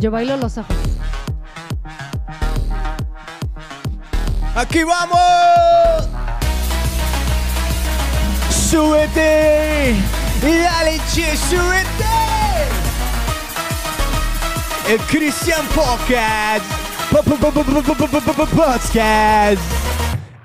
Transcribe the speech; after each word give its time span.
Yo 0.00 0.10
bailo 0.10 0.34
los 0.38 0.56
ojos. 0.56 0.74
¡Aquí 4.54 4.82
vamos! 4.82 6.08
¡Súbete! 8.50 9.94
¡Y 10.42 10.58
dale, 10.58 10.98
che, 11.12 11.36
súbete! 11.36 11.84
El 14.88 14.98
Christian 15.00 15.66
Podcast. 15.74 16.64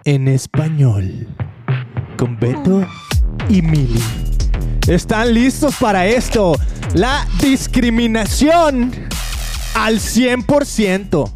En 0.04 0.28
español. 0.28 1.30
Con 2.18 2.38
Beto 2.38 2.86
y 3.48 3.62
Mili. 3.62 4.04
¿Están 4.86 5.34
listos 5.34 5.76
para 5.80 6.06
esto? 6.06 6.58
La 6.94 7.26
discriminación 7.42 9.05
al 9.76 10.00
100%. 10.00 11.32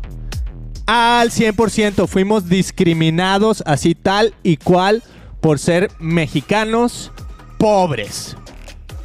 Al 0.87 1.29
100% 1.29 2.07
fuimos 2.07 2.49
discriminados 2.49 3.61
así 3.67 3.93
tal 3.93 4.33
y 4.41 4.57
cual 4.57 5.03
por 5.39 5.59
ser 5.59 5.91
mexicanos 5.99 7.11
pobres. 7.59 8.35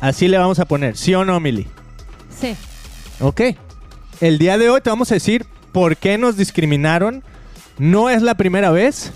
Así 0.01 0.29
le 0.29 0.39
vamos 0.39 0.61
a 0.61 0.65
poner, 0.65 0.97
¿sí 0.97 1.15
o 1.15 1.25
no, 1.25 1.39
Mili? 1.41 1.67
Sí. 2.41 2.57
Ok. 3.21 3.43
El 4.21 4.39
día 4.39 4.57
de 4.57 4.71
hoy 4.71 4.81
te 4.81 4.89
vamos 4.89 5.11
a 5.11 5.15
decir 5.15 5.45
por 5.73 5.97
qué 5.97 6.17
nos 6.17 6.37
discriminaron. 6.37 7.23
No 7.77 8.09
es 8.09 8.23
la 8.23 8.37
primera 8.37 8.71
vez. 8.71 9.13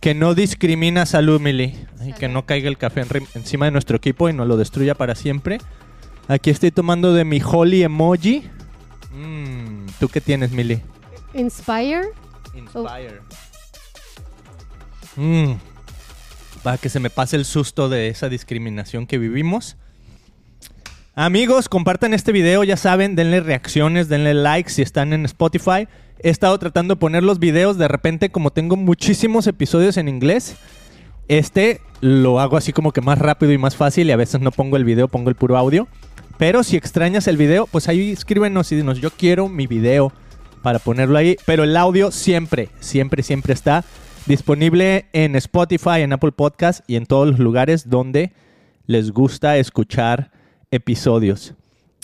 que 0.00 0.14
no 0.14 0.34
discrimina 0.34 1.06
salud, 1.06 1.40
Mili. 1.40 1.76
Ay, 2.00 2.12
que 2.12 2.28
no 2.28 2.44
caiga 2.44 2.68
el 2.68 2.76
café 2.76 3.02
en- 3.02 3.26
encima 3.34 3.66
de 3.66 3.70
nuestro 3.70 3.96
equipo 3.96 4.28
y 4.28 4.32
no 4.32 4.44
lo 4.44 4.56
destruya 4.56 4.94
para 4.96 5.14
siempre. 5.14 5.58
Aquí 6.26 6.50
estoy 6.50 6.72
tomando 6.72 7.12
de 7.14 7.24
mi 7.24 7.40
Holly 7.44 7.84
Emoji. 7.84 8.44
Mm, 9.12 9.86
¿Tú 10.00 10.08
qué 10.08 10.20
tienes, 10.20 10.50
Mili? 10.50 10.80
Inspire. 11.34 12.08
Inspire. 12.54 13.20
Mm. 15.16 15.52
Para 16.64 16.78
que 16.78 16.88
se 16.88 16.98
me 17.00 17.10
pase 17.10 17.36
el 17.36 17.44
susto 17.44 17.88
de 17.88 18.08
esa 18.08 18.28
discriminación 18.28 19.06
que 19.06 19.18
vivimos. 19.18 19.76
Amigos, 21.14 21.68
compartan 21.68 22.14
este 22.14 22.32
video, 22.32 22.64
ya 22.64 22.78
saben, 22.78 23.16
denle 23.16 23.40
reacciones, 23.40 24.08
denle 24.08 24.32
likes 24.32 24.70
si 24.70 24.80
están 24.80 25.12
en 25.12 25.26
Spotify. 25.26 25.86
He 26.20 26.30
estado 26.30 26.58
tratando 26.58 26.94
de 26.94 27.00
poner 27.00 27.22
los 27.22 27.38
videos, 27.38 27.76
de 27.76 27.86
repente 27.86 28.30
como 28.30 28.50
tengo 28.50 28.76
muchísimos 28.76 29.46
episodios 29.46 29.98
en 29.98 30.08
inglés, 30.08 30.56
este 31.28 31.82
lo 32.00 32.40
hago 32.40 32.56
así 32.56 32.72
como 32.72 32.92
que 32.92 33.02
más 33.02 33.18
rápido 33.18 33.52
y 33.52 33.58
más 33.58 33.76
fácil 33.76 34.08
y 34.08 34.12
a 34.12 34.16
veces 34.16 34.40
no 34.40 34.52
pongo 34.52 34.78
el 34.78 34.84
video, 34.84 35.06
pongo 35.06 35.28
el 35.28 35.36
puro 35.36 35.58
audio. 35.58 35.86
Pero 36.38 36.62
si 36.62 36.78
extrañas 36.78 37.28
el 37.28 37.36
video, 37.36 37.66
pues 37.66 37.88
ahí 37.88 38.10
escríbenos 38.10 38.72
y 38.72 38.76
dinos, 38.76 38.98
yo 38.98 39.10
quiero 39.10 39.50
mi 39.50 39.66
video 39.66 40.14
para 40.62 40.78
ponerlo 40.78 41.18
ahí. 41.18 41.36
Pero 41.44 41.64
el 41.64 41.76
audio 41.76 42.10
siempre, 42.10 42.70
siempre, 42.80 43.22
siempre 43.22 43.52
está 43.52 43.84
disponible 44.24 45.04
en 45.12 45.36
Spotify, 45.36 46.00
en 46.00 46.14
Apple 46.14 46.32
Podcast 46.32 46.80
y 46.88 46.96
en 46.96 47.04
todos 47.04 47.28
los 47.28 47.38
lugares 47.38 47.90
donde 47.90 48.32
les 48.86 49.10
gusta 49.12 49.58
escuchar 49.58 50.31
episodios. 50.72 51.54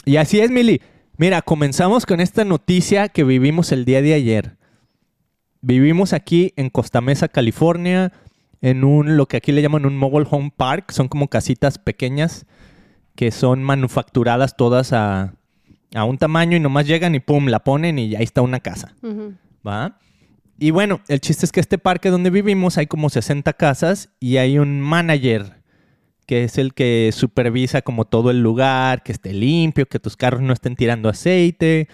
Y 0.05 0.17
así 0.17 0.39
es, 0.39 0.53
Mili. 0.53 0.81
Mira, 1.17 1.43
comenzamos 1.43 2.07
con 2.07 2.21
esta 2.21 2.45
noticia 2.45 3.09
que 3.09 3.25
vivimos 3.25 3.73
el 3.73 3.85
día 3.85 4.01
de 4.01 4.15
ayer. 4.15 4.57
Vivimos 5.61 6.13
aquí 6.13 6.53
en 6.55 6.71
Costa 6.71 7.01
Mesa, 7.01 7.27
California, 7.27 8.13
en 8.61 8.85
un, 8.85 9.17
lo 9.17 9.27
que 9.27 9.37
aquí 9.37 9.51
le 9.51 9.61
llaman 9.61 9.85
un 9.85 9.97
mobile 9.97 10.29
home 10.31 10.53
park. 10.57 10.93
Son 10.93 11.09
como 11.09 11.27
casitas 11.27 11.79
pequeñas 11.79 12.47
que 13.17 13.33
son 13.33 13.65
manufacturadas 13.65 14.57
todas 14.57 14.93
a, 14.93 15.35
a 15.95 16.05
un 16.05 16.19
tamaño 16.19 16.57
y 16.57 16.61
nomás 16.61 16.87
llegan 16.87 17.17
y 17.17 17.21
pum, 17.21 17.47
la 17.47 17.65
ponen 17.65 17.99
y 17.99 18.15
ahí 18.15 18.23
está 18.23 18.43
una 18.43 18.61
casa. 18.61 18.95
¿Va? 19.67 19.99
Y 20.59 20.71
bueno, 20.71 21.01
el 21.09 21.21
chiste 21.21 21.45
es 21.45 21.53
que 21.53 21.61
este 21.61 21.79
parque 21.79 22.11
donde 22.11 22.31
vivimos 22.31 22.79
hay 22.79 22.87
como 22.87 23.11
60 23.11 23.53
casas 23.55 24.11
y 24.21 24.37
hay 24.37 24.59
un 24.59 24.81
manager 24.81 25.58
que 26.29 26.45
es 26.45 26.59
el 26.59 26.75
que 26.75 27.09
supervisa 27.11 27.81
como 27.81 28.05
todo 28.05 28.31
el 28.31 28.43
lugar, 28.43 29.03
que 29.03 29.13
esté 29.13 29.33
limpio, 29.33 29.87
que 29.87 29.99
tus 29.99 30.15
carros 30.15 30.43
no 30.43 30.53
estén 30.53 30.77
tirando 30.77 31.09
aceite, 31.09 31.89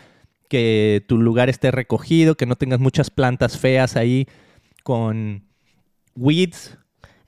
que 0.48 1.04
tu 1.06 1.18
lugar 1.18 1.48
esté 1.48 1.70
recogido, 1.70 2.34
que 2.34 2.44
no 2.44 2.56
tengas 2.56 2.80
muchas 2.80 3.10
plantas 3.10 3.56
feas 3.56 3.94
ahí 3.94 4.26
con 4.82 5.44
weeds. 6.16 6.76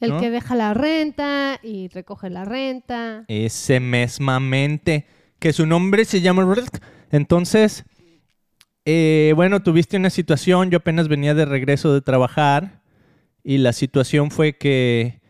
El 0.00 0.10
¿No? 0.10 0.20
que 0.20 0.30
deja 0.30 0.56
la 0.56 0.74
renta 0.74 1.60
y 1.62 1.86
recoge 1.86 2.28
la 2.28 2.44
renta. 2.44 3.24
Ese 3.28 3.78
mesmamente, 3.78 5.06
que 5.38 5.52
su 5.52 5.64
nombre 5.64 6.04
se 6.06 6.20
llama... 6.20 6.44
Entonces, 7.12 7.84
eh, 8.84 9.32
bueno, 9.36 9.62
tuviste 9.62 9.96
una 9.96 10.10
situación, 10.10 10.72
yo 10.72 10.78
apenas 10.78 11.06
venía 11.06 11.34
de 11.34 11.44
regreso 11.44 11.94
de 11.94 12.00
trabajar 12.00 12.82
y 13.44 13.58
la 13.58 13.72
situación 13.72 14.32
fue 14.32 14.58
que 14.58 15.20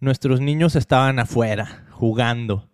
nuestros 0.00 0.40
niños 0.40 0.76
estaban 0.76 1.18
afuera 1.18 1.86
jugando. 1.92 2.68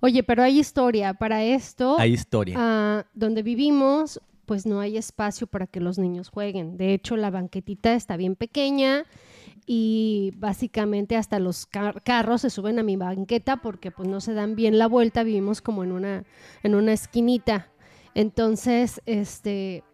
Oye, 0.00 0.22
pero 0.22 0.42
hay 0.42 0.58
historia. 0.58 1.14
Para 1.14 1.44
esto, 1.44 1.96
Hay 1.98 2.12
historia. 2.12 2.56
ah, 2.58 3.04
donde 3.14 3.42
vivimos, 3.42 4.20
pues 4.46 4.66
no 4.66 4.80
hay 4.80 4.96
espacio 4.96 5.46
para 5.46 5.66
que 5.66 5.80
los 5.80 5.98
niños 5.98 6.28
jueguen. 6.28 6.76
De 6.76 6.92
hecho, 6.94 7.16
la 7.16 7.30
banquetita 7.30 7.94
está 7.94 8.16
bien 8.16 8.34
pequeña 8.34 9.04
y 9.64 10.32
básicamente 10.38 11.16
hasta 11.16 11.38
los 11.38 11.66
car- 11.66 12.02
carros 12.02 12.40
se 12.40 12.50
suben 12.50 12.80
a 12.80 12.82
mi 12.82 12.96
banqueta 12.96 13.58
porque 13.58 13.92
pues 13.92 14.08
no 14.08 14.20
se 14.20 14.34
dan 14.34 14.56
bien 14.56 14.76
la 14.78 14.88
vuelta. 14.88 15.22
Vivimos 15.22 15.62
como 15.62 15.84
en 15.84 15.92
una, 15.92 16.24
en 16.64 16.74
una 16.74 16.92
esquinita. 16.92 17.68
Entonces, 18.14 19.00
este, 19.06 19.84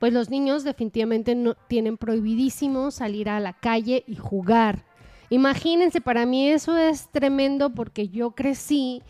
pues 0.00 0.14
los 0.14 0.30
niños 0.30 0.64
definitivamente 0.64 1.34
no 1.34 1.54
tienen 1.68 1.98
prohibidísimo 1.98 2.90
salir 2.90 3.28
a 3.28 3.38
la 3.38 3.52
calle 3.52 4.02
y 4.06 4.16
jugar. 4.16 4.86
Imagínense, 5.32 6.02
para 6.02 6.26
mí 6.26 6.50
eso 6.50 6.76
es 6.76 7.08
tremendo 7.08 7.70
porque 7.70 8.08
yo 8.08 8.32
crecí, 8.32 9.02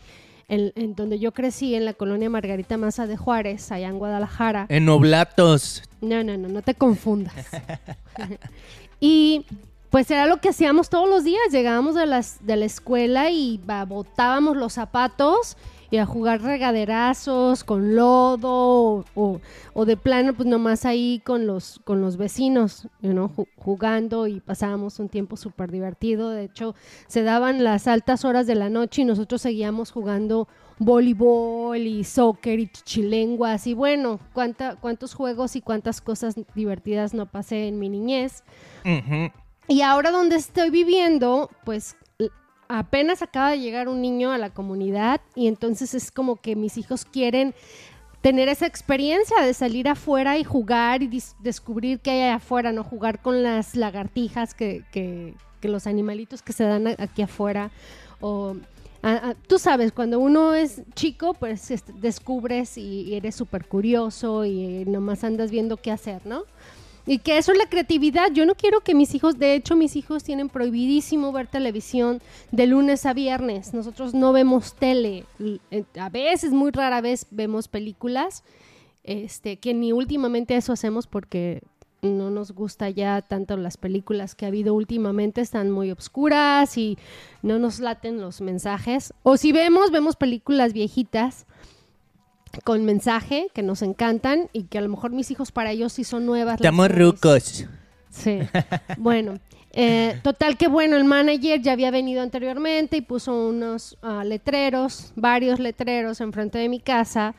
en, 0.47 0.71
en 0.75 0.95
donde 0.95 1.19
yo 1.19 1.33
crecí, 1.33 1.75
en 1.75 1.83
la 1.83 1.93
colonia 1.93 2.29
Margarita 2.29 2.77
Maza 2.77 3.07
de 3.07 3.17
Juárez, 3.17 3.69
allá 3.73 3.89
en 3.89 3.99
Guadalajara. 3.99 4.65
En 4.69 4.87
Oblatos. 4.87 5.83
No, 5.99 6.23
no, 6.23 6.37
no, 6.37 6.47
no 6.47 6.61
te 6.61 6.75
confundas. 6.75 7.33
y 9.01 9.45
pues 9.89 10.09
era 10.11 10.25
lo 10.25 10.37
que 10.37 10.47
hacíamos 10.47 10.89
todos 10.89 11.09
los 11.09 11.25
días. 11.25 11.41
Llegábamos 11.51 11.93
de, 11.93 12.05
las, 12.05 12.37
de 12.45 12.55
la 12.55 12.63
escuela 12.63 13.29
y 13.29 13.59
botábamos 13.85 14.55
los 14.55 14.71
zapatos 14.71 15.57
y 15.93 15.97
a 15.99 16.07
jugar 16.07 16.41
regaderazos 16.41 17.63
con 17.63 17.95
lodo 17.95 18.49
o, 18.51 19.05
o- 19.13 19.41
o 19.75 19.85
de 19.85 19.95
plano 19.95 20.33
pues 20.33 20.47
nomás 20.47 20.85
ahí 20.85 21.21
con 21.23 21.45
los, 21.45 21.79
con 21.83 22.01
los 22.01 22.17
vecinos, 22.17 22.87
ju- 23.03 23.47
jugando 23.57 24.25
y 24.25 24.39
pasábamos 24.39 24.97
un 24.97 25.07
tiempo 25.07 25.37
súper 25.37 25.69
divertido. 25.69 26.31
De 26.31 26.45
hecho, 26.45 26.73
se 27.05 27.21
daban 27.21 27.63
las 27.63 27.85
altas 27.87 28.25
horas 28.25 28.47
de 28.47 28.55
la 28.55 28.69
noche 28.71 29.03
y 29.03 29.05
nosotros 29.05 29.43
seguíamos 29.43 29.91
jugando 29.91 30.47
voleibol 30.79 31.77
y 31.77 32.03
soccer 32.03 32.59
y 32.59 32.71
chilenguas 32.71 33.67
y 33.67 33.75
bueno, 33.75 34.19
cuánta, 34.33 34.75
cuántos 34.77 35.13
juegos 35.13 35.55
y 35.55 35.61
cuántas 35.61 36.01
cosas 36.01 36.33
divertidas 36.55 37.13
no 37.13 37.27
pasé 37.27 37.67
en 37.67 37.77
mi 37.77 37.89
niñez. 37.89 38.43
Y 39.67 39.81
ahora 39.81 40.09
donde 40.09 40.37
estoy 40.37 40.71
viviendo, 40.71 41.51
pues 41.65 41.95
apenas 42.79 43.21
acaba 43.21 43.51
de 43.51 43.59
llegar 43.59 43.87
un 43.87 44.01
niño 44.01 44.31
a 44.31 44.37
la 44.37 44.49
comunidad 44.49 45.21
y 45.35 45.47
entonces 45.47 45.93
es 45.93 46.11
como 46.11 46.37
que 46.37 46.55
mis 46.55 46.77
hijos 46.77 47.05
quieren 47.05 47.53
tener 48.21 48.47
esa 48.49 48.65
experiencia 48.65 49.41
de 49.41 49.53
salir 49.53 49.87
afuera 49.89 50.37
y 50.37 50.43
jugar 50.43 51.03
y 51.03 51.21
descubrir 51.39 51.99
qué 51.99 52.11
hay 52.11 52.29
afuera, 52.31 52.71
no 52.71 52.83
jugar 52.83 53.21
con 53.21 53.43
las 53.43 53.75
lagartijas 53.75 54.53
que, 54.53 54.83
que- 54.91 55.33
que 55.59 55.67
los 55.69 55.87
animalitos 55.87 56.41
que 56.41 56.51
se 56.51 56.65
dan 56.65 56.87
aquí 56.97 57.21
afuera. 57.21 57.71
O, 58.19 58.55
a- 59.01 59.33
tú 59.47 59.59
sabes, 59.59 59.91
cuando 59.91 60.19
uno 60.19 60.53
es 60.55 60.81
chico, 60.95 61.33
pues 61.33 61.71
descubres 62.01 62.77
y, 62.77 63.01
y 63.03 63.15
eres 63.15 63.35
súper 63.35 63.65
curioso 63.67 64.43
y 64.45 64.81
eh, 64.81 64.85
nomás 64.85 65.23
andas 65.23 65.51
viendo 65.51 65.77
qué 65.77 65.91
hacer, 65.91 66.25
¿no? 66.25 66.43
Y 67.05 67.19
que 67.19 67.37
eso 67.37 67.51
es 67.51 67.57
la 67.57 67.67
creatividad. 67.67 68.31
Yo 68.31 68.45
no 68.45 68.55
quiero 68.55 68.81
que 68.81 68.95
mis 68.95 69.13
hijos, 69.13 69.37
de 69.37 69.55
hecho, 69.55 69.75
mis 69.75 69.95
hijos 69.95 70.23
tienen 70.23 70.49
prohibidísimo 70.49 71.31
ver 71.31 71.47
televisión 71.47 72.21
de 72.51 72.67
lunes 72.67 73.05
a 73.05 73.13
viernes. 73.13 73.73
Nosotros 73.73 74.13
no 74.13 74.31
vemos 74.31 74.73
tele. 74.75 75.25
Eh, 75.71 75.83
A 75.99 76.09
veces, 76.09 76.51
muy 76.51 76.71
rara 76.71 77.01
vez, 77.01 77.27
vemos 77.29 77.67
películas. 77.67 78.43
Este, 79.03 79.57
que 79.57 79.73
ni 79.73 79.91
últimamente 79.91 80.55
eso 80.55 80.71
hacemos 80.71 81.07
porque 81.07 81.61
no 82.01 82.29
nos 82.29 82.51
gusta 82.51 82.89
ya 82.89 83.21
tanto 83.21 83.57
las 83.57 83.77
películas 83.77 84.35
que 84.35 84.45
ha 84.45 84.49
habido 84.49 84.73
últimamente, 84.73 85.41
están 85.41 85.71
muy 85.71 85.91
obscuras 85.91 86.77
y 86.77 86.97
no 87.41 87.59
nos 87.59 87.79
laten 87.79 88.21
los 88.21 88.41
mensajes. 88.41 89.13
O 89.23 89.37
si 89.37 89.51
vemos, 89.51 89.91
vemos 89.91 90.15
películas 90.15 90.73
viejitas 90.73 91.45
con 92.63 92.85
mensaje 92.85 93.47
que 93.53 93.63
nos 93.63 93.81
encantan 93.81 94.49
y 94.53 94.63
que 94.63 94.77
a 94.77 94.81
lo 94.81 94.89
mejor 94.89 95.11
mis 95.11 95.31
hijos 95.31 95.51
para 95.51 95.71
ellos 95.71 95.93
sí 95.93 96.03
son 96.03 96.25
nuevas. 96.25 96.55
Estamos 96.55 96.89
rucos. 96.91 97.65
Sí. 98.09 98.39
Bueno, 98.97 99.39
eh, 99.71 100.19
total 100.21 100.55
que 100.55 100.67
bueno, 100.67 100.97
el 100.97 101.03
manager 101.03 101.59
ya 101.61 101.71
había 101.71 101.89
venido 101.89 102.21
anteriormente 102.21 102.97
y 102.97 103.01
puso 103.01 103.49
unos 103.49 103.97
ah, 104.03 104.23
letreros, 104.23 105.11
varios 105.15 105.59
letreros 105.59 106.21
enfrente 106.21 106.59
de 106.59 106.69
mi 106.69 106.79
casa, 106.79 107.33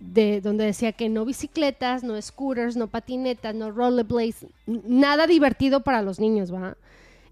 de 0.00 0.40
donde 0.40 0.64
decía 0.64 0.92
que 0.92 1.10
no 1.10 1.26
bicicletas, 1.26 2.02
no 2.02 2.20
scooters, 2.20 2.76
no 2.76 2.86
patinetas, 2.86 3.54
no 3.54 3.70
rollerblades, 3.70 4.46
nada 4.66 5.26
divertido 5.26 5.80
para 5.80 6.00
los 6.00 6.18
niños, 6.18 6.52
¿va? 6.52 6.76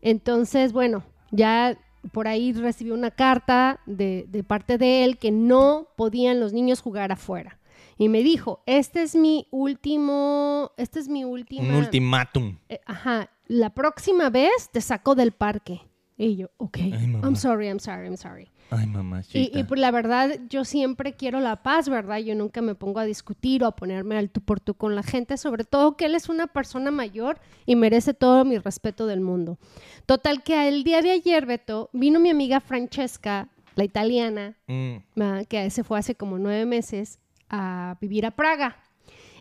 Entonces, 0.02 0.74
bueno, 0.74 1.04
ya 1.30 1.78
por 2.12 2.28
ahí 2.28 2.52
recibí 2.52 2.90
una 2.90 3.10
carta 3.10 3.80
de, 3.86 4.26
de 4.28 4.44
parte 4.44 4.78
de 4.78 5.04
él 5.04 5.18
que 5.18 5.30
no 5.30 5.88
podían 5.96 6.40
los 6.40 6.52
niños 6.52 6.80
jugar 6.80 7.12
afuera. 7.12 7.58
Y 7.96 8.08
me 8.08 8.22
dijo, 8.22 8.62
este 8.66 9.02
es 9.02 9.14
mi 9.14 9.46
último, 9.50 10.72
este 10.76 10.98
es 10.98 11.08
mi 11.08 11.24
última... 11.24 11.68
Un 11.68 11.74
ultimátum. 11.74 12.58
Eh, 12.68 12.80
ajá, 12.86 13.30
la 13.46 13.70
próxima 13.70 14.30
vez 14.30 14.70
te 14.72 14.80
saco 14.80 15.14
del 15.14 15.32
parque. 15.32 15.80
Y 16.16 16.36
yo, 16.36 16.50
ok. 16.56 16.78
I'm 16.78 17.36
sorry, 17.36 17.68
I'm 17.68 17.80
sorry, 17.80 18.06
I'm 18.06 18.16
sorry. 18.16 18.50
Ay, 18.70 18.84
Y, 18.84 18.86
mamachita. 18.88 19.58
y 19.58 19.64
pues 19.64 19.80
la 19.80 19.90
verdad, 19.90 20.40
yo 20.48 20.64
siempre 20.64 21.12
quiero 21.12 21.38
la 21.40 21.62
paz, 21.62 21.88
¿verdad? 21.88 22.18
Yo 22.18 22.34
nunca 22.34 22.60
me 22.62 22.74
pongo 22.74 22.98
a 23.00 23.04
discutir 23.04 23.62
o 23.62 23.66
a 23.66 23.76
ponerme 23.76 24.16
al 24.16 24.30
tú 24.30 24.40
por 24.40 24.58
tú 24.60 24.74
con 24.74 24.96
la 24.96 25.02
gente, 25.02 25.36
sobre 25.36 25.64
todo 25.64 25.96
que 25.96 26.06
él 26.06 26.14
es 26.14 26.28
una 26.28 26.46
persona 26.48 26.90
mayor 26.90 27.38
y 27.66 27.76
merece 27.76 28.14
todo 28.14 28.44
mi 28.44 28.58
respeto 28.58 29.06
del 29.06 29.20
mundo. 29.20 29.58
Total 30.06 30.42
que 30.42 30.66
el 30.68 30.82
día 30.82 31.02
de 31.02 31.10
ayer, 31.12 31.46
Beto, 31.46 31.90
vino 31.92 32.18
mi 32.20 32.30
amiga 32.30 32.60
Francesca, 32.60 33.48
la 33.76 33.84
italiana, 33.84 34.56
Mm. 34.66 35.44
que 35.48 35.68
se 35.70 35.84
fue 35.84 35.98
hace 35.98 36.14
como 36.14 36.38
nueve 36.38 36.64
meses 36.66 37.18
a 37.50 37.96
vivir 38.00 38.24
a 38.26 38.30
Praga. 38.32 38.76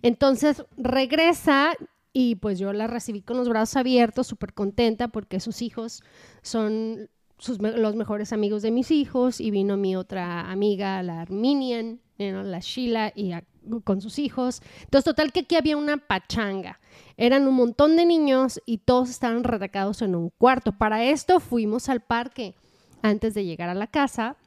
Entonces 0.02 0.64
regresa 0.78 1.72
y 2.12 2.36
pues 2.36 2.60
yo 2.60 2.74
la 2.74 2.88
recibí 2.88 3.22
con 3.22 3.38
los 3.38 3.50
brazos 3.50 3.78
abiertos, 3.78 4.28
súper 4.28 4.54
contenta 4.54 5.08
porque 5.08 5.40
sus 5.40 5.62
hijos 5.62 6.04
son 6.42 7.10
los 7.48 7.96
mejores 7.96 8.34
amigos 8.34 8.62
de 8.62 8.72
mis 8.72 8.92
hijos 8.92 9.42
y 9.42 9.52
vino 9.52 9.78
mi 9.78 9.96
otra 9.96 10.52
amiga, 10.52 11.02
la 11.04 11.22
Arminian, 11.22 12.00
la 12.18 12.60
Sheila, 12.60 13.12
y 13.16 13.34
con 13.84 14.02
sus 14.02 14.20
hijos. 14.20 14.62
Entonces, 14.82 15.06
total 15.06 15.32
que 15.32 15.42
aquí 15.42 15.56
había 15.56 15.78
una 15.78 15.98
pachanga. 15.98 16.80
Eran 17.18 17.48
un 17.48 17.56
montón 17.56 17.96
de 17.96 18.06
niños 18.06 18.62
y 18.66 18.80
todos 18.80 19.10
estaban 19.10 19.44
retacados 19.44 20.02
en 20.02 20.16
un 20.16 20.30
cuarto. 20.30 20.72
Para 20.78 21.04
esto 21.04 21.40
fuimos 21.40 21.90
al 21.90 22.02
parque 22.02 22.56
antes 23.02 23.34
de 23.34 23.46
llegar 23.46 23.70
a 23.70 23.76
la 23.76 23.88
casa 23.88 24.38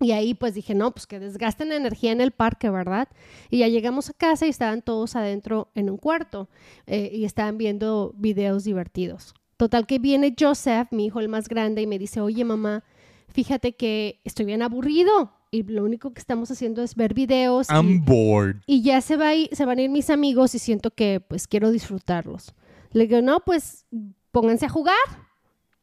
y 0.00 0.12
ahí 0.12 0.34
pues 0.34 0.54
dije, 0.54 0.74
no, 0.74 0.90
pues 0.90 1.06
que 1.06 1.20
desgasten 1.20 1.72
energía 1.72 2.12
en 2.12 2.20
el 2.20 2.32
parque, 2.32 2.68
¿verdad? 2.68 3.08
Y 3.48 3.58
ya 3.58 3.68
llegamos 3.68 4.10
a 4.10 4.12
casa 4.12 4.46
y 4.46 4.50
estaban 4.50 4.82
todos 4.82 5.14
adentro 5.14 5.70
en 5.74 5.88
un 5.88 5.98
cuarto 5.98 6.48
eh, 6.86 7.10
y 7.12 7.24
estaban 7.24 7.58
viendo 7.58 8.12
videos 8.16 8.64
divertidos. 8.64 9.34
Total 9.56 9.86
que 9.86 9.98
viene 9.98 10.34
Joseph, 10.38 10.88
mi 10.90 11.06
hijo 11.06 11.20
el 11.20 11.28
más 11.28 11.48
grande, 11.48 11.82
y 11.82 11.86
me 11.86 11.98
dice, 11.98 12.20
oye 12.20 12.44
mamá, 12.44 12.82
fíjate 13.28 13.74
que 13.76 14.20
estoy 14.24 14.46
bien 14.46 14.62
aburrido 14.62 15.32
y 15.50 15.62
lo 15.62 15.84
único 15.84 16.12
que 16.12 16.20
estamos 16.20 16.50
haciendo 16.50 16.82
es 16.82 16.96
ver 16.96 17.14
videos. 17.14 17.68
y- 17.70 17.72
I'm 17.74 18.04
bored. 18.04 18.56
y 18.66 18.82
ya 18.82 19.00
se, 19.00 19.16
va 19.16 19.34
ir- 19.34 19.48
se 19.54 19.64
van 19.64 19.78
a 19.78 19.82
ir 19.82 19.90
mis 19.90 20.10
amigos 20.10 20.54
y 20.54 20.58
siento 20.58 20.90
que 20.90 21.20
pues 21.20 21.46
quiero 21.46 21.70
disfrutarlos. 21.70 22.54
Le 22.92 23.06
digo, 23.06 23.22
no, 23.22 23.40
pues 23.40 23.86
pónganse 24.32 24.66
a 24.66 24.68
jugar. 24.68 24.96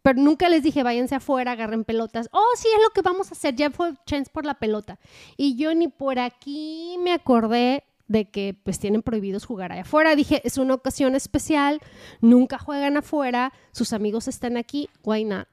Pero 0.03 0.19
nunca 0.19 0.50
les 0.50 0.63
dije, 0.63 0.81
váyanse 0.81 1.13
afuera, 1.13 1.51
agarren 1.51 1.83
pelotas. 1.83 2.27
Oh, 2.31 2.44
sí, 2.57 2.68
es 2.75 2.81
lo 2.81 2.89
que 2.89 3.01
vamos 3.03 3.29
a 3.29 3.33
hacer. 3.35 3.56
Ya 3.56 3.69
fue 3.69 3.94
chance 4.07 4.31
por 4.33 4.45
la 4.47 4.56
pelota. 4.56 4.97
Y 5.38 5.56
yo 5.57 5.75
ni 5.75 5.89
por 5.89 6.18
aquí 6.18 6.95
me 7.03 7.12
acordé 7.13 7.83
de 8.11 8.29
que 8.29 8.53
pues 8.63 8.77
tienen 8.77 9.01
prohibidos 9.01 9.45
jugar 9.45 9.71
allá 9.71 9.83
afuera. 9.83 10.15
Dije, 10.15 10.41
es 10.43 10.57
una 10.57 10.73
ocasión 10.73 11.15
especial, 11.15 11.79
nunca 12.19 12.57
juegan 12.57 12.97
afuera, 12.97 13.53
sus 13.71 13.93
amigos 13.93 14.27
están 14.27 14.57
aquí, 14.57 14.89
why 15.03 15.23
not? 15.23 15.47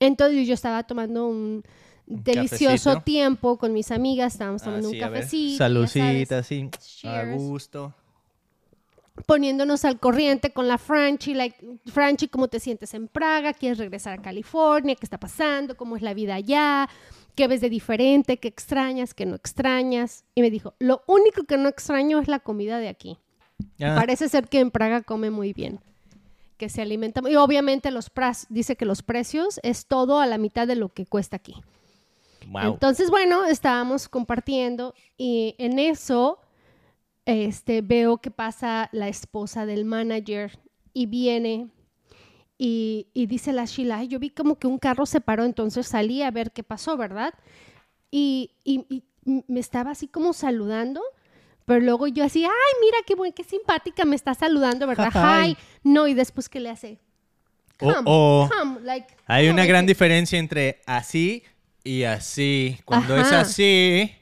Entonces 0.00 0.46
yo 0.46 0.54
estaba 0.54 0.82
tomando 0.82 1.28
un 1.28 1.62
delicioso 2.06 2.90
cafecito. 2.90 3.02
tiempo 3.02 3.56
con 3.56 3.72
mis 3.72 3.90
amigas, 3.90 4.34
estábamos 4.34 4.62
tomando 4.62 4.88
Así, 4.88 4.96
un 4.96 5.00
cafecito. 5.00 5.58
sabes, 5.88 6.32
así. 6.32 6.70
A 7.04 7.24
gusto. 7.34 7.94
poniéndonos 9.26 9.84
al 9.84 9.98
corriente 9.98 10.50
con 10.50 10.68
la 10.68 10.76
Franchi, 10.78 11.34
like, 11.34 11.56
Franchi, 11.86 12.28
¿cómo 12.28 12.48
te 12.48 12.60
sientes 12.60 12.92
en 12.94 13.08
Praga? 13.08 13.54
¿Quieres 13.54 13.78
regresar 13.78 14.18
a 14.18 14.22
California? 14.22 14.94
¿Qué 14.94 15.06
está 15.06 15.18
pasando? 15.18 15.76
¿Cómo 15.76 15.96
es 15.96 16.02
la 16.02 16.14
vida 16.14 16.34
allá? 16.34 16.88
¿Qué 17.36 17.46
ves 17.48 17.60
de 17.60 17.68
diferente? 17.70 18.38
¿Qué 18.38 18.48
extrañas? 18.48 19.14
¿Qué 19.14 19.26
no 19.26 19.36
extrañas? 19.36 20.24
Y 20.34 20.40
me 20.40 20.50
dijo, 20.50 20.74
lo 20.78 21.02
único 21.06 21.44
que 21.44 21.56
no 21.58 21.68
extraño 21.68 22.18
es 22.18 22.28
la 22.28 22.40
comida 22.40 22.78
de 22.78 22.88
aquí. 22.88 23.18
Ah, 23.80 23.94
Parece 23.96 24.28
ser 24.28 24.48
que 24.48 24.58
en 24.60 24.70
Praga 24.70 25.02
come 25.02 25.30
muy 25.30 25.52
bien, 25.52 25.80
que 26.56 26.68
se 26.68 26.82
alimenta. 26.82 27.20
Y 27.30 27.36
obviamente 27.36 27.90
los 27.90 28.12
pras- 28.12 28.46
dice 28.48 28.76
que 28.76 28.84
los 28.86 29.02
precios 29.02 29.60
es 29.62 29.86
todo 29.86 30.18
a 30.20 30.26
la 30.26 30.38
mitad 30.38 30.66
de 30.66 30.76
lo 30.76 30.88
que 30.88 31.04
cuesta 31.06 31.36
aquí. 31.36 31.54
wow. 32.48 32.72
Entonces, 32.74 33.10
bueno, 33.10 33.44
estábamos 33.44 34.08
compartiendo 34.08 34.94
y 35.18 35.54
en 35.58 35.78
eso 35.78 36.38
este, 37.26 37.82
veo 37.82 38.18
que 38.18 38.30
pasa 38.30 38.88
la 38.92 39.08
esposa 39.08 39.66
del 39.66 39.84
manager 39.84 40.58
y 40.94 41.06
viene 41.06 41.68
y, 42.58 43.08
y 43.14 43.26
dice 43.26 43.52
la 43.52 43.64
Sheila, 43.66 43.98
"Ay, 43.98 44.08
yo 44.08 44.18
vi 44.18 44.30
como 44.30 44.58
que 44.58 44.66
un 44.66 44.78
carro 44.78 45.06
se 45.06 45.20
paró, 45.20 45.44
entonces 45.44 45.86
salí 45.86 46.22
a 46.22 46.30
ver 46.30 46.52
qué 46.52 46.62
pasó, 46.62 46.96
¿verdad? 46.96 47.34
Y, 48.10 48.52
y- 48.64 49.02
me 49.48 49.58
estaba 49.60 49.90
así 49.90 50.06
como 50.06 50.32
saludando, 50.32 51.00
pero 51.64 51.80
luego 51.80 52.06
yo 52.06 52.22
así, 52.24 52.44
ay, 52.44 52.50
mira 52.80 52.98
qué 53.06 53.16
buen, 53.16 53.32
qué 53.32 53.42
simpática 53.42 54.04
me 54.04 54.14
está 54.14 54.34
saludando, 54.34 54.86
¿verdad? 54.86 55.10
Hi. 55.14 55.56
No, 55.82 56.06
y 56.06 56.14
después 56.14 56.48
que 56.48 56.60
le 56.60 56.70
hace, 56.70 56.98
Oh, 57.80 57.92
come, 57.92 58.02
oh. 58.06 58.48
come, 58.56 58.80
like, 58.82 59.08
Hay 59.26 59.44
come, 59.46 59.52
una 59.52 59.62
like 59.62 59.68
gran 59.72 59.84
it. 59.84 59.88
diferencia 59.88 60.38
entre 60.38 60.80
así 60.86 61.42
y 61.84 62.04
así. 62.04 62.78
Cuando 62.84 63.16
es 63.18 63.32
así, 63.32 64.12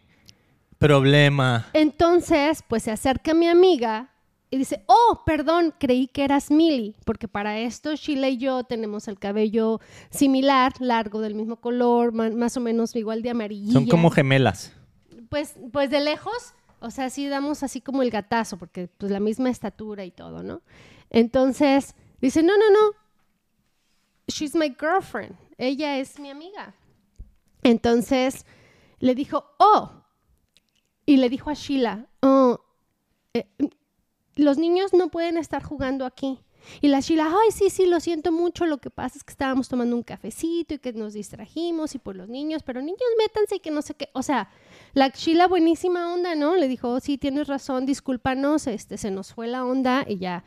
problema. 0.79 1.67
Entonces, 1.73 2.62
pues 2.67 2.83
se 2.85 2.91
acerca 2.91 3.35
mi 3.35 3.47
amiga 3.47 4.11
y 4.54 4.56
dice, 4.56 4.84
oh, 4.87 5.23
perdón, 5.26 5.75
creí 5.80 6.06
que 6.06 6.23
eras 6.23 6.49
Millie, 6.49 6.94
porque 7.04 7.26
para 7.26 7.58
esto 7.58 7.96
Sheila 7.96 8.28
y 8.28 8.37
yo 8.37 8.62
tenemos 8.62 9.08
el 9.08 9.18
cabello 9.18 9.80
similar, 10.11 10.75
largo, 10.78 11.20
del 11.20 11.34
mismo 11.34 11.56
color, 11.56 12.12
más 12.12 12.56
o 12.56 12.61
menos 12.61 12.94
igual 12.94 13.20
de 13.23 13.30
amarillo. 13.30 13.73
Son 13.73 13.88
como 13.88 14.11
gemelas. 14.11 14.73
Pues, 15.28 15.56
pues 15.73 15.90
de 15.90 15.99
lejos, 15.99 16.54
o 16.78 16.92
sea, 16.92 17.11
sí 17.11 17.26
damos 17.26 17.64
así 17.64 17.80
como 17.80 18.02
el 18.02 18.11
gatazo, 18.11 18.56
porque 18.56 18.87
pues 18.87 19.11
la 19.11 19.18
misma 19.18 19.50
estatura 19.50 20.04
y 20.04 20.12
todo, 20.12 20.44
¿no? 20.44 20.62
Entonces, 21.11 21.96
dice, 22.20 22.44
no, 22.44 22.56
no, 22.56 22.70
no, 22.70 22.92
she's 24.28 24.54
my 24.54 24.73
girlfriend, 24.78 25.34
ella 25.58 25.99
es 25.99 26.20
mi 26.20 26.30
amiga. 26.30 26.76
Entonces, 27.64 28.46
le 29.00 29.16
dijo, 29.16 29.46
oh, 29.58 29.90
y 31.06 31.16
le 31.16 31.28
dijo 31.28 31.50
a 31.50 31.54
Sheila, 31.54 32.06
oh, 32.20 32.61
eh, 33.32 33.49
los 34.37 34.59
niños 34.59 34.93
no 34.93 35.09
pueden 35.09 35.37
estar 35.37 35.62
jugando 35.62 36.05
aquí. 36.07 36.38
Y 36.81 36.88
la 36.88 37.00
Sheila, 37.00 37.26
ay, 37.26 37.50
sí, 37.53 37.71
sí, 37.71 37.87
lo 37.87 38.00
siento 38.00 38.33
mucho, 38.33 38.67
lo 38.67 38.79
que 38.79 38.91
pasa 38.91 39.19
es 39.19 39.25
que 39.25 39.33
estábamos 39.33 39.69
tomando 39.69 39.97
un 39.97 40.03
cafecito 40.03 40.75
y 40.75 40.79
que 40.79 40.93
nos 40.93 41.12
distrajimos 41.12 41.95
y 41.95 41.99
por 41.99 42.17
los 42.17 42.29
niños, 42.29 42.62
pero 42.62 42.81
niños 42.81 43.00
métanse 43.19 43.57
y 43.57 43.61
que 43.61 43.71
no 43.71 43.83
sé 43.83 43.95
qué, 43.95 44.09
o 44.12 44.23
sea, 44.23 44.49
la 44.95 45.09
Sheila 45.09 45.47
buenísima 45.47 46.12
onda, 46.12 46.35
¿no? 46.35 46.57
Le 46.57 46.69
dijo, 46.69 46.88
"Oh, 46.88 47.00
sí, 47.00 47.19
tienes 47.19 47.49
razón, 47.49 47.87
discúlpanos, 47.87 48.67
este, 48.67 48.97
se 48.97 49.11
nos 49.11 49.35
fue 49.35 49.47
la 49.47 49.64
onda 49.64 50.05
y 50.09 50.19
ya. 50.19 50.45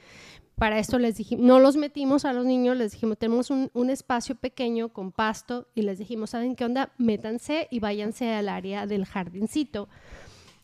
Para 0.56 0.80
esto 0.80 0.98
les 0.98 1.18
dijimos, 1.18 1.46
no 1.46 1.60
los 1.60 1.78
metimos 1.78 2.26
a 2.26 2.34
los 2.34 2.44
niños, 2.44 2.76
les 2.76 2.94
dijimos, 2.94 3.20
tenemos 3.20 3.52
un, 3.52 3.70
un 3.76 3.92
espacio 3.92 4.34
pequeño 4.34 4.90
con 4.90 5.12
pasto 5.12 5.68
y 5.76 5.84
les 5.84 6.00
dijimos, 6.00 6.32
¿saben 6.32 6.56
qué 6.56 6.66
onda? 6.66 6.94
Métanse 6.98 7.68
y 7.70 7.80
váyanse 7.80 8.34
al 8.34 8.50
área 8.50 8.88
del 8.88 9.06
jardincito. 9.06 9.88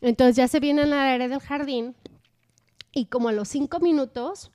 Entonces 0.01 0.35
ya 0.35 0.47
se 0.47 0.59
vienen 0.59 0.93
al 0.93 1.07
área 1.07 1.27
del 1.27 1.39
jardín 1.39 1.95
y 2.93 3.05
como 3.05 3.29
a 3.29 3.31
los 3.33 3.47
cinco 3.49 3.79
minutos 3.79 4.51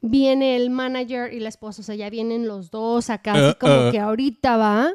viene 0.00 0.56
el 0.56 0.70
manager 0.70 1.32
y 1.32 1.40
la 1.40 1.48
esposa, 1.48 1.82
o 1.82 1.84
sea, 1.84 1.94
ya 1.94 2.08
vienen 2.10 2.46
los 2.48 2.70
dos 2.70 3.10
acá, 3.10 3.32
así 3.32 3.50
Uh, 3.56 3.58
como 3.60 3.88
uh. 3.88 3.90
que 3.92 3.98
ahorita 4.00 4.56
va. 4.56 4.94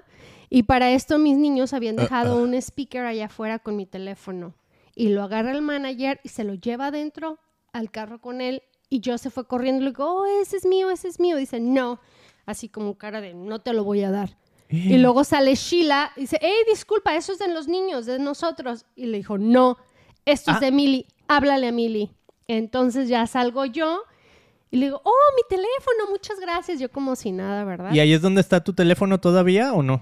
Y 0.49 0.63
para 0.63 0.91
esto 0.91 1.17
mis 1.17 1.37
niños 1.37 1.73
habían 1.73 1.95
Uh, 1.95 2.01
dejado 2.01 2.37
uh. 2.37 2.43
un 2.43 2.53
speaker 2.55 3.05
allá 3.05 3.25
afuera 3.25 3.59
con 3.59 3.75
mi 3.75 3.85
teléfono. 3.85 4.53
Y 4.95 5.09
lo 5.09 5.23
agarra 5.23 5.51
el 5.51 5.61
manager 5.61 6.19
y 6.23 6.29
se 6.29 6.43
lo 6.43 6.53
lleva 6.53 6.87
adentro 6.87 7.39
al 7.73 7.89
carro 7.89 8.21
con 8.21 8.41
él 8.41 8.61
y 8.89 8.99
yo 8.99 9.17
se 9.17 9.31
fue 9.31 9.47
corriendo 9.47 9.81
y 9.81 9.85
le 9.85 9.89
digo, 9.91 10.05
oh, 10.05 10.25
ese 10.41 10.57
es 10.57 10.65
mío, 10.67 10.91
ese 10.91 11.07
es 11.07 11.19
mío. 11.19 11.35
Dice, 11.37 11.59
no, 11.59 11.99
así 12.45 12.69
como 12.69 12.95
cara 12.97 13.19
de, 13.21 13.33
no 13.33 13.59
te 13.59 13.73
lo 13.73 13.83
voy 13.83 14.03
a 14.03 14.11
dar. 14.11 14.37
Y 14.69 14.97
luego 14.97 15.23
sale 15.23 15.53
Sheila 15.55 16.11
y 16.15 16.21
dice, 16.21 16.39
hey, 16.41 16.53
disculpa, 16.67 17.15
eso 17.15 17.31
es 17.33 17.39
de 17.39 17.47
los 17.47 17.67
niños, 17.67 18.05
de 18.07 18.17
nosotros. 18.19 18.85
Y 18.95 19.05
le 19.07 19.17
dijo, 19.17 19.37
no, 19.37 19.77
esto 20.25 20.51
es 20.51 20.57
Ah. 20.57 20.59
de 20.61 20.71
Millie, 20.71 21.05
háblale 21.27 21.67
a 21.67 21.71
Millie. 21.71 22.11
Entonces 22.47 23.07
ya 23.09 23.25
salgo 23.27 23.65
yo 23.65 24.03
y 24.71 24.77
le 24.77 24.87
digo, 24.87 25.01
oh, 25.03 25.35
mi 25.35 25.43
teléfono, 25.49 26.09
muchas 26.09 26.39
gracias. 26.39 26.79
Yo 26.79 26.91
como 26.91 27.15
si 27.15 27.31
nada, 27.31 27.63
¿verdad? 27.63 27.93
¿Y 27.93 27.99
ahí 27.99 28.13
es 28.13 28.21
donde 28.21 28.41
está 28.41 28.63
tu 28.63 28.73
teléfono 28.73 29.19
todavía 29.19 29.73
o 29.73 29.83
no? 29.83 30.01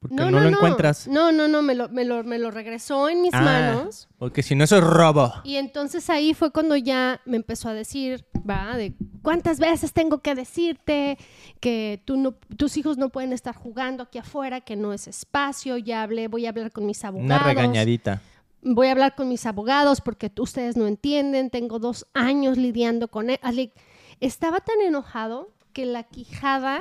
Porque 0.00 0.14
no, 0.16 0.30
lo 0.30 0.48
encuentras. 0.48 1.06
No, 1.08 1.30
no, 1.30 1.46
no, 1.46 1.60
me 1.60 1.74
lo, 1.74 1.90
me 1.90 2.06
lo, 2.06 2.24
me 2.24 2.38
lo 2.38 2.50
regresó 2.50 3.10
en 3.10 3.20
mis 3.20 3.34
Ah, 3.34 3.42
manos. 3.42 4.08
Porque 4.18 4.42
si 4.42 4.54
no, 4.54 4.64
eso 4.64 4.78
es 4.78 4.82
robo. 4.84 5.30
Y 5.44 5.56
entonces 5.56 6.08
ahí 6.08 6.32
fue 6.32 6.50
cuando 6.50 6.74
ya 6.74 7.20
me 7.26 7.36
empezó 7.36 7.68
a 7.68 7.74
decir, 7.74 8.24
va, 8.48 8.78
de 8.78 8.94
cuántas 9.20 9.60
veces 9.60 9.92
tengo 9.92 10.22
que 10.22 10.34
decirte 10.34 11.18
que 11.60 12.02
tú 12.06 12.16
no, 12.16 12.32
tus 12.56 12.78
hijos 12.78 12.96
no 12.96 13.10
pueden 13.10 13.34
estar 13.34 13.54
jugando 13.54 14.04
aquí 14.04 14.16
afuera, 14.18 14.62
que 14.62 14.74
no 14.74 14.94
es 14.94 15.06
espacio. 15.06 15.76
Ya 15.76 16.02
hablé, 16.02 16.28
voy 16.28 16.46
a 16.46 16.48
hablar 16.48 16.72
con 16.72 16.86
mis 16.86 17.04
abogados. 17.04 17.26
Una 17.26 17.38
regañadita. 17.38 18.22
Voy 18.62 18.88
a 18.88 18.92
hablar 18.92 19.14
con 19.14 19.28
mis 19.28 19.46
abogados 19.46 20.00
porque 20.00 20.30
ustedes 20.38 20.76
no 20.76 20.86
entienden. 20.86 21.50
Tengo 21.50 21.78
dos 21.78 22.06
años 22.14 22.56
lidiando 22.58 23.08
con 23.08 23.30
él. 23.30 23.38
Así, 23.42 23.72
Estaba 24.20 24.60
tan 24.60 24.80
enojado 24.82 25.50
que 25.72 25.86
la 25.86 26.02
quijada 26.02 26.80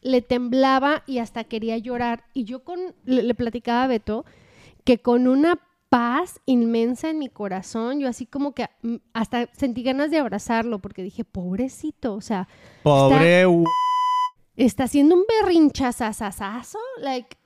le 0.00 0.22
temblaba 0.22 1.02
y 1.06 1.18
hasta 1.18 1.44
quería 1.44 1.76
llorar. 1.76 2.24
Y 2.32 2.44
yo 2.44 2.64
con, 2.64 2.78
le, 3.04 3.22
le 3.22 3.34
platicaba 3.34 3.82
a 3.84 3.86
Beto 3.88 4.24
que 4.84 4.98
con 5.02 5.28
una 5.28 5.58
paz 5.90 6.40
inmensa 6.46 7.08
en 7.10 7.18
mi 7.18 7.28
corazón, 7.30 7.98
yo 7.98 8.08
así 8.08 8.26
como 8.26 8.52
que 8.54 8.68
mm, 8.82 8.96
hasta 9.14 9.48
sentí 9.54 9.82
ganas 9.82 10.10
de 10.10 10.18
abrazarlo 10.18 10.78
porque 10.80 11.02
dije, 11.02 11.24
pobrecito, 11.24 12.14
o 12.14 12.20
sea, 12.20 12.46
Pobre. 12.82 13.46
u- 13.46 13.64
está 14.56 14.84
haciendo 14.84 15.14
un 15.14 15.24
berrinchazazazazo, 15.42 16.78
like, 17.00 17.36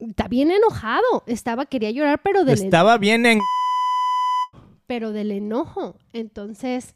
está 0.00 0.28
bien 0.28 0.50
enojado, 0.50 1.24
estaba, 1.26 1.66
quería 1.66 1.90
llorar, 1.90 2.20
pero 2.22 2.44
del, 2.44 2.62
Estaba 2.62 2.98
bien 2.98 3.26
en. 3.26 3.38
pero 4.86 5.12
del 5.12 5.30
enojo. 5.30 5.96
Entonces, 6.12 6.94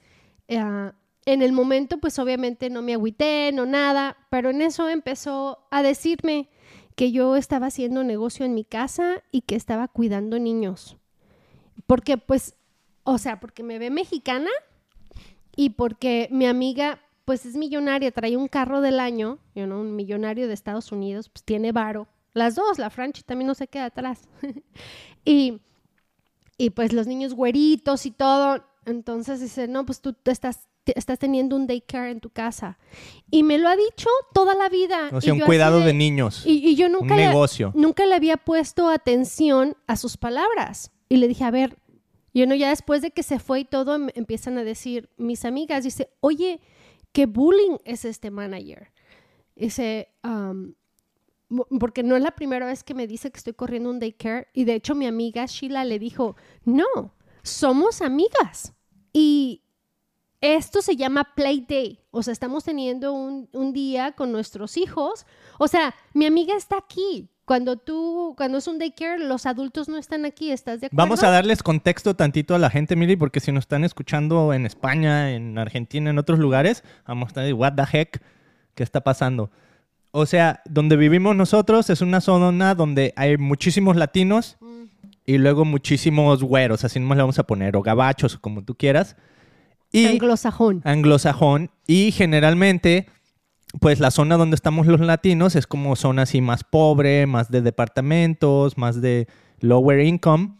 eh, 0.49 0.90
en 1.26 1.42
el 1.42 1.52
momento, 1.52 1.99
pues 1.99 2.18
obviamente 2.18 2.70
no 2.70 2.82
me 2.82 2.94
agüité, 2.94 3.50
no 3.52 3.66
nada, 3.66 4.16
pero 4.30 4.50
en 4.50 4.62
eso 4.62 4.88
empezó 4.88 5.66
a 5.70 5.82
decirme 5.82 6.49
que 6.96 7.12
yo 7.12 7.37
estaba 7.37 7.66
haciendo 7.66 8.04
negocio 8.04 8.44
en 8.44 8.54
mi 8.54 8.64
casa 8.64 9.23
y 9.30 9.42
que 9.42 9.56
estaba 9.56 9.88
cuidando 9.88 10.38
niños. 10.38 10.96
Porque, 11.87 12.18
pues, 12.18 12.54
o 13.02 13.18
sea, 13.18 13.40
porque 13.40 13.62
me 13.62 13.78
ve 13.78 13.90
mexicana 13.90 14.50
y 15.56 15.70
porque 15.70 16.28
mi 16.30 16.46
amiga, 16.46 17.00
pues 17.25 17.46
es 17.46 17.56
millonaria, 17.56 18.12
trae 18.12 18.37
un 18.37 18.49
carro 18.49 18.80
del 18.80 19.00
año, 19.00 19.38
you 19.54 19.64
know, 19.64 19.80
un 19.80 19.96
millonario 19.96 20.46
de 20.46 20.54
Estados 20.54 20.92
Unidos, 20.92 21.28
pues 21.28 21.42
tiene 21.44 21.73
varo. 21.73 22.08
Las 22.34 22.54
dos, 22.56 22.78
la 22.78 22.90
Franchi 22.90 23.22
también 23.22 23.46
no 23.46 23.54
se 23.54 23.68
queda 23.68 23.86
atrás. 23.86 24.28
y, 25.24 25.60
y 26.58 26.70
pues 26.70 26.92
los 26.92 27.06
niños 27.06 27.34
güeritos 27.34 28.06
y 28.06 28.10
todo. 28.10 28.64
Entonces 28.86 29.40
dice, 29.40 29.66
no, 29.68 29.86
pues 29.86 30.00
tú 30.00 30.14
estás, 30.26 30.68
estás 30.84 31.18
teniendo 31.18 31.56
un 31.56 31.66
daycare 31.66 32.10
en 32.10 32.20
tu 32.20 32.30
casa. 32.30 32.78
Y 33.30 33.42
me 33.42 33.56
lo 33.58 33.68
ha 33.68 33.76
dicho 33.76 34.08
toda 34.34 34.54
la 34.54 34.68
vida. 34.68 35.08
O 35.12 35.18
Y 35.18 35.20
sea, 35.22 35.32
un 35.32 35.38
yo 35.38 35.44
así 35.44 35.48
cuidado 35.48 35.80
de 35.80 35.94
niños. 35.94 36.42
y, 36.44 36.68
y 36.68 36.74
yo 36.76 36.88
nunca 36.88 37.14
un 37.14 37.20
le, 37.20 37.26
negocio. 37.28 37.72
nunca 37.74 38.04
le 38.04 38.14
había 38.14 38.36
puesto 38.36 38.88
atención 38.90 39.76
a 39.86 39.96
sus 39.96 40.16
palabras. 40.16 40.90
Y 41.08 41.16
le 41.18 41.28
dije, 41.28 41.44
a 41.44 41.50
ver, 41.50 41.78
yo 42.34 42.46
no, 42.46 42.54
ya 42.56 42.68
después 42.70 43.00
de 43.00 43.12
que 43.12 43.22
se 43.22 43.38
fue 43.38 43.60
y 43.60 43.64
todo, 43.64 43.94
em- 43.94 44.10
empiezan 44.14 44.58
a 44.58 44.64
decir 44.64 45.08
mis 45.16 45.44
amigas, 45.44 45.84
dice, 45.84 46.10
oye, 46.20 46.60
¿qué 47.12 47.26
bullying 47.26 47.76
es 47.84 48.04
este 48.04 48.30
manager? 48.30 48.90
Dice, 49.54 50.08
um, 50.24 50.74
porque 51.78 52.02
no 52.02 52.16
es 52.16 52.22
la 52.22 52.32
primera 52.32 52.66
vez 52.66 52.82
que 52.82 52.94
me 52.94 53.06
dice 53.06 53.30
que 53.30 53.38
estoy 53.38 53.52
corriendo 53.52 53.90
un 53.90 54.00
daycare. 54.00 54.48
Y 54.52 54.64
de 54.64 54.74
hecho 54.74 54.94
mi 54.94 55.06
amiga 55.06 55.46
Sheila 55.46 55.84
le 55.84 55.98
dijo, 55.98 56.36
no, 56.64 57.14
somos 57.42 58.02
amigas. 58.02 58.72
Y 59.12 59.62
esto 60.40 60.82
se 60.82 60.96
llama 60.96 61.34
Play 61.34 61.64
Day. 61.68 62.00
O 62.10 62.22
sea, 62.22 62.32
estamos 62.32 62.64
teniendo 62.64 63.12
un, 63.12 63.48
un 63.52 63.72
día 63.72 64.12
con 64.12 64.32
nuestros 64.32 64.76
hijos. 64.76 65.26
O 65.58 65.68
sea, 65.68 65.94
mi 66.12 66.26
amiga 66.26 66.54
está 66.56 66.76
aquí. 66.78 67.30
Cuando 67.44 67.76
tú, 67.76 68.34
cuando 68.38 68.56
es 68.56 68.66
un 68.66 68.78
daycare, 68.78 69.18
los 69.18 69.44
adultos 69.44 69.88
no 69.88 69.98
están 69.98 70.24
aquí. 70.24 70.50
¿Estás 70.50 70.80
de 70.80 70.86
acuerdo? 70.86 71.02
Vamos 71.02 71.22
a 71.22 71.30
darles 71.30 71.62
contexto 71.62 72.16
tantito 72.16 72.54
a 72.54 72.58
la 72.58 72.70
gente, 72.70 72.96
Miri, 72.96 73.16
porque 73.16 73.40
si 73.40 73.52
nos 73.52 73.64
están 73.64 73.84
escuchando 73.84 74.54
en 74.54 74.64
España, 74.64 75.32
en 75.32 75.58
Argentina, 75.58 76.08
en 76.08 76.18
otros 76.18 76.38
lugares, 76.38 76.82
vamos 77.06 77.26
a 77.26 77.28
estar 77.28 77.44
de 77.44 77.52
what 77.52 77.74
the 77.74 77.84
heck, 77.92 78.22
¿qué 78.74 78.82
está 78.82 79.02
pasando? 79.02 79.50
O 80.16 80.26
sea, 80.26 80.62
donde 80.64 80.97
vivimos 80.97 81.35
nosotros 81.35 81.90
es 81.90 82.00
una 82.00 82.21
zona 82.21 82.76
donde 82.76 83.12
hay 83.16 83.37
muchísimos 83.37 83.97
latinos 83.97 84.56
Mm. 84.61 84.85
y 85.26 85.38
luego 85.38 85.64
muchísimos 85.64 86.44
güeros, 86.44 86.85
así 86.85 87.00
nomás 87.00 87.16
le 87.16 87.23
vamos 87.25 87.38
a 87.40 87.42
poner, 87.42 87.76
o 87.76 87.83
gabachos, 87.83 88.37
o 88.37 88.40
como 88.40 88.62
tú 88.62 88.76
quieras. 88.76 89.16
Y 89.90 90.06
Anglosajón. 90.06 90.83
anglosajón 90.85 91.71
y 91.88 92.12
generalmente 92.12 93.06
pues 93.80 93.99
la 93.99 94.12
zona 94.12 94.37
donde 94.37 94.54
estamos 94.54 94.87
los 94.87 95.00
latinos 95.00 95.56
es 95.56 95.66
como 95.66 95.97
zona 95.97 96.23
así 96.23 96.40
más 96.40 96.62
pobre, 96.62 97.26
más 97.26 97.50
de 97.50 97.61
departamentos, 97.61 98.78
más 98.78 99.00
de 99.00 99.26
lower 99.59 99.99
income 99.99 100.54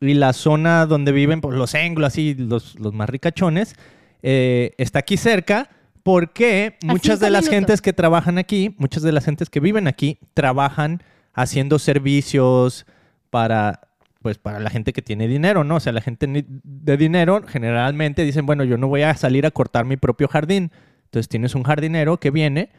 y 0.00 0.14
la 0.14 0.32
zona 0.32 0.86
donde 0.86 1.12
viven 1.12 1.42
pues, 1.42 1.58
los 1.58 1.74
anglos 1.74 2.06
así 2.06 2.34
los, 2.34 2.78
los 2.78 2.94
más 2.94 3.10
ricachones 3.10 3.74
eh, 4.22 4.72
está 4.78 5.00
aquí 5.00 5.18
cerca 5.18 5.68
porque 6.04 6.76
muchas 6.84 7.18
de 7.18 7.30
las 7.30 7.44
minutos. 7.44 7.56
gentes 7.56 7.82
que 7.82 7.92
trabajan 7.92 8.38
aquí, 8.38 8.76
muchas 8.78 9.02
de 9.02 9.10
las 9.10 9.24
gentes 9.24 9.50
que 9.50 9.58
viven 9.58 9.88
aquí 9.88 10.20
trabajan 10.34 11.02
haciendo 11.32 11.80
servicios 11.80 12.86
para 13.30 13.80
pues 14.22 14.38
para 14.38 14.58
la 14.60 14.70
gente 14.70 14.92
que 14.92 15.02
tiene 15.02 15.28
dinero, 15.28 15.64
¿no? 15.64 15.76
O 15.76 15.80
sea, 15.80 15.92
la 15.92 16.00
gente 16.00 16.26
de 16.26 16.96
dinero 16.96 17.42
generalmente 17.46 18.22
dicen, 18.24 18.46
bueno, 18.46 18.64
yo 18.64 18.78
no 18.78 18.88
voy 18.88 19.02
a 19.02 19.14
salir 19.14 19.44
a 19.44 19.50
cortar 19.50 19.84
mi 19.84 19.98
propio 19.98 20.28
jardín. 20.28 20.70
Entonces 21.04 21.28
tienes 21.28 21.54
un 21.54 21.62
jardinero 21.62 22.18
que 22.18 22.30
viene 22.30 22.70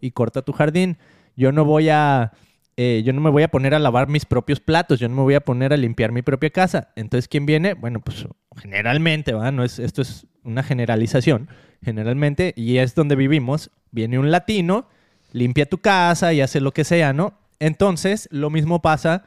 y 0.00 0.12
corta 0.12 0.40
tu 0.40 0.52
jardín. 0.52 0.96
Yo 1.36 1.52
no 1.52 1.66
voy 1.66 1.90
a, 1.90 2.32
eh, 2.78 3.02
yo 3.04 3.12
no 3.12 3.20
me 3.20 3.28
voy 3.28 3.42
a 3.42 3.48
poner 3.48 3.74
a 3.74 3.78
lavar 3.78 4.08
mis 4.08 4.24
propios 4.24 4.60
platos, 4.60 4.98
yo 4.98 5.08
no 5.08 5.16
me 5.16 5.22
voy 5.22 5.34
a 5.34 5.40
poner 5.40 5.74
a 5.74 5.76
limpiar 5.76 6.10
mi 6.10 6.22
propia 6.22 6.48
casa. 6.48 6.92
Entonces, 6.96 7.28
¿quién 7.28 7.44
viene? 7.44 7.74
Bueno, 7.74 8.00
pues 8.00 8.26
generalmente, 8.56 9.34
¿va? 9.34 9.50
No 9.52 9.62
es, 9.62 9.78
esto 9.78 10.00
es 10.00 10.26
una 10.44 10.62
generalización. 10.62 11.48
Generalmente, 11.82 12.54
y 12.56 12.78
es 12.78 12.94
donde 12.94 13.16
vivimos, 13.16 13.70
viene 13.90 14.18
un 14.18 14.30
latino, 14.30 14.88
limpia 15.32 15.66
tu 15.66 15.78
casa 15.78 16.32
y 16.32 16.40
hace 16.40 16.60
lo 16.60 16.72
que 16.72 16.84
sea, 16.84 17.12
¿no? 17.12 17.34
Entonces, 17.58 18.28
lo 18.30 18.50
mismo 18.50 18.82
pasa 18.82 19.24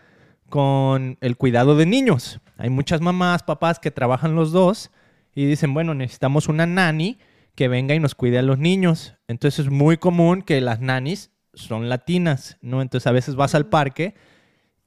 con 0.50 1.18
el 1.22 1.38
cuidado 1.38 1.76
de 1.76 1.86
niños. 1.86 2.40
Hay 2.58 2.70
muchas 2.70 3.02
mamás, 3.02 3.44
papás 3.44 3.80
que 3.80 3.92
trabajan 3.92 4.36
los 4.36 4.52
dos 4.52 4.92
y 5.36 5.46
dicen, 5.46 5.74
bueno, 5.74 5.94
necesitamos 5.94 6.48
una 6.48 6.66
nani 6.66 7.20
que 7.56 7.68
venga 7.68 7.96
y 7.96 8.00
nos 8.00 8.16
cuide 8.16 8.40
a 8.40 8.44
los 8.44 8.58
niños. 8.58 9.16
Entonces 9.28 9.66
es 9.66 9.72
muy 9.72 9.98
común 9.98 10.42
que 10.42 10.62
las 10.62 10.80
nanis 10.80 11.32
son 11.54 11.90
latinas, 11.90 12.58
¿no? 12.62 12.82
Entonces 12.82 13.08
a 13.08 13.12
veces 13.12 13.36
vas 13.36 13.56
al 13.56 13.68
parque 13.68 14.16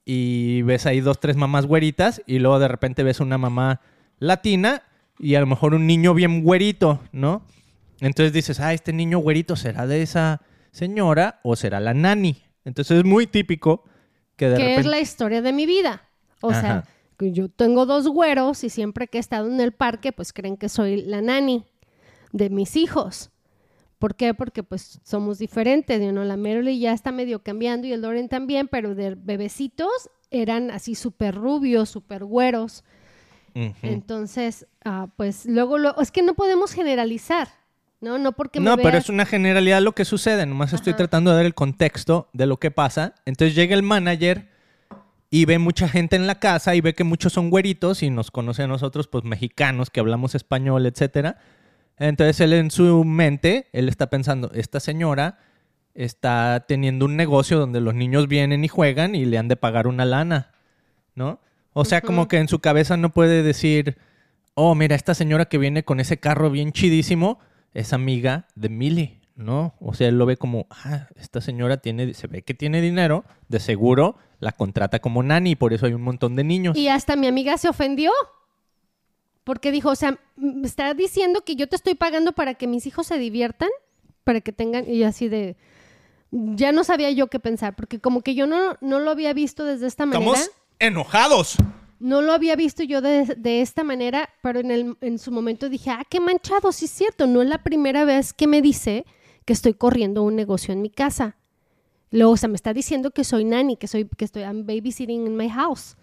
y 0.04 0.62
ves 0.62 0.86
ahí 0.86 1.00
dos, 1.00 1.20
tres 1.20 1.36
mamás 1.36 1.66
güeritas 1.66 2.22
y 2.26 2.38
luego 2.38 2.58
de 2.58 2.68
repente 2.68 3.02
ves 3.02 3.20
una 3.20 3.38
mamá 3.38 3.80
latina 4.18 4.82
y 5.20 5.34
a 5.34 5.40
lo 5.40 5.46
mejor 5.46 5.74
un 5.74 5.86
niño 5.86 6.14
bien 6.14 6.42
güerito, 6.42 7.00
¿no? 7.12 7.42
Entonces 8.00 8.32
dices, 8.32 8.58
ah, 8.60 8.72
este 8.72 8.92
niño 8.92 9.18
güerito 9.18 9.54
será 9.56 9.86
de 9.86 10.02
esa 10.02 10.40
señora 10.72 11.40
o 11.42 11.54
será 11.56 11.78
la 11.80 11.92
nani. 11.92 12.42
Entonces 12.64 12.98
es 12.98 13.04
muy 13.04 13.26
típico 13.26 13.84
que 14.36 14.48
de 14.48 14.56
que 14.56 14.62
repente... 14.62 14.80
es 14.80 14.86
la 14.86 15.00
historia 15.00 15.42
de 15.42 15.52
mi 15.52 15.66
vida. 15.66 16.08
O 16.40 16.50
Ajá. 16.50 16.60
sea, 16.60 16.84
yo 17.18 17.50
tengo 17.50 17.84
dos 17.84 18.08
güeros 18.08 18.64
y 18.64 18.70
siempre 18.70 19.08
que 19.08 19.18
he 19.18 19.20
estado 19.20 19.50
en 19.50 19.60
el 19.60 19.72
parque, 19.72 20.12
pues 20.12 20.32
creen 20.32 20.56
que 20.56 20.70
soy 20.70 21.02
la 21.02 21.20
nani 21.20 21.66
de 22.32 22.48
mis 22.48 22.76
hijos. 22.76 23.30
¿Por 23.98 24.14
qué? 24.14 24.32
Porque 24.32 24.62
pues 24.62 25.00
somos 25.04 25.38
diferentes, 25.38 26.00
¿no? 26.14 26.24
La 26.24 26.38
Merely 26.38 26.78
ya 26.78 26.94
está 26.94 27.12
medio 27.12 27.42
cambiando 27.42 27.86
y 27.86 27.92
el 27.92 28.00
Doren 28.00 28.30
también, 28.30 28.66
pero 28.66 28.94
de 28.94 29.14
bebecitos 29.14 30.08
eran 30.30 30.70
así 30.70 30.94
súper 30.94 31.34
rubios, 31.34 31.90
súper 31.90 32.24
güeros. 32.24 32.82
Entonces, 33.54 34.66
ah, 34.84 35.08
pues 35.16 35.46
luego, 35.46 35.78
lo, 35.78 36.00
es 36.00 36.10
que 36.10 36.22
no 36.22 36.34
podemos 36.34 36.72
generalizar, 36.72 37.48
¿no? 38.00 38.18
No 38.18 38.32
porque 38.32 38.60
me 38.60 38.66
No, 38.66 38.76
pero 38.76 38.98
es 38.98 39.08
una 39.08 39.26
generalidad 39.26 39.80
lo 39.82 39.92
que 39.92 40.04
sucede. 40.04 40.46
Nomás 40.46 40.72
estoy 40.72 40.92
Ajá. 40.92 40.98
tratando 40.98 41.30
de 41.30 41.36
dar 41.36 41.46
el 41.46 41.54
contexto 41.54 42.28
de 42.32 42.46
lo 42.46 42.58
que 42.58 42.70
pasa. 42.70 43.14
Entonces 43.24 43.54
llega 43.54 43.74
el 43.74 43.82
manager 43.82 44.48
y 45.30 45.44
ve 45.44 45.58
mucha 45.58 45.88
gente 45.88 46.16
en 46.16 46.26
la 46.26 46.40
casa 46.40 46.74
y 46.74 46.80
ve 46.80 46.94
que 46.94 47.04
muchos 47.04 47.32
son 47.32 47.50
güeritos 47.50 48.02
y 48.02 48.10
nos 48.10 48.30
conoce 48.30 48.64
a 48.64 48.66
nosotros, 48.66 49.06
pues 49.06 49.24
mexicanos 49.24 49.90
que 49.90 50.00
hablamos 50.00 50.34
español, 50.34 50.86
etcétera. 50.86 51.38
Entonces 51.98 52.40
él 52.40 52.52
en 52.54 52.70
su 52.70 53.04
mente, 53.04 53.68
él 53.72 53.88
está 53.88 54.08
pensando, 54.10 54.50
esta 54.54 54.80
señora 54.80 55.38
está 55.94 56.64
teniendo 56.66 57.04
un 57.04 57.16
negocio 57.16 57.58
donde 57.58 57.80
los 57.80 57.94
niños 57.94 58.26
vienen 58.26 58.64
y 58.64 58.68
juegan 58.68 59.14
y 59.14 59.24
le 59.24 59.38
han 59.38 59.48
de 59.48 59.56
pagar 59.56 59.86
una 59.86 60.04
lana, 60.04 60.52
¿no? 61.14 61.40
O 61.72 61.84
sea, 61.84 62.00
como 62.00 62.28
que 62.28 62.38
en 62.38 62.48
su 62.48 62.58
cabeza 62.58 62.96
no 62.96 63.10
puede 63.10 63.42
decir, 63.42 63.96
oh, 64.54 64.74
mira, 64.74 64.96
esta 64.96 65.14
señora 65.14 65.46
que 65.46 65.58
viene 65.58 65.84
con 65.84 66.00
ese 66.00 66.18
carro 66.18 66.50
bien 66.50 66.72
chidísimo 66.72 67.38
es 67.72 67.92
amiga 67.92 68.48
de 68.56 68.68
Millie, 68.68 69.20
¿no? 69.36 69.74
O 69.80 69.94
sea, 69.94 70.08
él 70.08 70.18
lo 70.18 70.26
ve 70.26 70.36
como, 70.36 70.66
ah, 70.70 71.08
esta 71.16 71.40
señora 71.40 71.76
tiene, 71.76 72.14
se 72.14 72.26
ve 72.26 72.42
que 72.42 72.54
tiene 72.54 72.80
dinero, 72.80 73.24
de 73.48 73.60
seguro 73.60 74.16
la 74.40 74.52
contrata 74.52 74.98
como 74.98 75.22
nani, 75.22 75.54
por 75.54 75.72
eso 75.72 75.86
hay 75.86 75.92
un 75.92 76.02
montón 76.02 76.34
de 76.34 76.44
niños. 76.44 76.76
Y 76.76 76.88
hasta 76.88 77.14
mi 77.14 77.26
amiga 77.26 77.56
se 77.58 77.68
ofendió. 77.68 78.10
Porque 79.44 79.72
dijo, 79.72 79.90
o 79.90 79.96
sea, 79.96 80.18
me 80.36 80.66
está 80.66 80.92
diciendo 80.94 81.42
que 81.44 81.56
yo 81.56 81.66
te 81.66 81.76
estoy 81.76 81.94
pagando 81.94 82.32
para 82.32 82.54
que 82.54 82.66
mis 82.66 82.86
hijos 82.86 83.06
se 83.06 83.18
diviertan, 83.18 83.70
para 84.22 84.40
que 84.40 84.52
tengan, 84.52 84.88
y 84.88 85.02
así 85.02 85.28
de, 85.28 85.56
ya 86.30 86.72
no 86.72 86.84
sabía 86.84 87.10
yo 87.10 87.28
qué 87.28 87.40
pensar, 87.40 87.74
porque 87.74 88.00
como 88.00 88.20
que 88.20 88.34
yo 88.34 88.46
no, 88.46 88.76
no 88.80 89.00
lo 89.00 89.10
había 89.10 89.32
visto 89.32 89.64
desde 89.64 89.86
esta 89.86 90.06
manera. 90.06 90.30
Estamos 90.30 90.50
enojados. 90.80 91.56
No 92.00 92.22
lo 92.22 92.32
había 92.32 92.56
visto 92.56 92.82
yo 92.82 93.02
de, 93.02 93.26
de 93.36 93.60
esta 93.60 93.84
manera, 93.84 94.30
pero 94.42 94.58
en, 94.60 94.70
el, 94.70 94.96
en 95.02 95.18
su 95.18 95.30
momento 95.30 95.68
dije, 95.68 95.90
ah, 95.90 96.02
qué 96.08 96.18
manchado, 96.18 96.72
sí 96.72 96.86
es 96.86 96.90
cierto, 96.90 97.26
no 97.26 97.42
es 97.42 97.48
la 97.48 97.62
primera 97.62 98.04
vez 98.04 98.32
que 98.32 98.46
me 98.46 98.62
dice 98.62 99.04
que 99.44 99.52
estoy 99.52 99.74
corriendo 99.74 100.22
un 100.22 100.34
negocio 100.34 100.72
en 100.72 100.80
mi 100.80 100.90
casa. 100.90 101.36
Luego, 102.10 102.32
o 102.32 102.36
sea, 102.36 102.48
me 102.48 102.56
está 102.56 102.72
diciendo 102.72 103.10
que 103.10 103.22
soy 103.22 103.44
nanny, 103.44 103.76
que 103.76 103.86
soy, 103.86 104.08
que 104.16 104.24
estoy 104.24 104.42
I'm 104.42 104.66
babysitting 104.66 105.26
in 105.26 105.36
my 105.36 105.48
house. 105.50 105.96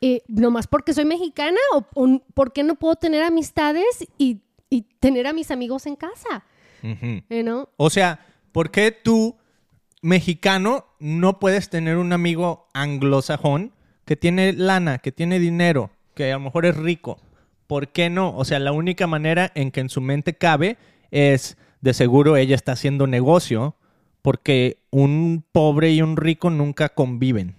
Eh, 0.00 0.22
nomás 0.28 0.66
porque 0.66 0.92
soy 0.92 1.04
mexicana 1.04 1.58
o, 1.74 1.86
o 1.94 2.20
por 2.34 2.52
qué 2.52 2.62
no 2.62 2.74
puedo 2.74 2.96
tener 2.96 3.22
amistades 3.22 4.06
y, 4.18 4.42
y 4.68 4.82
tener 5.00 5.26
a 5.26 5.32
mis 5.32 5.50
amigos 5.50 5.86
en 5.86 5.96
casa. 5.96 6.44
Ujú. 6.82 7.22
You 7.30 7.42
know? 7.42 7.68
O 7.76 7.88
sea, 7.88 8.26
¿por 8.52 8.70
qué 8.70 8.90
tú, 8.90 9.36
mexicano, 10.02 10.86
no 10.98 11.38
puedes 11.38 11.70
tener 11.70 11.96
un 11.96 12.12
amigo 12.12 12.68
anglosajón 12.74 13.72
que 14.04 14.16
tiene 14.16 14.52
lana, 14.52 14.98
que 14.98 15.12
tiene 15.12 15.38
dinero, 15.38 15.90
que 16.14 16.32
a 16.32 16.34
lo 16.36 16.40
mejor 16.40 16.66
es 16.66 16.76
rico? 16.76 17.18
¿Por 17.66 17.88
qué 17.88 18.10
no? 18.10 18.36
O 18.36 18.44
sea, 18.44 18.58
la 18.58 18.72
única 18.72 19.06
manera 19.06 19.50
en 19.54 19.70
que 19.70 19.80
en 19.80 19.88
su 19.88 20.00
mente 20.00 20.34
cabe 20.34 20.76
es, 21.10 21.56
de 21.80 21.94
seguro 21.94 22.36
ella 22.36 22.54
está 22.54 22.72
haciendo 22.72 23.06
negocio, 23.06 23.76
porque 24.20 24.78
un 24.90 25.44
pobre 25.52 25.92
y 25.92 26.02
un 26.02 26.16
rico 26.16 26.50
nunca 26.50 26.90
conviven. 26.90 27.56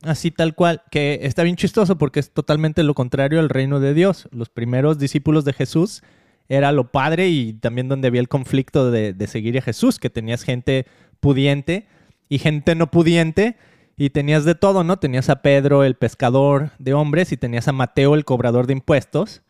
Así 0.00 0.30
tal 0.30 0.54
cual, 0.54 0.82
que 0.90 1.18
está 1.22 1.42
bien 1.42 1.56
chistoso 1.56 1.98
porque 1.98 2.20
es 2.20 2.30
totalmente 2.30 2.82
lo 2.82 2.94
contrario 2.94 3.38
al 3.38 3.50
reino 3.50 3.80
de 3.80 3.92
Dios. 3.92 4.28
Los 4.32 4.48
primeros 4.48 4.98
discípulos 4.98 5.44
de 5.44 5.52
Jesús 5.52 6.02
era 6.48 6.72
lo 6.72 6.90
padre 6.90 7.28
y 7.28 7.52
también 7.52 7.88
donde 7.88 8.08
había 8.08 8.22
el 8.22 8.28
conflicto 8.28 8.90
de, 8.90 9.12
de 9.12 9.26
seguir 9.26 9.58
a 9.58 9.62
Jesús, 9.62 9.98
que 9.98 10.08
tenías 10.08 10.42
gente 10.42 10.86
pudiente 11.20 11.86
y 12.30 12.38
gente 12.38 12.74
no 12.74 12.90
pudiente 12.90 13.56
y 13.96 14.10
tenías 14.10 14.44
de 14.44 14.54
todo, 14.54 14.84
¿no? 14.84 14.98
Tenías 14.98 15.30
a 15.30 15.42
Pedro, 15.42 15.84
el 15.84 15.94
pescador 15.94 16.70
de 16.78 16.94
hombres, 16.94 17.32
y 17.32 17.36
tenías 17.36 17.68
a 17.68 17.72
Mateo, 17.72 18.14
el 18.14 18.24
cobrador 18.24 18.66
de 18.66 18.74
impuestos, 18.74 19.42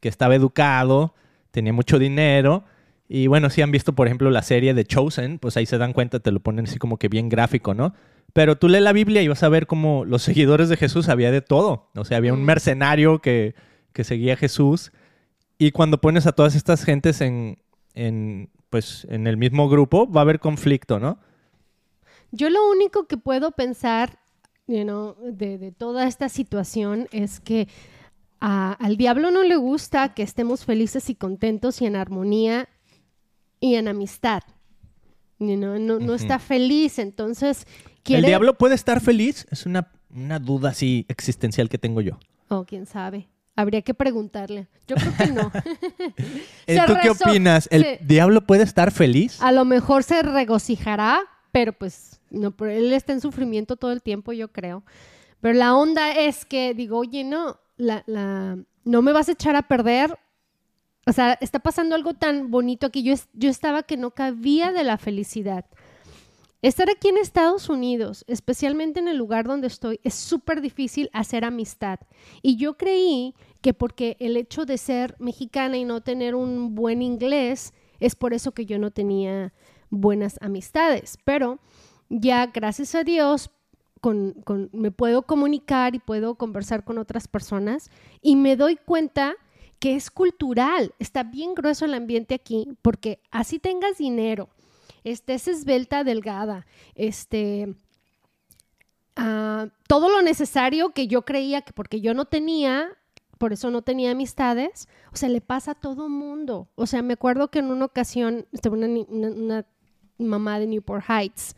que 0.00 0.08
estaba 0.08 0.34
educado, 0.34 1.14
tenía 1.50 1.72
mucho 1.72 1.98
dinero. 1.98 2.64
Y 3.08 3.26
bueno, 3.26 3.50
si 3.50 3.60
han 3.60 3.70
visto, 3.70 3.92
por 3.94 4.06
ejemplo, 4.06 4.30
la 4.30 4.42
serie 4.42 4.72
de 4.74 4.84
Chosen, 4.84 5.38
pues 5.38 5.56
ahí 5.56 5.66
se 5.66 5.76
dan 5.78 5.92
cuenta, 5.92 6.20
te 6.20 6.32
lo 6.32 6.40
ponen 6.40 6.64
así 6.64 6.78
como 6.78 6.96
que 6.98 7.08
bien 7.08 7.28
gráfico, 7.28 7.74
¿no? 7.74 7.94
Pero 8.32 8.56
tú 8.56 8.68
lees 8.68 8.82
la 8.82 8.94
Biblia 8.94 9.20
y 9.20 9.28
vas 9.28 9.42
a 9.42 9.50
ver 9.50 9.66
como 9.66 10.06
los 10.06 10.22
seguidores 10.22 10.70
de 10.70 10.78
Jesús 10.78 11.10
había 11.10 11.30
de 11.30 11.42
todo. 11.42 11.90
O 11.94 12.04
sea, 12.06 12.16
había 12.16 12.32
un 12.32 12.42
Mm. 12.42 12.46
mercenario 12.46 13.18
que, 13.20 13.54
que 13.92 14.04
seguía 14.04 14.32
a 14.32 14.36
Jesús. 14.36 14.90
Y 15.58 15.70
cuando 15.72 16.00
pones 16.00 16.26
a 16.26 16.32
todas 16.32 16.54
estas 16.54 16.82
gentes 16.84 17.20
en, 17.20 17.58
en, 17.94 18.48
pues, 18.70 19.06
en 19.10 19.26
el 19.26 19.36
mismo 19.36 19.68
grupo, 19.68 20.10
va 20.10 20.22
a 20.22 20.24
haber 20.24 20.40
conflicto, 20.40 20.98
¿no? 20.98 21.18
Yo 22.32 22.50
lo 22.50 22.68
único 22.70 23.06
que 23.06 23.16
puedo 23.16 23.52
pensar 23.52 24.18
you 24.66 24.82
know, 24.84 25.16
de, 25.22 25.58
de 25.58 25.70
toda 25.72 26.06
esta 26.06 26.28
situación 26.28 27.06
es 27.12 27.40
que 27.40 27.68
a- 28.40 28.72
al 28.74 28.96
diablo 28.96 29.30
no 29.30 29.42
le 29.42 29.56
gusta 29.56 30.14
que 30.14 30.22
estemos 30.22 30.64
felices 30.64 31.10
y 31.10 31.14
contentos 31.14 31.80
y 31.82 31.86
en 31.86 31.94
armonía 31.96 32.68
y 33.60 33.74
en 33.76 33.86
amistad. 33.88 34.42
You 35.38 35.56
know, 35.56 35.78
no, 35.78 35.98
no 35.98 36.14
está 36.14 36.38
feliz, 36.38 36.98
entonces 36.98 37.66
¿El 38.06 38.24
diablo 38.24 38.56
puede 38.58 38.74
estar 38.74 39.00
feliz? 39.00 39.46
Es 39.50 39.66
una, 39.66 39.92
una 40.10 40.38
duda 40.38 40.70
así 40.70 41.04
existencial 41.08 41.68
que 41.68 41.78
tengo 41.78 42.00
yo. 42.00 42.18
Oh, 42.48 42.64
quién 42.64 42.86
sabe. 42.86 43.28
Habría 43.54 43.82
que 43.82 43.92
preguntarle. 43.94 44.66
Yo 44.88 44.96
creo 44.96 45.12
que 45.16 45.26
no. 45.32 45.52
Eh, 46.66 46.78
¿Tú 46.86 46.94
qué 47.02 47.10
opinas? 47.10 47.68
¿El 47.70 47.82
se- 47.82 48.00
diablo 48.02 48.46
puede 48.46 48.62
estar 48.62 48.90
feliz? 48.92 49.40
A 49.42 49.52
lo 49.52 49.64
mejor 49.64 50.02
se 50.04 50.22
regocijará, 50.22 51.20
pero 51.52 51.72
pues 51.72 52.20
no, 52.30 52.50
pero 52.50 52.70
él 52.70 52.92
está 52.92 53.12
en 53.12 53.20
sufrimiento 53.20 53.76
todo 53.76 53.92
el 53.92 54.02
tiempo, 54.02 54.32
yo 54.32 54.48
creo. 54.48 54.82
Pero 55.40 55.54
la 55.54 55.76
onda 55.76 56.12
es 56.12 56.44
que 56.44 56.72
digo, 56.72 56.98
oye, 56.98 57.24
no, 57.24 57.60
la, 57.76 58.02
la, 58.06 58.58
no 58.84 59.02
me 59.02 59.12
vas 59.12 59.28
a 59.28 59.32
echar 59.32 59.54
a 59.54 59.68
perder. 59.68 60.18
O 61.06 61.12
sea, 61.12 61.34
está 61.40 61.58
pasando 61.58 61.94
algo 61.94 62.14
tan 62.14 62.50
bonito 62.50 62.86
aquí. 62.86 63.02
Yo, 63.02 63.14
yo 63.34 63.50
estaba 63.50 63.82
que 63.82 63.96
no 63.96 64.12
cabía 64.12 64.72
de 64.72 64.84
la 64.84 64.98
felicidad. 64.98 65.66
Estar 66.62 66.88
aquí 66.88 67.08
en 67.08 67.18
Estados 67.18 67.68
Unidos, 67.68 68.24
especialmente 68.28 69.00
en 69.00 69.08
el 69.08 69.16
lugar 69.16 69.46
donde 69.46 69.66
estoy, 69.66 69.98
es 70.04 70.14
súper 70.14 70.60
difícil 70.60 71.10
hacer 71.12 71.44
amistad. 71.44 71.98
Y 72.40 72.56
yo 72.56 72.76
creí 72.76 73.34
que 73.60 73.74
porque 73.74 74.16
el 74.20 74.36
hecho 74.36 74.64
de 74.64 74.78
ser 74.78 75.16
mexicana 75.18 75.76
y 75.76 75.84
no 75.84 76.02
tener 76.02 76.36
un 76.36 76.76
buen 76.76 77.02
inglés, 77.02 77.74
es 77.98 78.14
por 78.14 78.32
eso 78.32 78.52
que 78.52 78.64
yo 78.64 78.78
no 78.78 78.92
tenía 78.92 79.52
buenas 79.92 80.38
amistades. 80.42 81.18
Pero 81.22 81.60
ya, 82.08 82.46
gracias 82.46 82.96
a 82.96 83.04
Dios, 83.04 83.50
con, 84.00 84.32
con- 84.44 84.68
me 84.72 84.90
puedo 84.90 85.22
comunicar 85.22 85.94
y 85.94 86.00
puedo 86.00 86.34
conversar 86.34 86.82
con 86.82 86.98
otras 86.98 87.28
personas 87.28 87.90
y 88.20 88.34
me 88.34 88.56
doy 88.56 88.74
cuenta 88.76 89.36
que 89.78 89.94
es 89.94 90.10
cultural. 90.10 90.92
Está 90.98 91.22
bien 91.22 91.54
grueso 91.54 91.84
el 91.84 91.94
ambiente 91.94 92.34
aquí 92.34 92.66
porque 92.82 93.20
así 93.30 93.58
tengas 93.60 93.98
dinero, 93.98 94.48
estés 95.04 95.46
esbelta, 95.46 96.02
delgada, 96.04 96.66
este, 96.94 97.76
ah, 99.16 99.68
todo 99.86 100.08
lo 100.08 100.22
necesario 100.22 100.90
que 100.90 101.06
yo 101.06 101.22
creía 101.22 101.62
que 101.62 101.72
porque 101.72 102.00
yo 102.00 102.14
no 102.14 102.24
tenía, 102.24 102.88
por 103.38 103.52
eso 103.52 103.70
no 103.70 103.82
tenía 103.82 104.12
amistades, 104.12 104.88
o 105.12 105.16
sea, 105.16 105.28
le 105.28 105.40
pasa 105.40 105.72
a 105.72 105.74
todo 105.74 106.08
mundo. 106.08 106.68
O 106.76 106.86
sea, 106.86 107.02
me 107.02 107.14
acuerdo 107.14 107.50
que 107.50 107.58
en 107.58 107.70
una 107.70 107.84
ocasión, 107.84 108.46
este, 108.52 108.68
una, 108.68 108.86
una 108.86 109.66
mamá 110.18 110.58
de 110.58 110.66
Newport 110.66 111.04
Heights, 111.08 111.56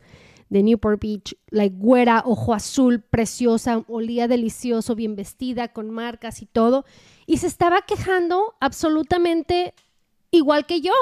de 0.49 0.63
Newport 0.63 1.01
Beach, 1.01 1.35
la 1.49 1.67
güera, 1.67 2.23
ojo 2.25 2.53
azul, 2.53 3.01
preciosa, 3.01 3.83
olía 3.87 4.27
delicioso, 4.27 4.95
bien 4.95 5.15
vestida, 5.15 5.69
con 5.69 5.89
marcas 5.89 6.41
y 6.41 6.45
todo, 6.45 6.85
y 7.25 7.37
se 7.37 7.47
estaba 7.47 7.81
quejando 7.81 8.55
absolutamente 8.59 9.73
igual 10.31 10.65
que 10.65 10.81
yo, 10.81 10.93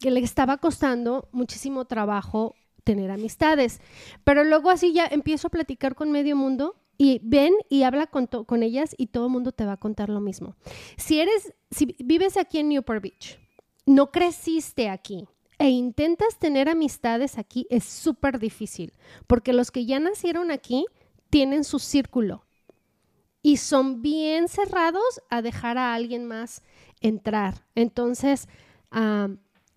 que 0.00 0.10
le 0.10 0.20
estaba 0.20 0.58
costando 0.58 1.28
muchísimo 1.32 1.84
trabajo 1.84 2.54
tener 2.84 3.10
amistades. 3.10 3.80
Pero 4.24 4.44
luego 4.44 4.70
así 4.70 4.92
ya 4.92 5.06
empiezo 5.06 5.48
a 5.48 5.50
platicar 5.50 5.94
con 5.94 6.10
medio 6.10 6.36
mundo 6.36 6.76
y 6.96 7.20
ven 7.22 7.54
y 7.68 7.82
habla 7.82 8.06
con, 8.06 8.26
con 8.26 8.62
ellas 8.62 8.94
y 8.96 9.08
todo 9.08 9.26
el 9.26 9.32
mundo 9.32 9.52
te 9.52 9.64
va 9.64 9.72
a 9.72 9.76
contar 9.76 10.08
lo 10.08 10.20
mismo. 10.20 10.56
Si 10.96 11.20
eres, 11.20 11.54
si 11.70 11.96
vives 11.98 12.36
aquí 12.36 12.58
en 12.58 12.70
Newport 12.70 13.02
Beach, 13.02 13.38
no 13.86 14.10
creciste 14.10 14.88
aquí 14.88 15.28
e 15.58 15.70
intentas 15.70 16.38
tener 16.38 16.68
amistades 16.68 17.38
aquí, 17.38 17.66
es 17.70 17.84
súper 17.84 18.38
difícil, 18.38 18.92
porque 19.26 19.52
los 19.52 19.70
que 19.70 19.86
ya 19.86 19.98
nacieron 19.98 20.50
aquí 20.50 20.86
tienen 21.30 21.64
su 21.64 21.78
círculo 21.78 22.44
y 23.42 23.56
son 23.56 24.02
bien 24.02 24.48
cerrados 24.48 25.22
a 25.30 25.42
dejar 25.42 25.78
a 25.78 25.94
alguien 25.94 26.26
más 26.26 26.62
entrar. 27.00 27.66
Entonces, 27.74 28.48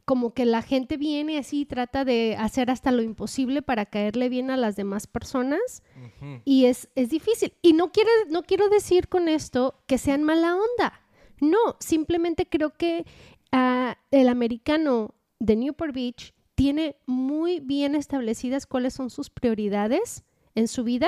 como 0.06 0.34
que 0.34 0.46
la 0.46 0.62
gente 0.62 0.98
viene 0.98 1.38
así 1.38 1.62
y 1.62 1.66
trata 1.66 2.04
de 2.06 2.36
hacer 2.38 2.72
hasta 2.72 2.92
lo 2.92 3.02
imposible 3.02 3.62
para 3.62 3.86
caerle 3.86 4.30
bien 4.30 4.52
a 4.52 4.58
las 4.58 4.76
demás 4.76 5.08
personas 5.08 5.84
y 6.44 6.66
es, 6.66 6.90
es 6.96 7.10
difícil. 7.10 7.54
Y 7.62 7.74
no, 7.74 7.92
quiere, 7.92 8.10
no 8.30 8.44
quiero 8.44 8.70
decir 8.70 9.08
con 9.08 9.28
esto 9.28 9.82
que 9.88 9.98
sean 9.98 10.24
mala 10.24 10.56
onda. 10.56 11.02
No, 11.40 11.78
simplemente 11.80 12.48
creo 12.48 12.72
que 12.72 13.06
ah, 13.52 13.98
el 14.12 14.30
americano 14.30 15.16
de 15.42 15.56
Newport 15.56 15.94
Beach 15.94 16.34
tiene 16.56 16.96
muy 17.08 17.60
bien 17.60 17.96
establecidas 17.96 18.68
cuáles 18.68 18.94
son 18.94 19.10
sus 19.10 19.30
prioridades 19.32 20.24
en 20.54 20.68
su 20.68 20.84
vida. 20.84 21.08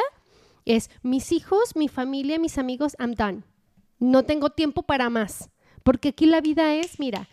Es 0.66 0.90
mis 1.04 1.32
hijos, 1.32 1.76
mi 1.76 1.88
familia, 1.88 2.40
mis 2.40 2.58
amigos, 2.58 2.96
I'm 3.00 3.14
done. 3.14 3.44
No 4.00 4.24
tengo 4.24 4.50
tiempo 4.50 4.82
para 4.82 5.10
más. 5.10 5.50
Porque 5.84 6.10
aquí 6.10 6.26
la 6.26 6.42
vida 6.42 6.74
es, 6.76 7.00
mira, 7.00 7.30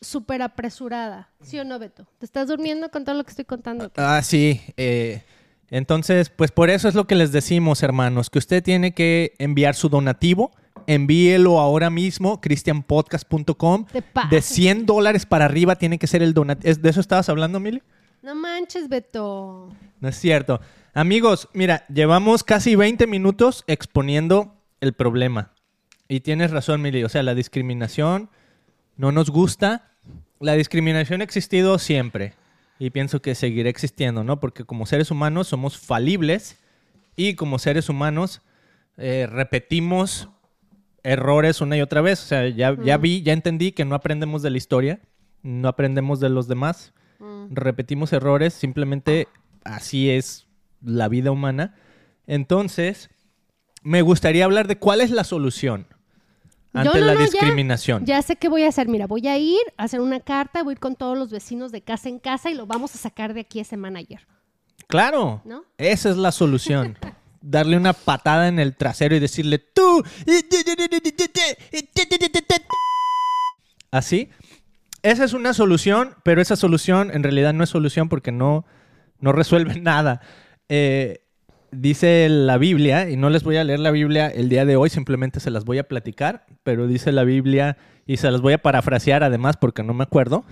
súper 0.00 0.42
apresurada. 0.42 1.30
¿Sí 1.42 1.58
o 1.58 1.64
no, 1.64 1.78
Beto? 1.78 2.06
¿Te 2.18 2.26
estás 2.26 2.46
durmiendo 2.46 2.90
con 2.90 3.04
todo 3.04 3.16
lo 3.16 3.24
que 3.24 3.30
estoy 3.30 3.44
contando? 3.44 3.90
Ah, 3.96 4.22
sí. 4.22 4.60
eh, 4.76 5.22
entonces, 5.70 6.30
pues 6.30 6.52
por 6.52 6.70
eso 6.70 6.88
es 6.88 6.94
lo 6.94 7.06
que 7.06 7.14
les 7.14 7.32
decimos, 7.32 7.82
hermanos, 7.82 8.30
que 8.30 8.38
usted 8.38 8.62
tiene 8.62 8.94
que 8.94 9.34
enviar 9.38 9.74
su 9.74 9.88
donativo. 9.88 10.52
Envíelo 10.88 11.60
ahora 11.60 11.90
mismo, 11.90 12.40
pasas. 14.00 14.30
De 14.30 14.40
100 14.40 14.86
dólares 14.86 15.26
para 15.26 15.44
arriba 15.44 15.76
tiene 15.76 15.98
que 15.98 16.06
ser 16.06 16.22
el 16.22 16.32
donativo. 16.32 16.74
¿De 16.80 16.88
eso 16.88 17.00
estabas 17.00 17.28
hablando, 17.28 17.60
Mili? 17.60 17.82
No 18.22 18.34
manches, 18.34 18.88
Beto. 18.88 19.68
No 20.00 20.08
es 20.08 20.18
cierto. 20.18 20.62
Amigos, 20.94 21.50
mira, 21.52 21.84
llevamos 21.88 22.42
casi 22.42 22.74
20 22.74 23.06
minutos 23.06 23.64
exponiendo 23.66 24.56
el 24.80 24.94
problema. 24.94 25.52
Y 26.08 26.20
tienes 26.20 26.52
razón, 26.52 26.80
Mili. 26.80 27.04
O 27.04 27.10
sea, 27.10 27.22
la 27.22 27.34
discriminación 27.34 28.30
no 28.96 29.12
nos 29.12 29.28
gusta. 29.28 29.92
La 30.40 30.54
discriminación 30.54 31.20
ha 31.20 31.24
existido 31.24 31.78
siempre. 31.78 32.32
Y 32.78 32.88
pienso 32.88 33.20
que 33.20 33.34
seguirá 33.34 33.68
existiendo, 33.68 34.24
¿no? 34.24 34.40
Porque 34.40 34.64
como 34.64 34.86
seres 34.86 35.10
humanos 35.10 35.48
somos 35.48 35.76
falibles 35.76 36.56
y 37.14 37.34
como 37.34 37.58
seres 37.58 37.90
humanos 37.90 38.40
eh, 38.96 39.28
repetimos 39.30 40.30
errores 41.12 41.60
una 41.60 41.76
y 41.76 41.80
otra 41.80 42.00
vez. 42.00 42.22
O 42.22 42.26
sea, 42.26 42.48
ya, 42.48 42.76
ya 42.82 42.98
Mm. 42.98 43.00
vi, 43.02 43.22
ya 43.22 43.32
entendí 43.32 43.72
que 43.72 43.84
no 43.84 43.94
aprendemos 43.94 44.42
de 44.42 44.50
la 44.50 44.58
historia, 44.58 45.00
no 45.42 45.68
aprendemos 45.68 46.20
de 46.20 46.28
los 46.28 46.48
demás, 46.48 46.92
Mm. 47.18 47.54
repetimos 47.54 48.12
errores, 48.12 48.54
simplemente 48.54 49.28
así 49.64 50.10
es 50.10 50.46
la 50.82 51.08
vida 51.08 51.30
humana. 51.30 51.74
Entonces, 52.26 53.10
me 53.82 54.02
gustaría 54.02 54.44
hablar 54.44 54.66
de 54.68 54.76
cuál 54.78 55.00
es 55.00 55.10
la 55.10 55.24
solución 55.24 55.86
ante 56.74 57.00
no, 57.00 57.06
la 57.06 57.14
no, 57.14 57.20
ya- 57.20 57.24
discriminación. 57.26 58.04
Ya 58.04 58.20
sé 58.22 58.36
qué 58.36 58.48
voy 58.48 58.62
a 58.64 58.68
hacer. 58.68 58.86
Mira, 58.88 59.06
voy 59.06 59.26
a 59.26 59.38
ir 59.38 59.60
a 59.76 59.84
hacer 59.84 60.00
una 60.00 60.20
carta, 60.20 60.62
voy 60.62 60.72
a 60.72 60.74
ir 60.74 60.78
con 60.80 60.94
todos 60.94 61.16
los 61.18 61.30
vecinos 61.30 61.72
de 61.72 61.80
casa 61.82 62.08
en 62.08 62.18
casa 62.18 62.50
y 62.50 62.54
lo 62.54 62.66
vamos 62.66 62.94
a 62.94 62.98
sacar 62.98 63.34
de 63.34 63.40
aquí 63.40 63.60
ese 63.60 63.76
manager. 63.76 64.20
Claro, 64.86 65.42
¿No? 65.44 65.64
esa 65.78 66.10
es 66.10 66.16
la 66.16 66.30
solución. 66.32 66.96
Darle 67.40 67.76
una 67.76 67.92
patada 67.92 68.48
en 68.48 68.58
el 68.58 68.76
trasero 68.76 69.14
y 69.14 69.20
decirle 69.20 69.58
tú. 69.58 70.02
Así. 73.90 74.30
Esa 75.02 75.24
es 75.24 75.32
una 75.32 75.54
solución, 75.54 76.14
pero 76.24 76.42
esa 76.42 76.56
solución 76.56 77.10
en 77.12 77.22
realidad 77.22 77.54
no 77.54 77.62
es 77.62 77.70
solución 77.70 78.08
porque 78.08 78.32
no, 78.32 78.66
no 79.20 79.32
resuelve 79.32 79.80
nada. 79.80 80.20
Eh, 80.68 81.20
dice 81.70 82.28
la 82.28 82.58
Biblia, 82.58 83.08
y 83.08 83.16
no 83.16 83.30
les 83.30 83.42
voy 83.42 83.56
a 83.56 83.64
leer 83.64 83.80
la 83.80 83.90
Biblia 83.90 84.28
el 84.28 84.48
día 84.48 84.64
de 84.64 84.76
hoy, 84.76 84.90
simplemente 84.90 85.40
se 85.40 85.50
las 85.50 85.64
voy 85.64 85.78
a 85.78 85.84
platicar, 85.84 86.46
pero 86.62 86.86
dice 86.86 87.12
la 87.12 87.24
Biblia, 87.24 87.76
y 88.06 88.16
se 88.16 88.30
las 88.30 88.40
voy 88.40 88.54
a 88.54 88.58
parafrasear 88.58 89.22
además 89.22 89.56
porque 89.56 89.82
no 89.82 89.94
me 89.94 90.02
acuerdo, 90.02 90.44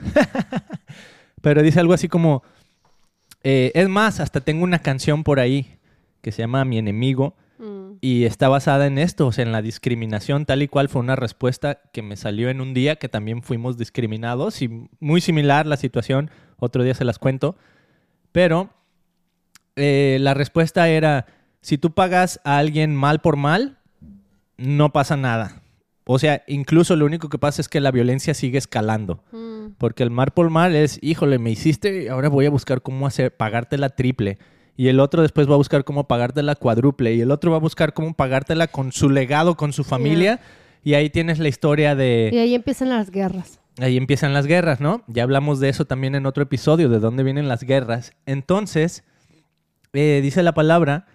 pero 1.42 1.62
dice 1.62 1.80
algo 1.80 1.94
así 1.94 2.08
como, 2.08 2.42
eh, 3.42 3.72
es 3.74 3.88
más, 3.88 4.20
hasta 4.20 4.40
tengo 4.40 4.64
una 4.64 4.80
canción 4.80 5.24
por 5.24 5.40
ahí 5.40 5.78
que 6.26 6.32
se 6.32 6.42
llama 6.42 6.64
Mi 6.64 6.76
enemigo, 6.76 7.36
Mm. 7.58 7.98
y 8.00 8.24
está 8.24 8.48
basada 8.48 8.88
en 8.88 8.98
esto, 8.98 9.28
o 9.28 9.32
sea, 9.32 9.44
en 9.44 9.52
la 9.52 9.62
discriminación, 9.62 10.44
tal 10.44 10.60
y 10.60 10.66
cual 10.66 10.88
fue 10.88 11.00
una 11.00 11.14
respuesta 11.14 11.80
que 11.92 12.02
me 12.02 12.16
salió 12.16 12.50
en 12.50 12.60
un 12.60 12.74
día 12.74 12.96
que 12.96 13.08
también 13.08 13.42
fuimos 13.44 13.78
discriminados 13.78 14.60
y 14.60 14.88
muy 14.98 15.20
similar 15.20 15.68
la 15.68 15.76
situación, 15.76 16.32
otro 16.58 16.82
día 16.82 16.94
se 16.94 17.04
las 17.04 17.20
cuento, 17.20 17.56
pero 18.32 18.70
eh, 19.76 20.18
la 20.20 20.34
respuesta 20.34 20.88
era, 20.88 21.26
si 21.60 21.78
tú 21.78 21.92
pagas 21.92 22.40
a 22.42 22.58
alguien 22.58 22.94
mal 22.94 23.20
por 23.20 23.36
mal, 23.36 23.78
no 24.56 24.92
pasa 24.92 25.16
nada. 25.16 25.62
O 26.04 26.18
sea, 26.18 26.42
incluso 26.48 26.94
lo 26.96 27.06
único 27.06 27.28
que 27.28 27.38
pasa 27.38 27.62
es 27.62 27.68
que 27.68 27.80
la 27.80 27.90
violencia 27.90 28.34
sigue 28.34 28.58
escalando. 28.58 29.22
Mm. 29.30 29.76
Porque 29.78 30.02
el 30.02 30.10
mal 30.10 30.32
por 30.32 30.50
mal 30.50 30.74
es, 30.74 30.98
híjole, 31.02 31.38
me 31.38 31.52
hiciste 31.52 32.02
y 32.02 32.08
ahora 32.08 32.28
voy 32.28 32.46
a 32.46 32.50
buscar 32.50 32.82
cómo 32.82 33.06
hacer, 33.06 33.34
pagarte 33.34 33.78
la 33.78 33.90
triple. 33.90 34.38
Y 34.76 34.88
el 34.88 35.00
otro 35.00 35.22
después 35.22 35.48
va 35.48 35.54
a 35.54 35.58
buscar 35.58 35.84
cómo 35.84 36.06
pagarte 36.06 36.42
la 36.42 36.54
cuádruple. 36.54 37.14
Y 37.14 37.20
el 37.20 37.30
otro 37.30 37.50
va 37.50 37.56
a 37.56 37.60
buscar 37.60 37.94
cómo 37.94 38.14
pagártela 38.14 38.66
con 38.66 38.92
su 38.92 39.08
legado, 39.08 39.56
con 39.56 39.72
su 39.72 39.84
familia. 39.84 40.40
Y 40.84 40.94
ahí 40.94 41.10
tienes 41.10 41.38
la 41.38 41.48
historia 41.48 41.94
de... 41.94 42.30
Y 42.32 42.38
ahí 42.38 42.54
empiezan 42.54 42.90
las 42.90 43.10
guerras. 43.10 43.58
Ahí 43.78 43.96
empiezan 43.96 44.32
las 44.32 44.46
guerras, 44.46 44.80
¿no? 44.80 45.02
Ya 45.06 45.22
hablamos 45.22 45.60
de 45.60 45.68
eso 45.68 45.84
también 45.84 46.14
en 46.14 46.26
otro 46.26 46.42
episodio, 46.42 46.88
de 46.88 46.98
dónde 46.98 47.22
vienen 47.22 47.48
las 47.48 47.62
guerras. 47.62 48.12
Entonces, 48.24 49.04
eh, 49.92 50.20
dice 50.22 50.42
la 50.42 50.52
palabra 50.52 51.06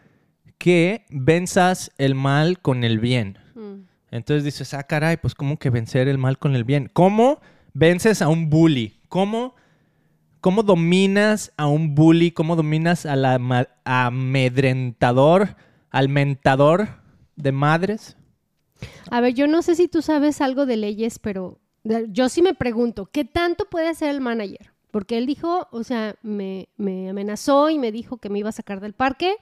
que 0.58 1.06
venzas 1.10 1.92
el 1.98 2.14
mal 2.14 2.60
con 2.60 2.84
el 2.84 3.00
bien. 3.00 3.40
Mm. 3.56 3.86
Entonces 4.12 4.44
dices, 4.44 4.74
ah, 4.74 4.84
caray, 4.84 5.18
pues 5.18 5.34
¿cómo 5.34 5.58
que 5.58 5.70
vencer 5.70 6.08
el 6.08 6.18
mal 6.18 6.38
con 6.38 6.56
el 6.56 6.64
bien? 6.64 6.90
¿Cómo 6.94 7.40
vences 7.74 8.22
a 8.22 8.28
un 8.28 8.50
bully? 8.50 9.00
¿Cómo, 9.08 9.56
cómo 10.42 10.64
dominas 10.64 11.54
a 11.56 11.68
un 11.68 11.96
bully? 11.96 12.32
¿Cómo 12.32 12.56
dominas 12.56 13.06
al 13.06 13.26
amedrentador, 13.86 15.56
al 15.90 16.10
mentador 16.10 16.90
de 17.36 17.52
madres? 17.52 18.18
A 19.10 19.22
ver, 19.22 19.34
yo 19.34 19.48
no 19.48 19.62
sé 19.62 19.76
si 19.76 19.88
tú 19.88 20.02
sabes 20.02 20.42
algo 20.42 20.66
de 20.66 20.78
leyes, 20.78 21.20
pero 21.20 21.60
yo 22.10 22.30
sí 22.30 22.42
me 22.42 22.54
pregunto, 22.54 23.06
¿qué 23.06 23.24
tanto 23.24 23.66
puede 23.70 23.88
hacer 23.88 24.10
el 24.10 24.22
manager? 24.22 24.72
Porque 24.90 25.18
él 25.18 25.26
dijo, 25.26 25.68
o 25.72 25.84
sea, 25.84 26.16
me, 26.22 26.68
me 26.76 27.10
amenazó 27.10 27.70
y 27.70 27.80
me 27.80 27.92
dijo 27.92 28.18
que 28.18 28.30
me 28.30 28.40
iba 28.40 28.50
a 28.50 28.54
sacar 28.54 28.82
del 28.82 28.94
parque, 28.94 29.36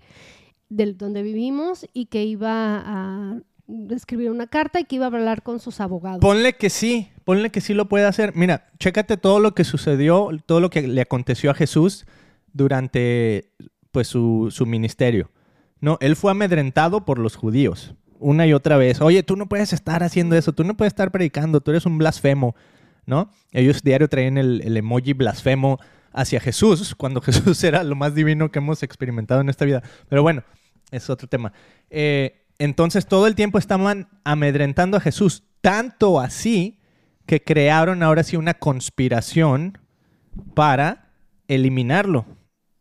del 0.67 0.97
donde 0.97 1.23
vivimos, 1.23 1.87
y 1.93 2.05
que 2.05 2.23
iba 2.25 2.83
a 2.85 3.41
escribir 3.89 4.31
una 4.31 4.47
carta 4.47 4.79
y 4.79 4.85
que 4.85 4.97
iba 4.97 5.05
a 5.05 5.09
hablar 5.09 5.43
con 5.43 5.59
sus 5.59 5.79
abogados. 5.79 6.19
Ponle 6.19 6.53
que 6.53 6.69
sí, 6.69 7.09
ponle 7.29 7.51
que 7.51 7.61
sí 7.61 7.75
lo 7.75 7.87
puede 7.87 8.05
hacer. 8.05 8.35
Mira, 8.35 8.71
chécate 8.79 9.15
todo 9.15 9.39
lo 9.39 9.53
que 9.53 9.63
sucedió, 9.63 10.29
todo 10.47 10.59
lo 10.59 10.71
que 10.71 10.87
le 10.87 10.99
aconteció 10.99 11.51
a 11.51 11.53
Jesús 11.53 12.07
durante 12.53 13.51
pues 13.91 14.07
su, 14.07 14.47
su 14.49 14.65
ministerio. 14.65 15.29
No, 15.79 15.99
él 16.01 16.15
fue 16.15 16.31
amedrentado 16.31 17.05
por 17.05 17.19
los 17.19 17.35
judíos 17.35 17.93
una 18.17 18.47
y 18.47 18.53
otra 18.53 18.77
vez. 18.77 18.99
Oye, 18.99 19.21
tú 19.21 19.35
no 19.35 19.47
puedes 19.47 19.73
estar 19.73 20.01
haciendo 20.01 20.35
eso, 20.35 20.53
tú 20.53 20.63
no 20.63 20.75
puedes 20.75 20.89
estar 20.89 21.11
predicando, 21.11 21.61
tú 21.61 21.69
eres 21.69 21.85
un 21.85 21.99
blasfemo, 21.99 22.55
¿no? 23.05 23.29
Ellos 23.51 23.83
diario 23.83 24.09
traían 24.09 24.39
el, 24.39 24.63
el 24.65 24.75
emoji 24.75 25.13
blasfemo 25.13 25.77
hacia 26.11 26.39
Jesús, 26.39 26.95
cuando 26.95 27.21
Jesús 27.21 27.63
era 27.63 27.83
lo 27.83 27.95
más 27.95 28.15
divino 28.15 28.49
que 28.49 28.57
hemos 28.57 28.81
experimentado 28.81 29.41
en 29.41 29.49
esta 29.49 29.65
vida. 29.65 29.83
Pero 30.07 30.23
bueno, 30.23 30.41
es 30.89 31.11
otro 31.11 31.27
tema. 31.27 31.53
Eh, 31.91 32.47
entonces 32.57 33.05
todo 33.05 33.27
el 33.27 33.35
tiempo 33.35 33.59
estaban 33.59 34.07
amedrentando 34.23 34.97
a 34.97 34.99
Jesús, 34.99 35.43
tanto 35.61 36.19
así 36.19 36.78
que 37.29 37.43
crearon 37.43 38.01
ahora 38.01 38.23
sí 38.23 38.37
una 38.37 38.55
conspiración 38.55 39.77
para 40.55 41.11
eliminarlo. 41.47 42.25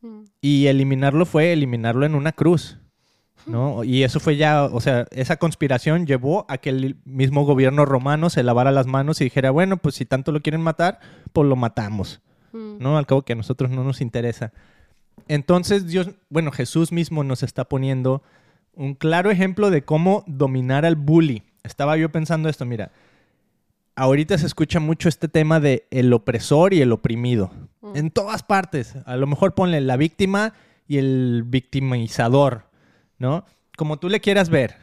Mm. 0.01 0.23
Y 0.41 0.69
eliminarlo 0.69 1.27
fue 1.27 1.53
eliminarlo 1.53 2.07
en 2.07 2.15
una 2.15 2.33
cruz. 2.33 2.79
¿no? 3.45 3.85
Y 3.85 4.05
eso 4.05 4.21
fue 4.21 4.39
ya, 4.39 4.65
o 4.65 4.81
sea, 4.81 5.07
esa 5.11 5.37
conspiración 5.37 6.07
llevó 6.07 6.47
a 6.49 6.57
que 6.57 6.71
el 6.71 6.97
mismo 7.05 7.45
gobierno 7.45 7.85
romano 7.85 8.31
se 8.31 8.43
lavara 8.43 8.73
las 8.73 8.87
manos 8.87 9.21
y 9.21 9.25
dijera, 9.25 9.51
bueno, 9.51 9.77
pues 9.77 9.97
si 9.97 10.07
tanto 10.07 10.33
lo 10.33 10.41
quieren 10.41 10.63
matar, 10.63 10.99
pues 11.35 11.47
lo 11.47 11.55
matamos. 11.55 12.23
Mm. 12.53 12.79
¿no? 12.79 12.97
Al 12.97 13.05
cabo 13.05 13.27
que 13.27 13.35
a 13.35 13.37
nosotros 13.37 13.71
no 13.71 13.85
nos 13.85 14.01
interesa. 14.01 14.55
Entonces 15.29 15.89
Dios, 15.89 16.13
bueno, 16.31 16.53
Jesús 16.53 16.91
mismo 16.91 17.23
nos 17.23 17.43
está 17.43 17.67
poniendo 17.67 18.23
un 18.73 18.95
claro 18.95 19.31
ejemplo 19.31 19.69
de 19.69 19.83
cómo 19.83 20.25
dominar 20.27 20.87
al 20.87 20.97
bully. 20.97 21.43
Estaba 21.65 21.99
yo 21.99 22.11
pensando 22.11 22.49
esto, 22.49 22.65
mira, 22.65 22.93
ahorita 23.99 24.39
se 24.39 24.47
escucha 24.47 24.81
mucho 24.81 25.09
este 25.09 25.29
tema 25.29 25.61
de 25.61 25.87
el 25.91 26.13
opresor 26.13 26.73
y 26.75 26.81
el 26.81 26.93
oprimido. 26.93 27.51
Mm. 27.81 27.97
En 27.97 28.11
todas 28.11 28.43
partes. 28.43 28.95
A 29.05 29.17
lo 29.17 29.27
mejor 29.27 29.55
ponle 29.55 29.81
la 29.81 29.97
víctima 29.97 30.55
y 30.87 30.99
el 30.99 31.43
victimizador, 31.47 32.65
¿no? 33.19 33.45
Como 33.77 33.99
tú 33.99 34.09
le 34.09 34.21
quieras 34.21 34.49
ver. 34.51 34.77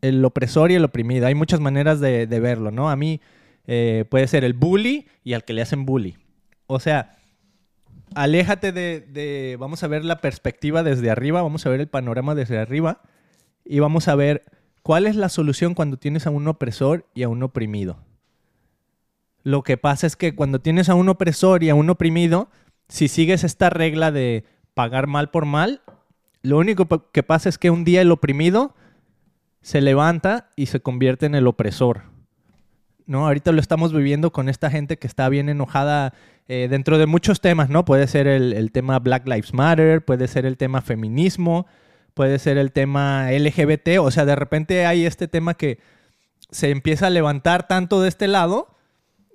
El 0.00 0.24
opresor 0.24 0.70
y 0.70 0.76
el 0.76 0.84
oprimido. 0.84 1.26
Hay 1.26 1.34
muchas 1.34 1.60
maneras 1.60 2.00
de, 2.00 2.26
de 2.26 2.40
verlo, 2.40 2.70
¿no? 2.70 2.88
A 2.88 2.96
mí 2.96 3.20
eh, 3.66 4.04
puede 4.08 4.26
ser 4.28 4.44
el 4.44 4.54
bully 4.54 5.06
y 5.24 5.34
al 5.34 5.44
que 5.44 5.52
le 5.52 5.62
hacen 5.62 5.84
bully. 5.84 6.16
O 6.66 6.80
sea, 6.80 7.18
aléjate 8.14 8.72
de, 8.72 9.00
de- 9.00 9.56
Vamos 9.58 9.82
a 9.82 9.88
ver 9.88 10.04
la 10.04 10.20
perspectiva 10.20 10.82
desde 10.82 11.10
arriba, 11.10 11.42
vamos 11.42 11.66
a 11.66 11.70
ver 11.70 11.80
el 11.80 11.88
panorama 11.88 12.34
desde 12.34 12.58
arriba 12.58 13.02
y 13.64 13.78
vamos 13.80 14.08
a 14.08 14.14
ver 14.14 14.42
cuál 14.82 15.06
es 15.06 15.16
la 15.16 15.28
solución 15.28 15.74
cuando 15.74 15.98
tienes 15.98 16.26
a 16.26 16.30
un 16.30 16.48
opresor 16.48 17.06
y 17.14 17.22
a 17.24 17.28
un 17.28 17.42
oprimido. 17.42 17.98
Lo 19.42 19.62
que 19.62 19.76
pasa 19.76 20.06
es 20.06 20.16
que 20.16 20.34
cuando 20.34 20.60
tienes 20.60 20.88
a 20.88 20.94
un 20.94 21.08
opresor 21.08 21.62
y 21.62 21.70
a 21.70 21.74
un 21.74 21.90
oprimido, 21.90 22.50
si 22.88 23.08
sigues 23.08 23.44
esta 23.44 23.70
regla 23.70 24.10
de 24.10 24.44
pagar 24.74 25.06
mal 25.06 25.30
por 25.30 25.46
mal, 25.46 25.82
lo 26.42 26.58
único 26.58 26.86
que 27.12 27.22
pasa 27.22 27.48
es 27.48 27.58
que 27.58 27.70
un 27.70 27.84
día 27.84 28.02
el 28.02 28.10
oprimido 28.10 28.74
se 29.62 29.80
levanta 29.80 30.50
y 30.56 30.66
se 30.66 30.80
convierte 30.80 31.26
en 31.26 31.34
el 31.34 31.46
opresor. 31.46 32.02
¿no? 33.06 33.26
Ahorita 33.26 33.52
lo 33.52 33.60
estamos 33.60 33.92
viviendo 33.92 34.32
con 34.32 34.48
esta 34.48 34.70
gente 34.70 34.96
que 34.96 35.06
está 35.06 35.28
bien 35.28 35.48
enojada 35.48 36.14
eh, 36.48 36.68
dentro 36.70 36.96
de 36.96 37.06
muchos 37.06 37.40
temas, 37.40 37.68
¿no? 37.68 37.84
Puede 37.84 38.06
ser 38.06 38.26
el, 38.26 38.52
el 38.52 38.70
tema 38.72 38.98
Black 39.00 39.26
Lives 39.26 39.52
Matter, 39.52 40.04
puede 40.04 40.28
ser 40.28 40.46
el 40.46 40.56
tema 40.56 40.80
feminismo, 40.80 41.66
puede 42.14 42.38
ser 42.38 42.56
el 42.56 42.72
tema 42.72 43.30
LGBT, 43.32 43.98
o 44.00 44.10
sea, 44.10 44.24
de 44.24 44.36
repente 44.36 44.86
hay 44.86 45.06
este 45.06 45.26
tema 45.26 45.54
que 45.54 45.78
se 46.50 46.70
empieza 46.70 47.08
a 47.08 47.10
levantar 47.10 47.66
tanto 47.66 48.00
de 48.00 48.08
este 48.08 48.28
lado 48.28 48.76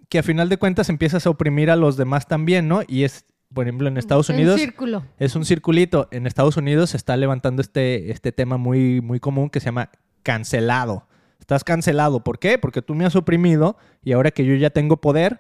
que 0.10 0.20
a 0.20 0.24
final 0.24 0.50
de 0.50 0.58
cuentas 0.58 0.90
empiezas 0.90 1.26
a 1.26 1.30
oprimir 1.30 1.70
a 1.72 1.76
los 1.76 1.98
demás 1.98 2.28
también, 2.28 2.68
¿no? 2.68 2.82
Y 2.88 3.04
es, 3.04 3.26
por 3.54 3.66
ejemplo, 3.66 3.88
en 3.88 3.98
Estados 3.98 4.30
Un 4.30 4.36
Unidos 4.36 4.60
círculo. 4.60 5.04
es 5.20 5.36
un 5.36 5.46
circulito. 5.46 6.08
En 6.12 6.28
Estados 6.28 6.58
Unidos 6.58 6.92
se 6.92 6.98
está 6.98 7.18
levantando 7.18 7.62
este, 7.62 8.12
este 8.12 8.32
tema 8.32 8.58
muy, 8.58 9.02
muy 9.02 9.20
común 9.20 9.50
que 9.50 9.60
se 9.60 9.66
llama 9.66 9.90
cancelado. 10.24 11.08
Estás 11.40 11.64
cancelado. 11.64 12.24
¿Por 12.24 12.40
qué? 12.40 12.58
Porque 12.58 12.82
tú 12.82 12.96
me 12.96 13.06
has 13.06 13.16
oprimido 13.16 13.78
y 14.04 14.14
ahora 14.14 14.32
que 14.32 14.46
yo 14.46 14.56
ya 14.56 14.70
tengo 14.70 14.98
poder, 14.98 15.40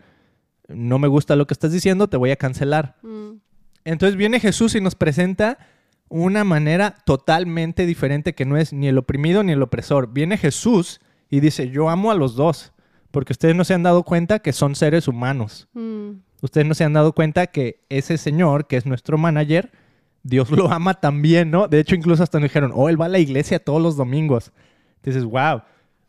no 0.67 0.99
me 0.99 1.07
gusta 1.07 1.35
lo 1.35 1.47
que 1.47 1.53
estás 1.53 1.71
diciendo, 1.71 2.07
te 2.07 2.17
voy 2.17 2.31
a 2.31 2.35
cancelar. 2.35 2.95
Mm. 3.01 3.37
Entonces 3.85 4.15
viene 4.17 4.39
Jesús 4.39 4.75
y 4.75 4.81
nos 4.81 4.95
presenta 4.95 5.57
una 6.09 6.43
manera 6.43 6.97
totalmente 7.05 7.85
diferente 7.85 8.35
que 8.35 8.45
no 8.45 8.57
es 8.57 8.73
ni 8.73 8.87
el 8.87 8.97
oprimido 8.97 9.43
ni 9.43 9.53
el 9.53 9.61
opresor. 9.61 10.13
Viene 10.13 10.37
Jesús 10.37 11.01
Y 11.29 11.39
dice, 11.39 11.69
yo 11.69 11.89
amo 11.89 12.11
a 12.11 12.15
los 12.15 12.35
dos, 12.35 12.71
porque 13.15 13.31
ustedes 13.33 13.55
no 13.55 13.63
se 13.63 13.73
han 13.73 13.81
dado 13.81 14.03
cuenta 14.03 14.39
que 14.39 14.51
son 14.51 14.75
seres 14.75 15.07
humanos. 15.07 15.69
Mm, 15.73 16.09
Ustedes 16.41 16.67
no 16.67 16.73
se 16.75 16.83
han 16.83 16.91
dado 16.93 17.13
cuenta 17.13 17.47
que 17.47 17.79
ese 17.89 18.17
señor, 18.17 18.67
que 18.67 18.75
es 18.77 18.85
nuestro 18.85 19.17
manager, 19.17 19.71
Dios 20.21 20.51
lo 20.51 20.69
ama 20.71 20.93
también, 20.95 21.49
¿no? 21.49 21.67
De 21.69 21.79
hecho, 21.79 21.95
incluso 21.95 22.21
hasta 22.23 22.39
nos 22.39 22.49
dijeron, 22.49 22.71
oh, 22.75 22.89
él 22.89 22.99
va 23.01 23.05
a 23.05 23.09
la 23.09 23.19
iglesia 23.19 23.57
todos 23.57 23.81
los 23.81 23.95
domingos. 23.95 24.51
Dices, 25.01 25.23
wow, 25.23 25.61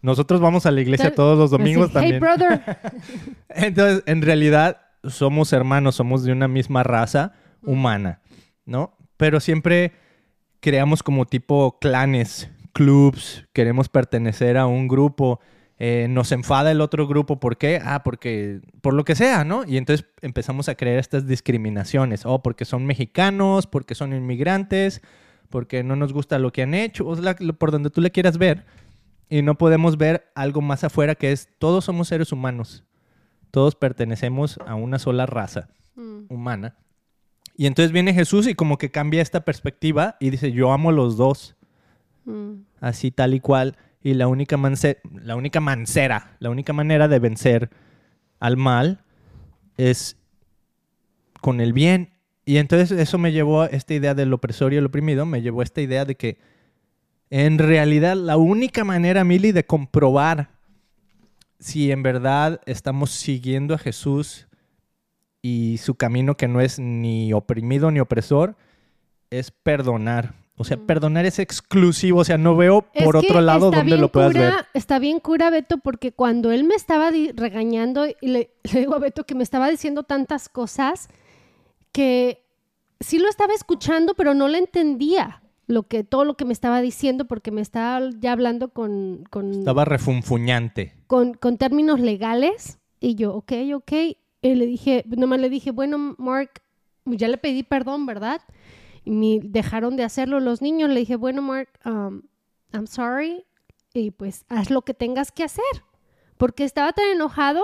nosotros 0.03 0.41
vamos 0.41 0.67
a 0.67 0.73
la 0.73 0.81
iglesia 0.81 1.15
todos 1.15 1.39
los 1.39 1.51
domingos 1.53 1.95
así, 1.95 2.07
Hey, 2.13 2.19
también. 2.19 2.21
brother. 2.21 2.79
Entonces, 3.49 4.03
en 4.07 4.21
realidad, 4.21 4.79
somos 5.05 5.53
hermanos, 5.53 5.95
somos 5.95 6.25
de 6.25 6.33
una 6.33 6.49
misma 6.49 6.83
raza 6.83 7.33
humana, 7.63 8.21
¿no? 8.65 8.97
Pero 9.17 9.39
siempre 9.41 9.93
creamos 10.61 11.03
como 11.05 11.25
tipo 11.25 11.79
clanes, 11.81 12.51
clubs, 12.73 13.47
queremos 13.53 13.89
pertenecer 13.89 14.59
a 14.59 14.67
un 14.67 14.89
grupo, 14.89 15.41
eh, 15.79 16.07
nos 16.09 16.33
enfada 16.33 16.71
el 16.71 16.81
otro 16.81 17.07
grupo, 17.07 17.39
¿por 17.39 17.57
qué? 17.57 17.81
Ah, 17.85 18.03
porque, 18.03 18.61
por 18.81 18.95
lo 18.95 19.05
que 19.05 19.15
sea, 19.15 19.45
¿no? 19.45 19.65
Y 19.67 19.77
entonces 19.77 20.07
empezamos 20.23 20.69
a 20.69 20.75
creer 20.75 20.99
estas 20.99 21.27
discriminaciones, 21.27 22.25
o 22.25 22.43
porque 22.43 22.65
son 22.65 22.87
mexicanos, 22.87 23.67
porque 23.67 23.95
son 23.95 24.13
inmigrantes, 24.13 25.03
porque 25.51 25.83
no 25.83 25.97
nos 25.97 26.13
gusta 26.13 26.39
lo 26.39 26.53
que 26.53 26.63
han 26.63 26.75
hecho, 26.75 27.07
o 27.07 27.17
por 27.59 27.71
donde 27.71 27.91
tú 27.91 28.01
le 28.01 28.11
quieras 28.11 28.39
ver, 28.39 28.65
y 29.29 29.43
no 29.43 29.57
podemos 29.57 29.99
ver 29.99 30.31
algo 30.35 30.61
más 30.61 30.85
afuera 30.85 31.15
que 31.15 31.33
es, 31.33 31.49
todos 31.59 31.85
somos 31.85 32.09
seres 32.09 32.33
humanos, 32.33 32.85
todos 33.51 33.75
pertenecemos 33.75 34.59
a 34.67 34.75
una 34.75 34.99
sola 34.99 35.27
raza 35.27 35.69
Mm, 35.97 36.27
humana. 36.29 36.77
Y 37.57 37.67
entonces 37.67 37.91
viene 37.91 38.13
Jesús 38.13 38.47
y 38.47 38.55
como 38.55 38.77
que 38.77 38.91
cambia 38.91 39.23
esta 39.23 39.47
perspectiva 39.47 40.17
y 40.21 40.29
dice, 40.29 40.53
yo 40.53 40.73
amo 40.73 40.93
los 40.93 41.17
dos, 41.17 41.57
mm, 42.27 42.53
así 42.81 43.11
tal 43.11 43.33
y 43.33 43.41
cual. 43.41 43.77
Y 44.07 44.15
la 44.15 44.29
única, 44.29 44.57
la 45.15 45.35
única 45.35 45.59
mancera, 45.59 46.37
la 46.39 46.49
única 46.49 46.73
manera 46.73 47.09
de 47.09 47.19
vencer 47.19 47.71
al 48.39 48.57
mal 48.57 49.03
es 49.77 50.17
con 51.41 51.61
el 51.61 51.73
bien. 51.73 52.13
Y 52.45 52.59
entonces 52.59 52.97
eso 52.97 53.19
me 53.19 53.33
llevó 53.33 53.63
a 53.63 53.67
esta 53.67 53.95
idea 53.95 54.15
del 54.15 54.33
opresor 54.33 54.73
y 54.73 54.77
el 54.77 54.87
oprimido, 54.87 55.27
me 55.27 55.43
llevó 55.43 55.61
a 55.61 55.65
esta 55.65 55.81
idea 55.81 56.05
de 56.05 56.15
que 56.15 56.39
en 57.31 57.59
realidad 57.59 58.15
la 58.15 58.37
única 58.37 58.85
manera, 58.85 59.25
Mili, 59.25 59.51
de 59.51 59.67
comprobar 59.67 60.51
si 61.59 61.91
en 61.91 62.05
verdad 62.05 62.61
estamos 62.65 63.11
siguiendo 63.11 63.75
a 63.75 63.79
Jesús 63.79 64.47
y 65.43 65.79
su 65.79 65.97
camino 65.97 66.37
que 66.37 66.47
no 66.47 66.61
es 66.61 66.79
ni 66.79 67.33
oprimido 67.33 67.91
ni 67.91 67.99
opresor, 67.99 68.55
es 69.31 69.51
perdonar. 69.51 70.46
O 70.59 70.65
sea, 70.65 70.77
Mm. 70.79 70.87
perdonar 70.87 71.27
es 71.27 71.39
exclusivo. 71.39 72.21
O 72.21 72.25
sea, 72.25 72.39
no 72.39 72.57
veo 72.57 72.87
Es 72.95 73.05
por 73.05 73.21
que 73.21 73.27
otro 73.27 73.41
lado 73.41 73.71
bien 73.71 74.01
lo 74.01 74.11
puedas 74.11 74.33
cura- 74.33 74.45
ver. 74.45 74.55
Está 74.75 74.99
bien 74.99 75.21
cura, 75.21 75.51
Beto, 75.51 75.79
porque 75.79 76.13
cuando 76.13 76.51
él 76.51 76.65
me 76.65 76.75
estaba 76.75 77.11
regañando 77.35 78.07
y 78.07 78.15
le, 78.29 78.51
le 78.73 78.81
digo 78.81 78.95
a 78.95 78.99
Beto 78.99 79.25
que 79.25 79.35
me 79.35 79.43
estaba 79.43 79.69
diciendo 79.71 80.03
tantas 80.03 80.49
cosas 80.49 81.09
que 81.93 82.43
sí 83.01 83.19
lo 83.19 83.29
estaba 83.29 83.53
escuchando, 83.55 84.15
pero 84.15 84.35
no 84.35 84.49
le 84.49 84.59
entendía 84.59 85.43
lo 85.67 85.83
que, 85.85 86.05
todo 86.05 86.25
lo 86.25 86.37
que 86.37 86.45
me 86.45 86.53
estaba 86.53 86.81
diciendo 86.81 87.25
porque 87.27 87.51
me 87.51 87.61
estaba 87.61 88.01
ya 88.21 88.33
hablando 88.33 88.69
con, 88.69 89.25
con, 89.31 89.51
Estaba 89.53 89.85
refunfuñante. 89.85 90.95
con, 91.07 91.35
con 91.35 91.59
términos 91.59 92.01
legales 92.01 92.79
y 93.01 93.15
yo, 93.17 93.35
ok, 93.35 93.53
ok. 93.75 93.93
Y 94.43 94.55
le 94.55 94.67
dije, 94.67 95.05
nomás 95.09 95.41
le 95.41 95.51
dije, 95.51 95.71
bueno, 95.73 96.15
Mark, 96.19 96.63
ya 97.05 97.27
le 97.29 97.37
pedí 97.37 97.63
perdón, 97.63 98.07
¿verdad? 98.07 98.41
Me 99.07 99.41
dejaron 99.43 99.97
de 99.97 100.05
hacerlo 100.05 100.41
los 100.41 100.61
niños. 100.61 100.91
Le 100.91 101.01
dije, 101.01 101.17
bueno, 101.17 101.41
Mark, 101.41 101.71
um, 101.87 102.23
I'm 102.73 102.87
sorry. 102.87 103.47
Y 103.95 104.11
pues 104.11 104.45
haz 104.49 104.71
lo 104.71 104.83
que 104.83 104.93
tengas 104.93 105.33
que 105.33 105.45
hacer. 105.45 105.65
Porque 106.37 106.65
estaba 106.65 106.93
tan 106.93 107.07
enojado 107.07 107.63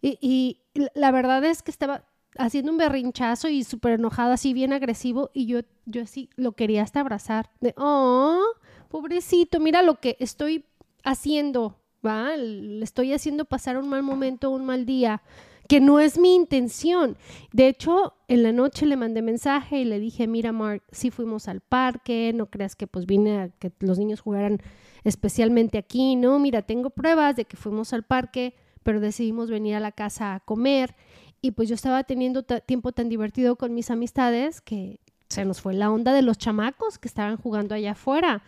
y, 0.00 0.18
y 0.20 0.62
la 0.94 1.12
verdad 1.12 1.44
es 1.44 1.62
que 1.62 1.70
estaba 1.70 2.04
haciendo 2.36 2.72
un 2.72 2.78
berrinchazo 2.78 3.48
y 3.48 3.64
súper 3.64 3.92
enojado, 3.92 4.32
así 4.32 4.52
bien 4.52 4.72
agresivo. 4.72 5.30
Y 5.34 5.46
yo, 5.46 5.60
yo 5.86 6.02
así 6.02 6.30
lo 6.36 6.52
quería 6.52 6.82
hasta 6.82 7.00
abrazar. 7.00 7.50
De, 7.60 7.74
oh, 7.76 8.42
pobrecito, 8.88 9.60
mira 9.60 9.82
lo 9.82 9.96
que 9.96 10.16
estoy 10.20 10.64
haciendo, 11.04 11.80
¿va? 12.04 12.36
Le 12.36 12.84
estoy 12.84 13.12
haciendo 13.12 13.44
pasar 13.44 13.76
un 13.76 13.88
mal 13.88 14.02
momento, 14.02 14.50
un 14.50 14.64
mal 14.64 14.86
día, 14.86 15.22
que 15.68 15.80
no 15.80 16.00
es 16.00 16.18
mi 16.18 16.34
intención. 16.34 17.16
De 17.52 17.68
hecho, 17.68 18.14
en 18.26 18.42
la 18.42 18.52
noche 18.52 18.86
le 18.86 18.96
mandé 18.96 19.22
mensaje 19.22 19.80
y 19.80 19.84
le 19.84 20.00
dije, 20.00 20.26
mira, 20.26 20.50
Mark, 20.50 20.82
sí 20.90 21.10
fuimos 21.10 21.46
al 21.46 21.60
parque, 21.60 22.32
no 22.34 22.46
creas 22.46 22.74
que 22.74 22.86
pues 22.86 23.06
vine 23.06 23.38
a 23.38 23.48
que 23.50 23.70
los 23.80 23.98
niños 23.98 24.20
jugaran 24.20 24.60
especialmente 25.04 25.78
aquí, 25.78 26.16
no, 26.16 26.38
mira, 26.38 26.62
tengo 26.62 26.90
pruebas 26.90 27.36
de 27.36 27.44
que 27.44 27.56
fuimos 27.56 27.92
al 27.92 28.02
parque, 28.02 28.54
pero 28.82 28.98
decidimos 29.00 29.50
venir 29.50 29.74
a 29.76 29.80
la 29.80 29.92
casa 29.92 30.34
a 30.34 30.40
comer 30.40 30.94
y 31.40 31.52
pues 31.52 31.68
yo 31.68 31.74
estaba 31.74 32.02
teniendo 32.04 32.42
tiempo 32.42 32.92
tan 32.92 33.08
divertido 33.08 33.56
con 33.56 33.74
mis 33.74 33.90
amistades 33.90 34.60
que 34.60 34.98
se 35.28 35.44
nos 35.44 35.60
fue 35.60 35.74
la 35.74 35.90
onda 35.90 36.12
de 36.12 36.22
los 36.22 36.38
chamacos 36.38 36.98
que 36.98 37.06
estaban 37.08 37.36
jugando 37.36 37.74
allá 37.74 37.92
afuera. 37.92 38.42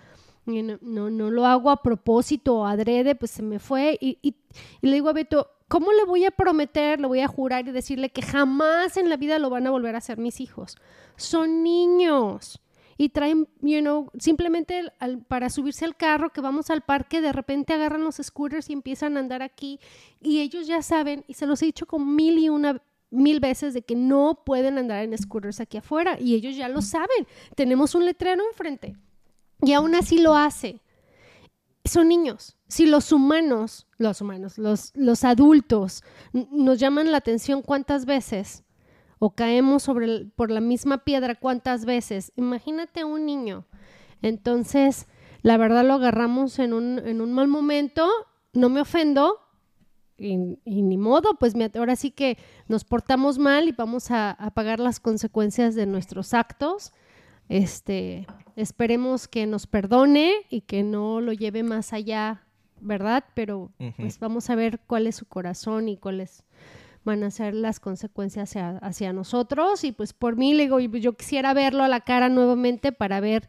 No, 0.47 1.11
no, 1.11 1.31
lo 1.31 1.47
hago 1.47 1.71
a 1.71 1.83
propósito 1.83 2.57
o 2.61 2.65
adrede, 2.67 3.15
pues 3.15 3.31
se 3.31 3.43
me 3.43 3.59
fue. 3.59 3.97
Y, 4.01 4.19
y- 4.23 4.35
y 4.81 4.87
le 4.89 4.95
digo 4.95 5.09
a 5.11 5.13
Beto, 5.13 5.49
¿cómo 5.71 5.93
le 5.93 6.05
voy 6.05 6.25
a 6.25 6.33
prometer, 6.33 7.01
le 7.01 7.07
voy 7.07 7.21
a 7.21 7.29
jurar 7.29 7.69
y 7.69 7.71
decirle 7.71 8.11
que 8.11 8.23
jamás 8.23 8.97
en 8.97 9.09
la 9.09 9.17
vida 9.17 9.39
lo 9.39 9.51
van 9.51 9.69
a 9.69 9.71
volver 9.71 9.95
a 9.95 9.99
hacer 9.99 10.19
mis 10.19 10.41
hijos? 10.41 10.77
Son 11.17 11.63
niños. 11.63 12.61
Y 12.99 13.11
traen, 13.11 13.49
you 13.63 13.81
know, 13.81 14.11
simplemente 14.19 14.93
para 15.29 15.49
subirse 15.49 15.85
al 15.85 15.97
carro, 15.97 16.33
que 16.33 16.41
vamos 16.41 16.71
al 16.71 16.83
parque, 16.83 17.21
de 17.21 17.33
repente 17.33 17.73
agarran 17.73 18.03
los 18.03 18.17
scooters 18.17 18.69
y 18.69 18.73
empiezan 18.73 19.17
a 19.17 19.21
andar 19.21 19.43
aquí. 19.43 19.79
Y 20.21 20.41
ellos 20.41 20.67
ya 20.67 20.83
saben, 20.83 21.25
y 21.29 21.35
se 21.35 21.47
los 21.47 21.63
he 21.63 21.67
dicho 21.67 21.87
con 21.87 22.17
mil 22.17 22.39
y 22.39 22.49
una 22.49 22.83
mil 23.11 23.41
veces 23.41 23.73
de 23.73 23.83
que 23.83 23.95
no 23.95 24.43
pueden 24.45 24.77
andar 24.77 25.05
en 25.05 25.17
scooters 25.17 25.61
aquí 25.61 25.79
afuera. 25.79 26.19
Y 26.21 26.35
ellos 26.35 26.57
ya 26.57 26.69
lo 26.69 26.83
saben. 26.83 27.29
Tenemos 27.55 27.95
un 27.95 28.05
letrero 28.05 28.43
enfrente. 28.51 28.97
Y 29.63 29.73
aún 29.73 29.95
así 29.95 30.19
lo 30.19 30.35
hace. 30.35 30.81
Son 31.85 32.09
niños. 32.09 32.57
Si 32.69 32.87
los 32.87 33.11
humanos, 33.13 33.87
los 33.99 34.21
humanos, 34.21 34.59
los, 34.59 34.93
los 34.95 35.25
adultos 35.25 36.03
nos 36.33 36.79
llaman 36.79 37.11
la 37.11 37.19
atención 37.19 37.63
cuántas 37.63 38.05
veces 38.05 38.65
o 39.19 39.31
caemos 39.35 39.83
sobre 39.83 40.27
por 40.37 40.51
la 40.51 40.61
misma 40.61 40.99
piedra 41.05 41.35
cuántas 41.35 41.85
veces, 41.85 42.33
imagínate 42.37 43.05
un 43.05 43.27
niño. 43.27 43.67
Entonces, 44.23 45.07
la 45.43 45.57
verdad 45.57 45.85
lo 45.85 45.95
agarramos 45.95 46.59
en 46.59 46.73
un, 46.75 46.99
en 47.01 47.21
un 47.21 47.33
mal 47.33 47.49
momento, 47.49 48.09
no 48.53 48.69
me 48.69 48.81
ofendo 48.83 49.39
y, 50.17 50.37
ni 50.37 50.99
modo, 50.99 51.31
pues 51.39 51.55
me- 51.55 51.71
ahora 51.77 51.97
sí 51.97 52.11
que 52.11 52.37
nos 52.69 52.85
portamos 52.85 53.39
mal 53.39 53.69
y 53.69 53.73
vamos 53.73 54.11
a 54.11 54.37
pagar 54.55 54.81
las 54.81 55.01
consecuencias 55.01 55.75
de 55.75 55.87
nuestros 55.87 56.35
actos. 56.35 56.93
Este, 57.51 58.29
esperemos 58.55 59.27
que 59.27 59.45
nos 59.45 59.67
perdone 59.67 60.33
y 60.51 60.61
que 60.61 60.85
no 60.85 61.21
lo 61.21 61.33
lleve 61.33 61.65
más 61.65 61.93
allá, 61.93 62.45
¿verdad? 62.81 63.25
Pero 63.35 63.73
pues 63.97 64.21
vamos 64.21 64.49
a 64.51 64.55
ver 64.55 64.79
cuál 64.87 65.09
es 65.09 65.17
su 65.17 65.27
corazón 65.27 65.89
y 65.89 65.97
cuáles 65.97 66.45
van 67.05 67.25
a 67.25 67.33
ser 67.33 67.55
las 67.55 67.81
consecuencias 67.81 68.51
hacia, 68.51 68.79
hacia 68.79 69.13
nosotros. 69.13 69.83
Y 69.83 69.91
pues 69.91 70.13
por 70.13 70.37
mí, 70.37 70.55
le 70.55 70.63
digo, 70.63 70.79
y 70.79 71.01
yo 71.01 71.15
quisiera 71.15 71.53
verlo 71.53 71.83
a 71.83 71.89
la 71.89 72.03
cara 72.03 72.29
nuevamente 72.29 72.93
para 72.93 73.19
ver 73.19 73.49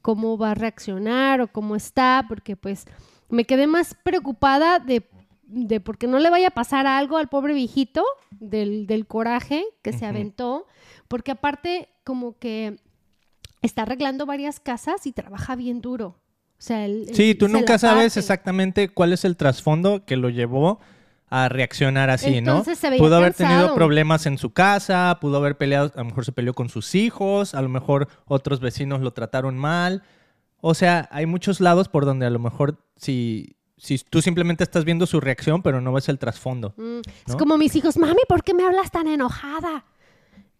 cómo 0.00 0.38
va 0.38 0.52
a 0.52 0.54
reaccionar 0.54 1.42
o 1.42 1.48
cómo 1.48 1.76
está, 1.76 2.24
porque 2.26 2.56
pues 2.56 2.86
me 3.28 3.44
quedé 3.44 3.66
más 3.66 3.94
preocupada 3.94 4.78
de, 4.78 5.06
de 5.42 5.80
porque 5.80 6.06
no 6.06 6.18
le 6.18 6.30
vaya 6.30 6.48
a 6.48 6.52
pasar 6.52 6.86
algo 6.86 7.18
al 7.18 7.28
pobre 7.28 7.52
viejito 7.52 8.04
del, 8.30 8.86
del 8.86 9.06
coraje 9.06 9.66
que 9.82 9.92
se 9.92 10.06
aventó, 10.06 10.66
porque 11.08 11.32
aparte 11.32 11.90
como 12.04 12.38
que 12.38 12.78
está 13.64 13.82
arreglando 13.82 14.26
varias 14.26 14.60
casas 14.60 15.06
y 15.06 15.12
trabaja 15.12 15.56
bien 15.56 15.80
duro. 15.80 16.18
O 16.56 16.62
sea, 16.66 16.84
él- 16.84 17.08
Sí, 17.12 17.30
él 17.30 17.38
tú 17.38 17.46
se 17.46 17.52
nunca 17.52 17.78
sabes 17.78 18.16
exactamente 18.16 18.88
cuál 18.88 19.12
es 19.12 19.24
el 19.24 19.36
trasfondo 19.36 20.04
que 20.04 20.16
lo 20.16 20.28
llevó 20.30 20.80
a 21.28 21.48
reaccionar 21.48 22.10
así, 22.10 22.36
Entonces 22.36 22.78
se 22.78 22.86
¿no? 22.86 22.90
veía 22.92 23.02
Pudo 23.02 23.16
haber 23.16 23.34
tenido 23.34 23.74
problemas 23.74 24.26
en 24.26 24.38
su 24.38 24.50
casa, 24.52 25.18
pudo 25.20 25.38
haber 25.38 25.56
peleado, 25.56 25.90
a 25.94 25.98
lo 25.98 26.04
mejor 26.04 26.24
se 26.24 26.32
peleó 26.32 26.54
con 26.54 26.68
sus 26.68 26.94
hijos, 26.94 27.54
a 27.54 27.62
lo 27.62 27.68
mejor 27.68 28.08
otros 28.26 28.60
vecinos 28.60 29.00
lo 29.00 29.12
trataron 29.12 29.56
mal. 29.58 30.02
O 30.60 30.74
sea, 30.74 31.08
hay 31.10 31.26
muchos 31.26 31.60
lados 31.60 31.88
por 31.88 32.04
donde 32.04 32.26
a 32.26 32.30
lo 32.30 32.38
mejor 32.38 32.78
si, 32.96 33.56
si 33.76 33.98
tú 33.98 34.22
simplemente 34.22 34.62
estás 34.62 34.84
viendo 34.84 35.06
su 35.06 35.20
reacción, 35.20 35.60
pero 35.62 35.80
no 35.80 35.92
ves 35.92 36.08
el 36.08 36.18
trasfondo. 36.18 36.72
Mm, 36.76 37.00
Es 37.26 37.36
como 37.36 37.58
mis 37.58 37.74
hijos, 37.74 37.96
mami, 37.98 38.22
¿por 38.28 38.44
qué 38.44 38.54
me 38.54 38.64
hablas 38.64 38.90
tan 38.92 39.08
enojada? 39.08 39.84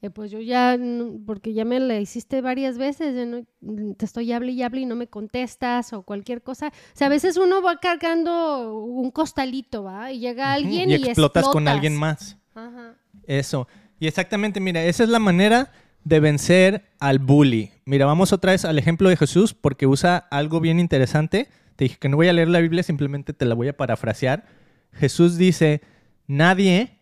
Eh, 0.05 0.11
pues 0.11 0.31
yo 0.31 0.39
ya, 0.41 0.79
porque 1.25 1.55
ya 1.55 1.65
me 1.65 1.81
la 1.81 1.99
hiciste 1.99 2.43
varias 2.43 2.77
veces, 2.77 3.27
no- 3.27 3.95
te 3.95 4.05
estoy 4.05 4.31
hable 4.33 4.53
y 4.53 4.63
hable 4.63 4.83
y 4.83 4.87
no 4.87 4.97
me 4.97 5.07
contestas 5.07 5.95
o 5.95 6.03
cualquier 6.03 6.43
cosa. 6.43 6.69
O 6.69 6.97
sea, 6.97 7.07
a 7.07 7.11
veces 7.11 7.39
uno 7.39 7.63
va 7.63 7.79
cargando 7.79 8.85
un 8.85 9.11
costalito, 9.11 9.85
¿va? 9.85 10.13
Y 10.13 10.19
llega 10.19 10.53
alguien 10.53 10.91
y, 10.91 10.95
y 10.97 11.05
explotas 11.05 11.49
con 11.49 11.67
alguien 11.69 11.97
más. 11.97 12.37
Ajá. 12.55 12.97
Eso. 13.27 13.67
Y 13.99 14.07
exactamente, 14.07 14.61
mira, 14.61 14.85
esa 14.85 15.05
es 15.05 15.09
la 15.09 15.21
manera 15.21 15.73
de 16.05 16.21
vencer 16.21 16.85
al 16.99 17.19
bully. 17.19 17.71
Mira, 17.87 18.05
vamos 18.05 18.35
otra 18.35 18.53
vez 18.53 18.67
al 18.67 18.79
ejemplo 18.79 19.09
de 19.09 19.17
Jesús 19.17 19.55
porque 19.55 19.87
usa 19.87 20.19
algo 20.31 20.61
bien 20.61 20.81
interesante 20.81 21.49
te 21.77 21.85
dije 21.85 21.97
que 21.99 22.09
no 22.09 22.17
voy 22.17 22.29
a 22.29 22.33
leer 22.33 22.49
la 22.49 22.61
Biblia, 22.61 22.83
simplemente 22.83 23.33
te 23.33 23.45
la 23.47 23.55
voy 23.55 23.69
a 23.69 23.77
parafrasear. 23.77 24.45
Jesús 24.93 25.37
dice, 25.37 25.81
nadie, 26.27 26.99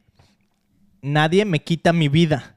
nadie 1.03 1.45
me 1.45 1.63
quita 1.63 1.93
mi 1.93 2.09
vida. 2.09 2.57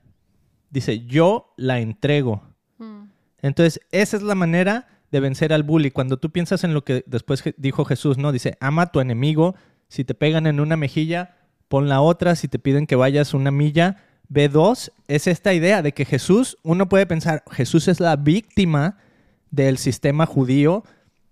Dice, 0.75 1.05
yo 1.05 1.53
la 1.55 1.79
entrego. 1.79 2.43
Mm. 2.79 3.05
Entonces, 3.41 3.79
esa 3.91 4.17
es 4.17 4.23
la 4.23 4.35
manera 4.35 4.89
de 5.09 5.21
vencer 5.21 5.53
al 5.53 5.63
bully. 5.63 5.89
Cuando 5.89 6.17
tú 6.17 6.31
piensas 6.31 6.65
en 6.65 6.73
lo 6.73 6.83
que 6.83 7.05
después 7.07 7.41
dijo 7.55 7.85
Jesús, 7.85 8.17
¿no? 8.17 8.33
Dice, 8.33 8.57
ama 8.59 8.81
a 8.81 8.91
tu 8.91 8.99
enemigo. 8.99 9.55
Si 9.87 10.03
te 10.03 10.15
pegan 10.15 10.47
en 10.47 10.59
una 10.59 10.75
mejilla, 10.75 11.37
pon 11.69 11.87
la 11.87 12.01
otra. 12.01 12.35
Si 12.35 12.49
te 12.49 12.59
piden 12.59 12.87
que 12.87 12.97
vayas 12.97 13.33
una 13.33 13.51
milla, 13.51 14.03
ve 14.27 14.49
dos. 14.49 14.91
Es 15.07 15.27
esta 15.27 15.53
idea 15.53 15.81
de 15.81 15.93
que 15.93 16.03
Jesús, 16.03 16.57
uno 16.61 16.89
puede 16.89 17.05
pensar, 17.05 17.45
Jesús 17.49 17.87
es 17.87 18.01
la 18.01 18.17
víctima 18.17 18.97
del 19.51 19.77
sistema 19.77 20.25
judío 20.25 20.83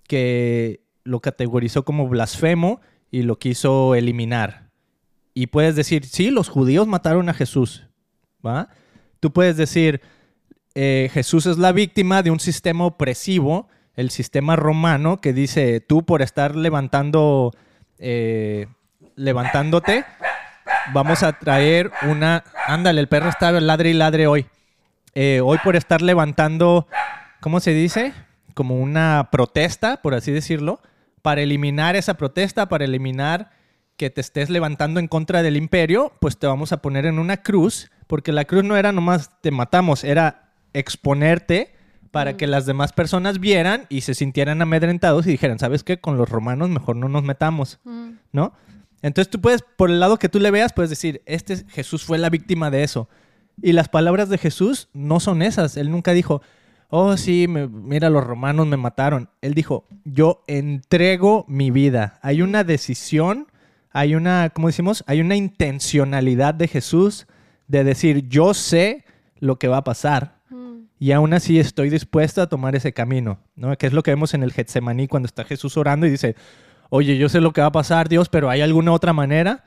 que 0.08 0.86
lo 1.04 1.20
categorizó 1.20 1.84
como 1.84 2.08
blasfemo 2.08 2.80
y 3.12 3.24
lo 3.24 3.40
quiso 3.40 3.94
eliminar. 3.94 4.70
Y 5.34 5.48
puedes 5.48 5.76
decir, 5.76 6.06
sí, 6.06 6.32
los 6.32 6.48
judíos 6.48 6.88
mataron 6.88 7.28
a 7.28 7.34
Jesús, 7.34 7.90
¿va? 8.46 8.70
Tú 9.24 9.32
puedes 9.32 9.56
decir, 9.56 10.02
eh, 10.76 11.10
Jesús 11.14 11.46
es 11.46 11.58
la 11.58 11.72
víctima 11.72 12.24
de 12.24 12.30
un 12.30 12.42
sistema 12.42 12.84
opresivo, 12.84 13.70
el 13.96 14.10
sistema 14.10 14.58
romano, 14.58 15.22
que 15.22 15.32
dice, 15.32 15.80
tú 15.80 16.04
por 16.04 16.22
estar 16.22 16.58
levantando, 16.58 17.54
eh, 18.00 18.68
levantándote, 19.16 20.04
vamos 20.92 21.24
a 21.24 21.40
traer 21.40 21.90
una... 22.02 22.44
Ándale, 22.68 23.00
el 23.00 23.08
perro 23.08 23.30
está 23.30 23.50
ladre 23.62 23.92
y 23.92 23.94
ladre 23.94 24.28
hoy. 24.28 24.46
Eh, 25.16 25.40
hoy 25.42 25.58
por 25.64 25.78
estar 25.78 26.02
levantando, 26.02 26.90
¿cómo 27.40 27.62
se 27.62 27.72
dice? 27.72 28.12
Como 28.54 28.76
una 28.76 29.30
protesta, 29.32 30.02
por 30.02 30.16
así 30.16 30.34
decirlo, 30.34 30.82
para 31.22 31.40
eliminar 31.40 31.96
esa 31.96 32.16
protesta, 32.16 32.68
para 32.68 32.84
eliminar 32.84 33.52
que 33.96 34.10
te 34.10 34.20
estés 34.20 34.50
levantando 34.50 35.00
en 35.00 35.08
contra 35.08 35.44
del 35.44 35.56
imperio, 35.56 36.12
pues 36.20 36.38
te 36.38 36.46
vamos 36.46 36.74
a 36.74 36.82
poner 36.82 37.06
en 37.06 37.20
una 37.20 37.38
cruz, 37.38 37.90
porque 38.14 38.32
la 38.32 38.46
cruz 38.46 38.64
no 38.64 38.78
era 38.78 38.92
nomás 38.92 39.32
te 39.42 39.50
matamos, 39.50 40.04
era 40.04 40.52
exponerte 40.72 41.74
para 42.12 42.38
que 42.38 42.46
las 42.46 42.68
demás 42.68 42.94
personas 42.94 43.40
vieran 43.40 43.88
y 43.90 44.02
se 44.02 44.14
sintieran 44.14 44.62
amedrentados 44.62 45.26
y 45.26 45.32
dijeran, 45.32 45.58
¿sabes 45.58 45.84
qué? 45.84 46.00
Con 46.00 46.16
los 46.16 46.30
romanos 46.30 46.70
mejor 46.70 46.96
no 46.96 47.10
nos 47.10 47.24
metamos, 47.24 47.80
Mm. 47.84 48.10
¿no? 48.32 48.54
Entonces 49.02 49.32
tú 49.32 49.42
puedes, 49.42 49.64
por 49.64 49.90
el 49.90 50.00
lado 50.00 50.18
que 50.20 50.30
tú 50.30 50.40
le 50.40 50.52
veas, 50.52 50.74
puedes 50.74 50.92
decir, 50.92 51.24
este 51.26 51.66
Jesús 51.70 52.04
fue 52.06 52.20
la 52.20 52.30
víctima 52.30 52.70
de 52.70 52.84
eso. 52.84 53.10
Y 53.64 53.72
las 53.72 53.90
palabras 53.90 54.30
de 54.30 54.38
Jesús 54.38 54.90
no 54.94 55.20
son 55.20 55.42
esas. 55.42 55.76
Él 55.76 55.90
nunca 55.90 56.12
dijo, 56.12 56.44
oh 56.90 57.18
sí, 57.18 57.48
me- 57.48 57.68
mira, 57.68 58.12
los 58.12 58.24
romanos 58.24 58.68
me 58.68 58.78
mataron. 58.78 59.32
Él 59.42 59.56
dijo, 59.56 59.88
yo 60.06 60.44
entrego 60.46 61.46
mi 61.48 61.72
vida. 61.72 62.20
Hay 62.22 62.44
una 62.44 62.64
decisión, 62.64 63.48
hay 63.92 64.14
una, 64.14 64.52
¿cómo 64.52 64.68
decimos? 64.68 65.04
Hay 65.08 65.20
una 65.20 65.36
intencionalidad 65.36 66.54
de 66.54 66.68
Jesús 66.68 67.26
de 67.74 67.84
decir, 67.84 68.30
yo 68.30 68.54
sé 68.54 69.04
lo 69.40 69.58
que 69.58 69.68
va 69.68 69.78
a 69.78 69.84
pasar. 69.84 70.38
Mm. 70.50 70.84
Y 71.00 71.12
aún 71.12 71.34
así 71.34 71.60
estoy 71.60 71.90
dispuesto 71.90 72.42
a 72.42 72.48
tomar 72.48 72.76
ese 72.76 72.94
camino, 72.94 73.40
¿no? 73.56 73.76
Que 73.78 73.88
es 73.88 73.94
lo 73.94 74.04
que 74.04 74.12
vemos 74.12 74.36
en 74.36 74.44
el 74.44 74.54
Getsemaní 74.54 75.08
cuando 75.08 75.26
está 75.26 75.44
Jesús 75.44 75.76
orando 75.76 76.06
y 76.06 76.12
dice, 76.12 76.36
oye, 76.90 77.18
yo 77.18 77.30
sé 77.30 77.42
lo 77.42 77.52
que 77.52 77.62
va 77.62 77.68
a 77.68 77.72
pasar, 77.72 78.10
Dios, 78.10 78.30
pero 78.30 78.52
¿hay 78.52 78.62
alguna 78.62 78.92
otra 78.94 79.12
manera? 79.12 79.64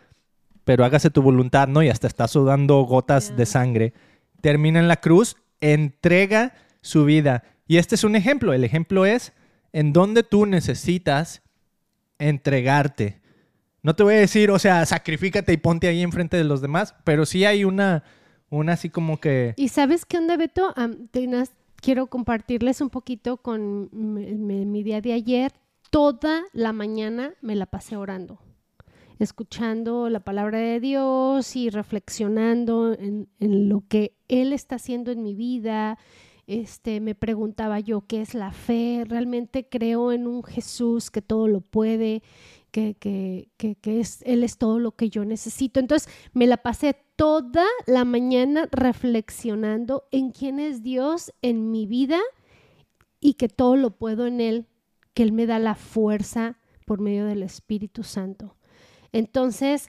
Pero 0.64 0.84
hágase 0.84 1.10
tu 1.10 1.20
voluntad, 1.20 1.66
¿no? 1.66 1.82
Y 1.82 1.88
hasta 1.88 2.06
está 2.06 2.28
sudando 2.28 2.80
gotas 2.82 3.36
de 3.36 3.44
sangre. 3.44 3.92
Termina 4.40 4.78
en 4.78 4.86
la 4.86 4.96
cruz, 4.96 5.36
entrega 5.60 6.54
su 6.80 7.04
vida. 7.04 7.42
Y 7.66 7.78
este 7.78 7.96
es 7.96 8.04
un 8.04 8.14
ejemplo. 8.14 8.52
El 8.52 8.62
ejemplo 8.62 9.04
es 9.04 9.32
en 9.72 9.92
donde 9.92 10.22
tú 10.22 10.46
necesitas 10.46 11.42
entregarte. 12.20 13.20
No 13.86 13.94
te 13.94 14.02
voy 14.02 14.14
a 14.14 14.18
decir, 14.18 14.50
o 14.50 14.58
sea, 14.58 14.84
sacrifícate 14.84 15.52
y 15.52 15.58
ponte 15.58 15.86
ahí 15.86 16.02
enfrente 16.02 16.36
de 16.36 16.42
los 16.42 16.60
demás, 16.60 16.96
pero 17.04 17.24
sí 17.24 17.44
hay 17.44 17.62
una, 17.62 18.02
una 18.50 18.72
así 18.72 18.90
como 18.90 19.20
que... 19.20 19.54
¿Y 19.56 19.68
sabes 19.68 20.04
qué 20.04 20.18
onda, 20.18 20.36
Beto? 20.36 20.74
Tenas- 21.12 21.52
quiero 21.80 22.08
compartirles 22.08 22.80
un 22.80 22.90
poquito 22.90 23.36
con 23.36 23.88
mi, 23.92 24.34
mi- 24.34 24.66
mi 24.66 24.82
día 24.82 25.00
de 25.00 25.12
ayer. 25.12 25.52
Toda 25.90 26.42
la 26.52 26.72
mañana 26.72 27.34
me 27.42 27.54
la 27.54 27.66
pasé 27.66 27.94
orando, 27.96 28.40
escuchando 29.20 30.08
la 30.10 30.18
palabra 30.18 30.58
de 30.58 30.80
Dios 30.80 31.54
y 31.54 31.70
reflexionando 31.70 32.92
en, 32.92 33.28
en 33.38 33.68
lo 33.68 33.84
que 33.88 34.16
Él 34.26 34.52
está 34.52 34.74
haciendo 34.76 35.12
en 35.12 35.22
mi 35.22 35.36
vida. 35.36 35.96
Este, 36.48 37.00
me 37.00 37.14
preguntaba 37.14 37.80
yo 37.80 38.02
qué 38.06 38.20
es 38.20 38.34
la 38.34 38.52
fe. 38.52 39.04
Realmente 39.06 39.68
creo 39.68 40.12
en 40.12 40.26
un 40.26 40.42
Jesús 40.42 41.10
que 41.10 41.22
todo 41.22 41.48
lo 41.48 41.60
puede, 41.60 42.22
que, 42.70 42.94
que, 42.94 43.50
que, 43.56 43.76
que 43.76 44.00
es, 44.00 44.22
Él 44.22 44.44
es 44.44 44.58
todo 44.58 44.78
lo 44.78 44.92
que 44.92 45.08
yo 45.10 45.24
necesito. 45.24 45.80
Entonces 45.80 46.12
me 46.32 46.46
la 46.46 46.58
pasé 46.58 46.96
toda 47.16 47.64
la 47.86 48.04
mañana 48.04 48.68
reflexionando 48.70 50.06
en 50.10 50.30
quién 50.30 50.58
es 50.60 50.82
Dios 50.82 51.32
en 51.42 51.70
mi 51.70 51.86
vida 51.86 52.20
y 53.20 53.34
que 53.34 53.48
todo 53.48 53.76
lo 53.76 53.90
puedo 53.90 54.26
en 54.26 54.40
Él, 54.40 54.66
que 55.14 55.22
Él 55.22 55.32
me 55.32 55.46
da 55.46 55.58
la 55.58 55.74
fuerza 55.74 56.58
por 56.84 57.00
medio 57.00 57.24
del 57.26 57.42
Espíritu 57.42 58.02
Santo. 58.02 58.56
Entonces, 59.12 59.88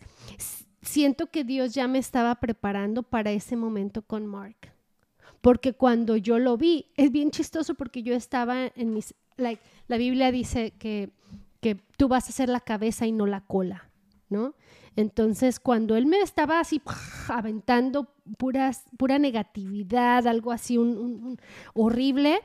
siento 0.81 1.27
que 1.27 1.43
Dios 1.43 1.73
ya 1.73 1.87
me 1.87 1.99
estaba 1.99 2.35
preparando 2.35 3.03
para 3.03 3.31
ese 3.31 3.55
momento 3.55 4.01
con 4.01 4.25
Mark. 4.25 4.73
Porque 5.41 5.73
cuando 5.73 6.17
yo 6.17 6.39
lo 6.39 6.57
vi, 6.57 6.91
es 6.95 7.11
bien 7.11 7.31
chistoso 7.31 7.75
porque 7.75 8.03
yo 8.03 8.13
estaba 8.13 8.71
en 8.75 8.93
mis, 8.93 9.13
like, 9.35 9.61
la 9.87 9.97
Biblia 9.97 10.31
dice 10.31 10.71
que, 10.71 11.11
que 11.59 11.75
tú 11.97 12.07
vas 12.07 12.29
a 12.29 12.31
ser 12.31 12.49
la 12.49 12.59
cabeza 12.59 13.05
y 13.05 13.11
no 13.11 13.25
la 13.25 13.41
cola, 13.41 13.89
¿no? 14.29 14.55
Entonces, 14.95 15.59
cuando 15.59 15.95
él 15.95 16.07
me 16.07 16.19
estaba 16.21 16.59
así 16.59 16.81
aventando 17.29 18.13
puras, 18.37 18.85
pura 18.97 19.19
negatividad, 19.19 20.25
algo 20.25 20.51
así 20.51 20.77
horrible, 21.73 22.41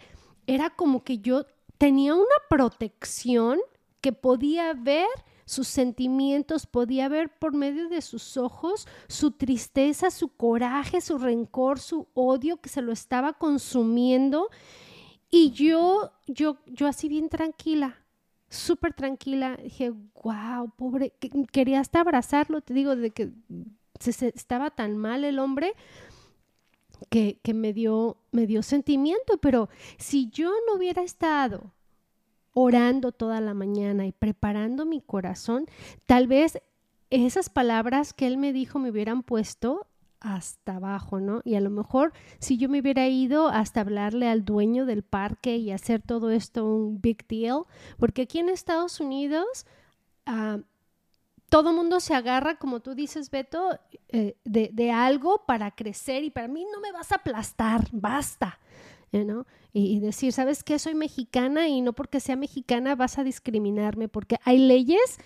era 0.46 0.70
como 0.70 1.02
que 1.02 1.18
yo 1.18 1.46
tenía 1.78 2.14
una 2.14 2.26
protección 2.50 3.58
que 4.02 4.12
podía 4.12 4.74
ver 4.74 5.08
sus 5.44 5.68
sentimientos, 5.68 6.66
podía 6.66 7.08
ver 7.08 7.38
por 7.38 7.54
medio 7.54 7.88
de 7.88 8.02
sus 8.02 8.36
ojos 8.36 8.86
su 9.08 9.32
tristeza, 9.32 10.10
su 10.10 10.28
coraje, 10.28 11.00
su 11.00 11.18
rencor, 11.18 11.78
su 11.78 12.08
odio 12.14 12.58
que 12.58 12.68
se 12.68 12.82
lo 12.82 12.92
estaba 12.92 13.32
consumiendo. 13.34 14.48
Y 15.30 15.50
yo, 15.52 16.12
yo, 16.26 16.58
yo 16.66 16.86
así 16.86 17.08
bien 17.08 17.28
tranquila, 17.28 18.01
súper 18.54 18.92
tranquila, 18.94 19.56
dije, 19.62 19.92
wow, 20.22 20.70
pobre, 20.76 21.12
que- 21.18 21.30
quería 21.50 21.80
hasta 21.80 22.00
abrazarlo, 22.00 22.60
te 22.60 22.74
digo, 22.74 22.94
de 22.96 23.10
que 23.10 23.30
se- 23.98 24.32
estaba 24.34 24.70
tan 24.70 24.96
mal 24.96 25.24
el 25.24 25.38
hombre 25.38 25.74
que, 27.10 27.38
que 27.42 27.54
me, 27.54 27.72
dio, 27.72 28.16
me 28.30 28.46
dio 28.46 28.62
sentimiento, 28.62 29.38
pero 29.38 29.68
si 29.98 30.28
yo 30.30 30.50
no 30.66 30.76
hubiera 30.76 31.02
estado 31.02 31.72
orando 32.54 33.12
toda 33.12 33.40
la 33.40 33.54
mañana 33.54 34.06
y 34.06 34.12
preparando 34.12 34.84
mi 34.84 35.00
corazón, 35.00 35.66
tal 36.06 36.26
vez 36.26 36.60
esas 37.10 37.48
palabras 37.50 38.12
que 38.12 38.26
él 38.26 38.36
me 38.36 38.52
dijo 38.52 38.78
me 38.78 38.90
hubieran 38.90 39.22
puesto 39.22 39.86
hasta 40.22 40.76
abajo, 40.76 41.20
¿no? 41.20 41.42
Y 41.44 41.56
a 41.56 41.60
lo 41.60 41.70
mejor 41.70 42.12
si 42.38 42.56
yo 42.56 42.68
me 42.68 42.80
hubiera 42.80 43.08
ido 43.08 43.48
hasta 43.48 43.80
hablarle 43.80 44.28
al 44.28 44.44
dueño 44.44 44.86
del 44.86 45.02
parque 45.02 45.56
y 45.56 45.72
hacer 45.72 46.00
todo 46.00 46.30
esto 46.30 46.64
un 46.64 47.00
big 47.00 47.26
deal, 47.26 47.64
porque 47.98 48.22
aquí 48.22 48.38
en 48.38 48.48
Estados 48.48 49.00
Unidos 49.00 49.66
ah, 50.26 50.58
todo 51.48 51.72
mundo 51.72 52.00
se 52.00 52.14
agarra, 52.14 52.56
como 52.56 52.80
tú 52.80 52.94
dices, 52.94 53.30
Beto, 53.30 53.78
eh, 54.08 54.36
de, 54.44 54.90
algo 54.90 55.44
para 55.44 55.72
crecer 55.72 56.24
y 56.24 56.30
para 56.30 56.48
mí 56.48 56.64
no 56.72 56.80
me 56.80 56.92
vas 56.92 57.12
a 57.12 57.16
aplastar, 57.16 57.88
basta. 57.92 58.58
you 59.10 59.24
know? 59.24 59.44
Y, 59.72 59.96
y 59.96 60.00
decir, 60.00 60.32
¿sabes 60.32 60.64
qué? 60.64 60.78
Soy 60.78 60.94
mexicana 60.94 61.68
y 61.68 61.82
no 61.82 61.92
porque 61.92 62.20
sea 62.20 62.36
mexicana 62.36 62.94
vas 62.94 63.18
a 63.18 63.24
discriminarme, 63.24 64.08
porque 64.08 64.38
hay 64.44 64.58
leyes 64.58 65.18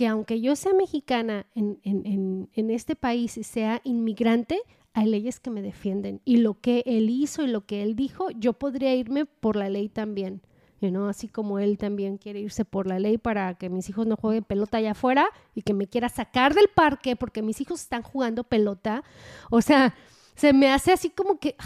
que 0.00 0.06
aunque 0.06 0.40
yo 0.40 0.56
sea 0.56 0.72
mexicana 0.72 1.44
en, 1.54 1.78
en- 1.82 2.48
en- 2.54 2.70
este 2.70 2.96
país 2.96 3.36
y 3.36 3.42
sea 3.42 3.82
inmigrante, 3.84 4.58
hay 4.94 5.04
leyes 5.10 5.40
que 5.40 5.50
me 5.50 5.60
defienden. 5.60 6.22
Y 6.24 6.38
lo 6.38 6.58
que 6.58 6.82
él 6.86 7.10
hizo 7.10 7.42
y 7.42 7.48
lo 7.48 7.66
que 7.66 7.82
él 7.82 7.96
dijo, 7.96 8.30
yo 8.30 8.54
podría 8.54 8.94
irme 8.94 9.26
por 9.26 9.56
la 9.56 9.68
ley 9.68 9.90
también. 9.90 10.40
you 10.80 10.88
know? 10.88 11.06
Así 11.06 11.28
como 11.28 11.58
él 11.58 11.76
también 11.76 12.16
quiere 12.16 12.40
irse 12.40 12.64
por 12.64 12.86
la 12.86 12.98
ley 12.98 13.18
para 13.18 13.52
que 13.56 13.68
mis 13.68 13.90
hijos 13.90 14.06
no 14.06 14.16
jueguen 14.16 14.42
pelota 14.42 14.78
allá 14.78 14.92
afuera 14.92 15.26
y 15.54 15.60
que 15.60 15.74
me 15.74 15.86
quiera 15.86 16.08
sacar 16.08 16.54
del 16.54 16.68
parque 16.74 17.14
porque 17.14 17.42
mis 17.42 17.60
hijos 17.60 17.82
están 17.82 18.00
jugando 18.02 18.42
pelota. 18.44 19.04
O 19.50 19.60
sea, 19.60 19.94
se 20.34 20.54
me 20.54 20.70
hace 20.70 20.92
así 20.92 21.10
como 21.10 21.38
que, 21.38 21.56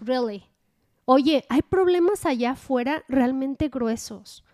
really. 0.00 0.44
Oye, 1.04 1.44
hay 1.48 1.62
problemas 1.62 2.26
allá 2.26 2.52
afuera 2.52 3.02
realmente 3.08 3.66
gruesos. 3.70 4.44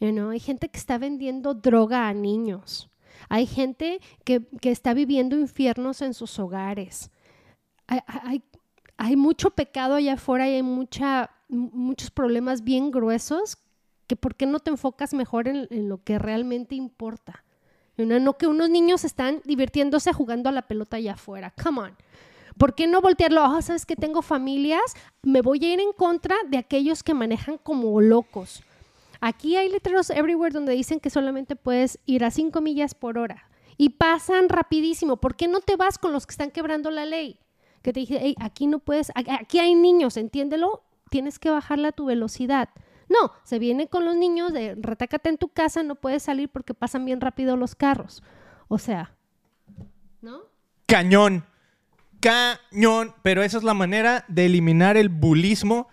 You 0.00 0.30
hay 0.30 0.40
gente 0.40 0.70
que 0.70 0.78
está 0.78 0.96
vendiendo 0.96 1.52
droga 1.54 2.08
a 2.08 2.14
niños. 2.14 2.90
Hay 3.28 3.46
gente 3.46 4.00
que, 4.24 4.46
está 4.62 4.94
viviendo 4.94 5.38
infiernos 5.38 6.00
en 6.00 6.14
sus 6.14 6.38
hogares. 6.38 7.10
Hay, 8.96 9.16
mucho 9.16 9.50
pecado 9.50 9.94
allá 9.94 10.14
afuera 10.14 10.48
y 10.48 10.54
hay 10.54 10.62
mucha, 10.62 11.30
muchos 11.48 12.10
problemas 12.10 12.64
bien 12.64 12.90
gruesos 12.90 13.58
que 14.06 14.16
¿por 14.16 14.34
qué 14.34 14.46
no 14.46 14.58
te 14.58 14.70
enfocas 14.70 15.14
mejor 15.14 15.48
en, 15.48 15.88
lo 15.88 16.02
que 16.02 16.18
realmente 16.18 16.74
importa? 16.74 17.44
No 17.96 18.38
que 18.38 18.46
unos 18.46 18.70
niños 18.70 19.04
están 19.04 19.42
divirtiéndose 19.44 20.12
jugando 20.14 20.48
a 20.48 20.52
la 20.52 20.62
pelota 20.62 20.96
allá 20.96 21.12
afuera. 21.12 21.52
Come 21.62 21.80
on. 21.80 21.96
¿Por 22.56 22.74
qué 22.74 22.86
no 22.86 23.00
voltearlo? 23.00 23.42
Ah, 23.44 23.60
sabes 23.62 23.84
que 23.84 23.96
tengo 23.96 24.22
familias, 24.22 24.82
me 25.22 25.42
voy 25.42 25.64
a 25.64 25.72
ir 25.74 25.80
en 25.80 25.92
contra 25.92 26.34
de 26.48 26.58
aquellos 26.58 27.02
que 27.02 27.14
manejan 27.14 27.58
como 27.58 28.00
locos. 28.00 28.62
Aquí 29.20 29.56
hay 29.56 29.68
letreros 29.68 30.10
everywhere 30.10 30.52
donde 30.52 30.72
dicen 30.72 31.00
que 31.00 31.10
solamente 31.10 31.56
puedes 31.56 31.98
ir 32.06 32.24
a 32.24 32.30
5 32.30 32.60
millas 32.60 32.94
por 32.94 33.18
hora 33.18 33.50
y 33.76 33.90
pasan 33.90 34.48
rapidísimo. 34.48 35.18
¿Por 35.18 35.36
qué 35.36 35.48
no 35.48 35.60
te 35.60 35.76
vas 35.76 35.98
con 35.98 36.12
los 36.12 36.26
que 36.26 36.32
están 36.32 36.50
quebrando 36.50 36.90
la 36.90 37.04
ley? 37.04 37.38
Que 37.82 37.92
te 37.92 38.00
dije, 38.00 38.18
hey, 38.20 38.34
aquí 38.40 38.66
no 38.66 38.78
puedes, 38.78 39.10
aquí 39.14 39.58
hay 39.58 39.74
niños, 39.74 40.16
entiéndelo, 40.16 40.82
tienes 41.10 41.38
que 41.38 41.50
bajarle 41.50 41.92
tu 41.92 42.06
velocidad. 42.06 42.70
No, 43.08 43.32
se 43.42 43.58
viene 43.58 43.88
con 43.88 44.04
los 44.04 44.16
niños 44.16 44.52
de 44.52 44.76
retácate 44.78 45.28
en 45.28 45.38
tu 45.38 45.48
casa, 45.48 45.82
no 45.82 45.96
puedes 45.96 46.22
salir 46.22 46.48
porque 46.48 46.74
pasan 46.74 47.04
bien 47.04 47.20
rápido 47.20 47.56
los 47.56 47.74
carros. 47.74 48.22
O 48.68 48.78
sea, 48.78 49.16
¿no? 50.20 50.42
Cañón, 50.86 51.44
cañón. 52.20 53.14
Pero 53.22 53.42
esa 53.42 53.58
es 53.58 53.64
la 53.64 53.74
manera 53.74 54.24
de 54.28 54.46
eliminar 54.46 54.96
el 54.96 55.08
bulismo. 55.08 55.88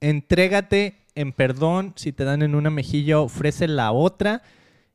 Entrégate 0.00 0.99
en 1.14 1.32
perdón. 1.32 1.92
Si 1.96 2.12
te 2.12 2.24
dan 2.24 2.42
en 2.42 2.54
una 2.54 2.70
mejilla, 2.70 3.20
ofrece 3.20 3.68
la 3.68 3.92
otra. 3.92 4.42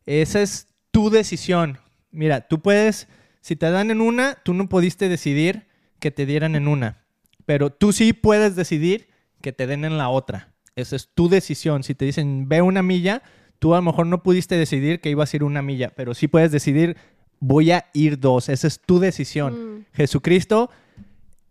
Esa 0.06 0.42
es 0.42 0.68
tu 0.92 1.10
decisión. 1.10 1.80
Mira, 2.12 2.48
tú 2.48 2.62
puedes, 2.62 3.08
si 3.42 3.56
te 3.56 3.70
dan 3.70 3.92
en 3.92 4.02
una, 4.02 4.36
tú 4.44 4.54
no 4.54 4.70
pudiste 4.70 5.10
decidir 5.10 5.68
que 6.00 6.12
te 6.12 6.26
dieran 6.26 6.56
en 6.56 6.68
una. 6.68 7.06
Pero 7.46 7.70
tú 7.70 7.92
sí 7.92 8.14
puedes 8.14 8.56
decidir 8.56 9.08
que 9.42 9.52
te 9.52 9.68
den 9.68 9.86
en 9.86 9.98
la 9.98 10.10
otra. 10.10 10.54
Esa 10.76 10.96
es 10.96 11.10
tu 11.14 11.30
decisión. 11.30 11.84
Si 11.84 11.96
te 11.96 12.06
dicen, 12.06 12.50
ve 12.50 12.62
una 12.62 12.84
milla, 12.84 13.22
tú 13.60 13.74
a 13.74 13.78
lo 13.78 13.84
mejor 13.84 14.08
no 14.08 14.24
pudiste 14.24 14.58
decidir 14.58 15.00
que 15.00 15.10
ibas 15.10 15.34
a 15.34 15.38
ir 15.38 15.44
una 15.44 15.62
milla, 15.62 15.92
pero 15.96 16.14
sí 16.14 16.28
puedes 16.28 16.52
decidir, 16.52 16.98
voy 17.40 17.72
a 17.72 17.86
ir 17.94 18.20
dos. 18.20 18.50
Esa 18.50 18.68
es 18.68 18.80
tu 18.80 19.00
decisión. 19.00 19.54
Mm. 19.80 19.86
Jesucristo, 19.94 20.70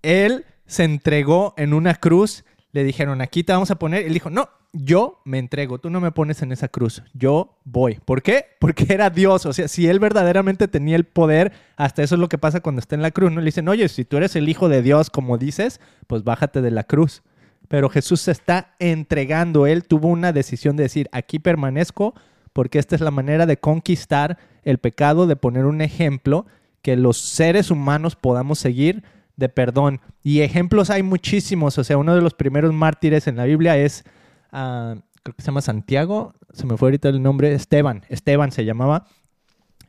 Él 0.02 0.44
se 0.66 0.84
entregó 0.84 1.54
en 1.56 1.72
una 1.72 1.94
cruz. 1.94 2.44
Le 2.74 2.84
dijeron, 2.84 3.22
aquí 3.22 3.42
te 3.42 3.54
vamos 3.54 3.70
a 3.70 3.76
poner. 3.76 4.04
Él 4.04 4.12
dijo, 4.12 4.28
no, 4.28 4.50
yo 4.72 5.22
me 5.24 5.38
entrego, 5.38 5.78
tú 5.78 5.88
no 5.88 6.00
me 6.00 6.12
pones 6.12 6.42
en 6.42 6.52
esa 6.52 6.68
cruz, 6.68 7.02
yo 7.14 7.56
voy. 7.64 8.00
¿Por 8.04 8.22
qué? 8.22 8.44
Porque 8.60 8.84
era 8.92 9.08
Dios, 9.08 9.46
o 9.46 9.54
sea, 9.54 9.68
si 9.68 9.88
él 9.88 9.98
verdaderamente 9.98 10.68
tenía 10.68 10.96
el 10.96 11.04
poder, 11.04 11.52
hasta 11.76 12.02
eso 12.02 12.16
es 12.16 12.20
lo 12.20 12.28
que 12.28 12.36
pasa 12.36 12.60
cuando 12.60 12.80
está 12.80 12.96
en 12.96 13.02
la 13.02 13.12
cruz, 13.12 13.32
¿no? 13.32 13.40
Le 13.40 13.46
dicen, 13.46 13.68
oye, 13.68 13.88
si 13.88 14.04
tú 14.04 14.18
eres 14.18 14.36
el 14.36 14.50
Hijo 14.50 14.68
de 14.68 14.82
Dios, 14.82 15.08
como 15.08 15.38
dices, 15.38 15.80
pues 16.06 16.22
bájate 16.22 16.60
de 16.60 16.70
la 16.70 16.84
cruz 16.84 17.22
pero 17.68 17.88
Jesús 17.88 18.20
se 18.20 18.30
está 18.30 18.74
entregando. 18.78 19.66
Él 19.66 19.84
tuvo 19.84 20.08
una 20.08 20.32
decisión 20.32 20.76
de 20.76 20.84
decir, 20.84 21.08
aquí 21.12 21.38
permanezco 21.38 22.14
porque 22.52 22.78
esta 22.78 22.94
es 22.94 23.00
la 23.00 23.10
manera 23.10 23.46
de 23.46 23.58
conquistar 23.58 24.38
el 24.62 24.78
pecado, 24.78 25.26
de 25.26 25.36
poner 25.36 25.66
un 25.66 25.80
ejemplo 25.80 26.46
que 26.82 26.96
los 26.96 27.18
seres 27.18 27.70
humanos 27.70 28.16
podamos 28.16 28.58
seguir 28.58 29.02
de 29.36 29.48
perdón. 29.48 30.00
Y 30.22 30.40
ejemplos 30.40 30.90
hay 30.90 31.02
muchísimos. 31.02 31.78
O 31.78 31.84
sea, 31.84 31.98
uno 31.98 32.14
de 32.14 32.22
los 32.22 32.34
primeros 32.34 32.72
mártires 32.72 33.26
en 33.26 33.36
la 33.36 33.44
Biblia 33.44 33.76
es, 33.76 34.04
ah, 34.52 34.96
creo 35.22 35.34
que 35.34 35.42
se 35.42 35.46
llama 35.46 35.62
Santiago, 35.62 36.34
se 36.52 36.66
me 36.66 36.76
fue 36.76 36.88
ahorita 36.88 37.08
el 37.08 37.22
nombre, 37.22 37.52
Esteban. 37.54 38.04
Esteban 38.08 38.52
se 38.52 38.64
llamaba. 38.64 39.06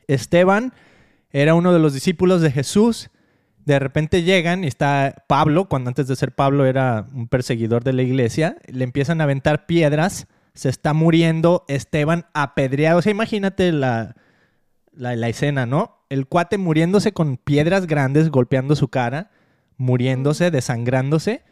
Esteban 0.08 0.72
era 1.30 1.54
uno 1.54 1.72
de 1.72 1.78
los 1.78 1.92
discípulos 1.94 2.40
de 2.40 2.50
Jesús 2.50 3.10
de 3.66 3.80
repente 3.80 4.22
llegan 4.22 4.62
y 4.62 4.68
está 4.68 5.24
Pablo, 5.26 5.68
cuando 5.68 5.88
antes 5.88 6.06
de 6.06 6.14
ser 6.14 6.32
Pablo 6.32 6.64
era 6.66 7.08
un 7.12 7.26
perseguidor 7.26 7.82
de 7.82 7.92
la 7.92 8.02
iglesia, 8.02 8.56
le 8.68 8.84
empiezan 8.84 9.20
a 9.20 9.24
aventar 9.24 9.66
piedras, 9.66 10.28
se 10.54 10.68
está 10.68 10.94
muriendo 10.94 11.64
Esteban 11.66 12.26
apedreado. 12.32 13.00
O 13.00 13.02
sea, 13.02 13.10
imagínate 13.10 13.72
la, 13.72 14.14
la, 14.94 15.28
escena, 15.28 15.66
¿no? 15.66 15.98
El 16.08 16.28
cuate 16.28 16.58
muriéndose 16.58 17.10
con 17.10 17.38
piedras 17.38 17.88
grandes, 17.88 18.30
golpeando 18.30 18.76
su 18.76 18.86
cara, 18.86 19.30
muriéndose, 19.76 20.50
desangrándose, 20.50 21.42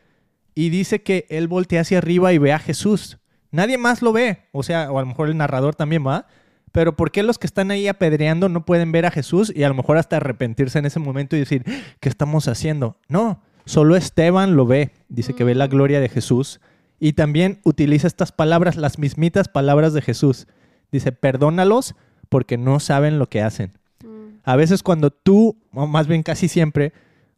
y 0.55 0.71
dice 0.71 1.03
que 1.03 1.27
él 1.31 1.49
voltea 1.49 1.83
hacia 1.83 1.99
arriba 1.99 2.33
y 2.33 2.39
ve 2.39 2.53
a 2.53 2.59
Jesús. 2.59 3.19
Nadie 3.51 3.79
más 3.79 4.03
lo 4.03 4.13
ve, 4.13 4.41
o 4.53 4.63
sea, 4.63 4.91
o 4.91 4.99
a 4.99 5.03
lo 5.03 5.07
mejor 5.07 5.29
el 5.29 5.37
narrador 5.37 5.75
también 5.75 6.07
va, 6.07 6.27
pero 6.73 6.97
¿por 6.97 7.13
qué 7.13 7.23
los 7.23 7.39
que 7.39 7.47
están 7.47 7.71
ahí 7.71 7.87
apedreando 7.87 8.49
no 8.49 8.65
pueden 8.65 8.91
ver 8.91 9.07
a 9.07 9.13
Jesús 9.13 9.53
y 9.55 9.63
a 9.63 9.69
lo 9.69 9.75
mejor 9.75 9.97
hasta 9.97 10.17
arrepentirse 10.17 10.79
en 10.81 10.87
ese 10.87 10.99
momento 10.99 11.37
y 11.37 11.39
decir, 11.39 11.65
¿qué 12.01 12.09
estamos 12.09 12.49
haciendo? 12.49 12.99
No, 13.09 13.43
solo 13.65 13.95
Esteban 13.95 14.57
lo 14.57 14.67
ve, 14.67 14.91
dice 15.09 15.35
que 15.35 15.45
ve 15.45 15.55
la 15.55 15.69
mm. 15.69 15.71
gloria 15.71 16.01
de 16.01 16.09
Jesús 16.09 16.61
y 16.99 17.13
también 17.13 17.61
utiliza 17.63 18.09
estas 18.09 18.33
palabras, 18.33 18.75
las 18.75 18.99
mismitas 18.99 19.49
palabras 19.49 19.93
de 19.93 20.03
Jesús. 20.03 20.49
Dice, 20.91 21.13
perdónalos 21.13 21.95
porque 22.29 22.59
no 22.59 22.81
saben 22.81 23.21
lo 23.21 23.29
que 23.29 23.43
hacen. 23.43 23.79
Mm. 24.03 24.39
A 24.43 24.57
veces 24.57 24.83
cuando 24.83 25.11
tú, 25.11 25.57
o 25.73 25.87
más 25.87 26.09
bien 26.09 26.25
casi 26.25 26.49
siempre, 26.49 26.93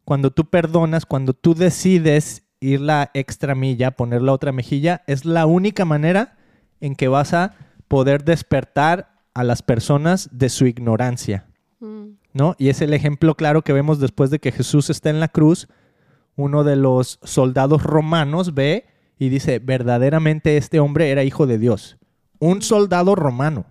cuando 0.07 0.31
tú 0.31 0.45
perdonas, 0.45 1.05
cuando 1.05 1.33
tú 1.33 1.53
decides 1.53 2.43
ir 2.61 2.79
la 2.79 3.11
extra 3.13 3.55
milla, 3.55 3.91
poner 3.91 4.21
la 4.21 4.31
otra 4.31 4.53
mejilla, 4.53 5.03
es 5.05 5.25
la 5.25 5.45
única 5.45 5.83
manera 5.83 6.37
en 6.79 6.95
que 6.95 7.09
vas 7.09 7.33
a 7.33 7.55
poder 7.89 8.23
despertar 8.23 9.09
a 9.33 9.43
las 9.43 9.61
personas 9.61 10.29
de 10.31 10.47
su 10.47 10.65
ignorancia. 10.65 11.47
¿No? 12.31 12.55
Y 12.57 12.69
es 12.69 12.79
el 12.79 12.93
ejemplo 12.93 13.35
claro 13.35 13.63
que 13.63 13.73
vemos 13.73 13.99
después 13.99 14.29
de 14.29 14.39
que 14.39 14.53
Jesús 14.53 14.89
está 14.89 15.09
en 15.09 15.19
la 15.19 15.27
cruz. 15.27 15.67
Uno 16.37 16.63
de 16.63 16.77
los 16.77 17.19
soldados 17.23 17.83
romanos 17.83 18.53
ve 18.53 18.85
y 19.19 19.27
dice, 19.27 19.59
verdaderamente 19.59 20.55
este 20.55 20.79
hombre 20.79 21.11
era 21.11 21.25
hijo 21.25 21.47
de 21.47 21.57
Dios. 21.57 21.97
Un 22.39 22.61
soldado 22.61 23.13
romano, 23.13 23.65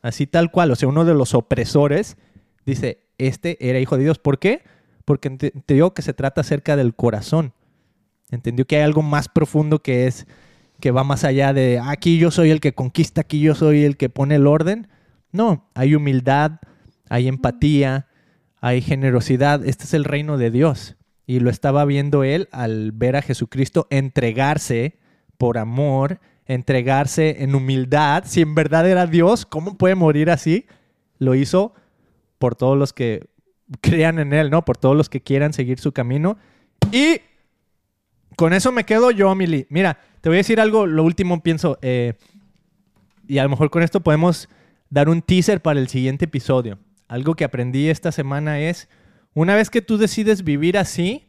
así 0.00 0.26
tal 0.26 0.52
cual, 0.52 0.70
o 0.70 0.74
sea, 0.74 0.88
uno 0.88 1.04
de 1.04 1.12
los 1.12 1.34
opresores, 1.34 2.16
dice, 2.64 3.10
este 3.18 3.58
era 3.68 3.78
hijo 3.78 3.98
de 3.98 4.04
Dios. 4.04 4.18
¿Por 4.18 4.38
qué? 4.38 4.62
Porque 5.04 5.28
entendió 5.28 5.94
que 5.94 6.02
se 6.02 6.14
trata 6.14 6.42
acerca 6.42 6.76
del 6.76 6.94
corazón. 6.94 7.52
Entendió 8.30 8.66
que 8.66 8.76
hay 8.76 8.82
algo 8.82 9.02
más 9.02 9.28
profundo 9.28 9.80
que 9.80 10.06
es, 10.06 10.26
que 10.80 10.90
va 10.90 11.04
más 11.04 11.24
allá 11.24 11.52
de, 11.52 11.80
aquí 11.84 12.18
yo 12.18 12.30
soy 12.30 12.50
el 12.50 12.60
que 12.60 12.74
conquista, 12.74 13.20
aquí 13.20 13.40
yo 13.40 13.54
soy 13.54 13.84
el 13.84 13.96
que 13.96 14.08
pone 14.08 14.36
el 14.36 14.46
orden, 14.46 14.88
no, 15.30 15.68
hay 15.74 15.94
humildad, 15.94 16.60
hay 17.08 17.28
empatía, 17.28 18.08
hay 18.60 18.80
generosidad. 18.80 19.64
Este 19.66 19.84
es 19.84 19.94
el 19.94 20.04
reino 20.04 20.38
de 20.38 20.50
Dios. 20.50 20.96
Y 21.26 21.40
lo 21.40 21.50
estaba 21.50 21.84
viendo 21.84 22.24
él 22.24 22.48
al 22.52 22.92
ver 22.92 23.16
a 23.16 23.22
Jesucristo 23.22 23.86
entregarse 23.90 24.98
por 25.38 25.58
amor, 25.58 26.20
entregarse 26.46 27.42
en 27.42 27.54
humildad. 27.54 28.24
Si 28.26 28.40
en 28.40 28.54
verdad 28.54 28.88
era 28.88 29.06
Dios, 29.06 29.46
¿cómo 29.46 29.76
puede 29.76 29.94
morir 29.94 30.30
así? 30.30 30.66
Lo 31.18 31.34
hizo 31.34 31.74
por 32.38 32.54
todos 32.54 32.78
los 32.78 32.92
que 32.92 33.28
crean 33.80 34.18
en 34.18 34.32
él, 34.32 34.50
¿no? 34.50 34.64
Por 34.64 34.76
todos 34.76 34.96
los 34.96 35.08
que 35.08 35.20
quieran 35.20 35.52
seguir 35.52 35.78
su 35.78 35.92
camino. 35.92 36.36
Y 36.90 37.20
con 38.36 38.52
eso 38.52 38.72
me 38.72 38.84
quedo 38.84 39.10
yo, 39.10 39.34
Mili. 39.34 39.66
Mira, 39.70 39.98
te 40.20 40.28
voy 40.28 40.36
a 40.36 40.40
decir 40.40 40.60
algo, 40.60 40.86
lo 40.86 41.04
último 41.04 41.42
pienso, 41.42 41.78
eh, 41.82 42.14
y 43.26 43.38
a 43.38 43.44
lo 43.44 43.50
mejor 43.50 43.70
con 43.70 43.82
esto 43.82 44.00
podemos 44.00 44.48
dar 44.90 45.08
un 45.08 45.22
teaser 45.22 45.62
para 45.62 45.80
el 45.80 45.88
siguiente 45.88 46.26
episodio. 46.26 46.78
Algo 47.08 47.34
que 47.34 47.44
aprendí 47.44 47.88
esta 47.88 48.12
semana 48.12 48.60
es, 48.60 48.88
una 49.34 49.54
vez 49.54 49.70
que 49.70 49.82
tú 49.82 49.98
decides 49.98 50.44
vivir 50.44 50.76
así, 50.78 51.26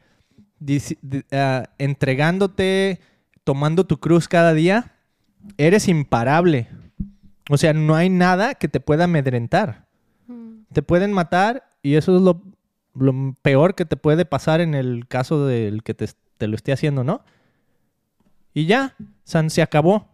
ah, 1.31 1.69
entregándote, 1.77 2.99
tomando 3.43 3.85
tu 3.85 3.99
cruz 3.99 4.27
cada 4.27 4.53
día, 4.53 4.93
eres 5.57 5.87
imparable. 5.87 6.67
O 7.49 7.57
sea, 7.57 7.73
no 7.73 7.95
hay 7.95 8.09
nada 8.09 8.55
que 8.55 8.67
te 8.67 8.79
pueda 8.79 9.05
amedrentar. 9.05 9.85
Mm. 10.27 10.63
Te 10.71 10.81
pueden 10.81 11.11
matar 11.11 11.63
y 11.83 11.95
eso 11.95 12.15
es 12.15 12.21
lo, 12.23 12.41
peor 13.41 13.75
que 13.75 13.85
te 13.85 13.97
puede 13.97 14.25
pasar 14.25 14.61
en 14.61 14.73
el 14.73 15.07
caso 15.07 15.45
del 15.45 15.83
que 15.83 15.93
te, 15.93 16.07
te 16.37 16.47
lo 16.47 16.55
esté 16.55 16.71
haciendo, 16.71 17.03
¿no? 17.03 17.21
Y 18.53 18.65
ya, 18.65 18.95
San, 19.23 19.49
se 19.49 19.61
acabó. 19.61 20.07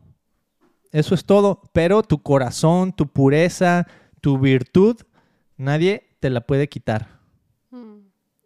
Eso 0.92 1.14
es 1.14 1.26
todo. 1.26 1.62
Pero 1.74 2.04
tu 2.04 2.22
corazón, 2.22 2.94
tu 2.94 3.08
pureza, 3.08 3.86
tu 4.22 4.40
virtud, 4.40 4.98
nadie 5.58 6.08
te 6.20 6.30
la 6.30 6.42
puede 6.42 6.68
quitar. 6.68 7.20
Hmm. 7.70 8.00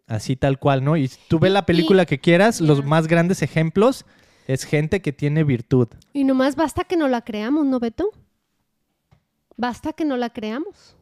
Así 0.06 0.36
tal 0.36 0.58
cual, 0.58 0.84
¿no? 0.84 0.96
Y 0.96 1.10
tú 1.28 1.38
ves 1.38 1.52
la 1.52 1.64
película 1.64 2.06
que 2.06 2.20
quieras, 2.20 2.60
los 2.60 2.84
más 2.84 3.06
grandes 3.06 3.42
ejemplos 3.42 4.04
es 4.46 4.64
gente 4.64 5.00
que 5.00 5.12
tiene 5.12 5.44
virtud. 5.44 5.88
Y 6.12 6.24
nomás 6.24 6.56
basta 6.56 6.84
que 6.84 6.96
no 6.96 7.08
la 7.08 7.22
creamos, 7.22 7.64
¿no, 7.64 7.80
Beto? 7.80 8.10
Basta 9.56 9.92
que 9.92 10.04
no 10.04 10.16
la 10.16 10.30
creamos. 10.30 10.96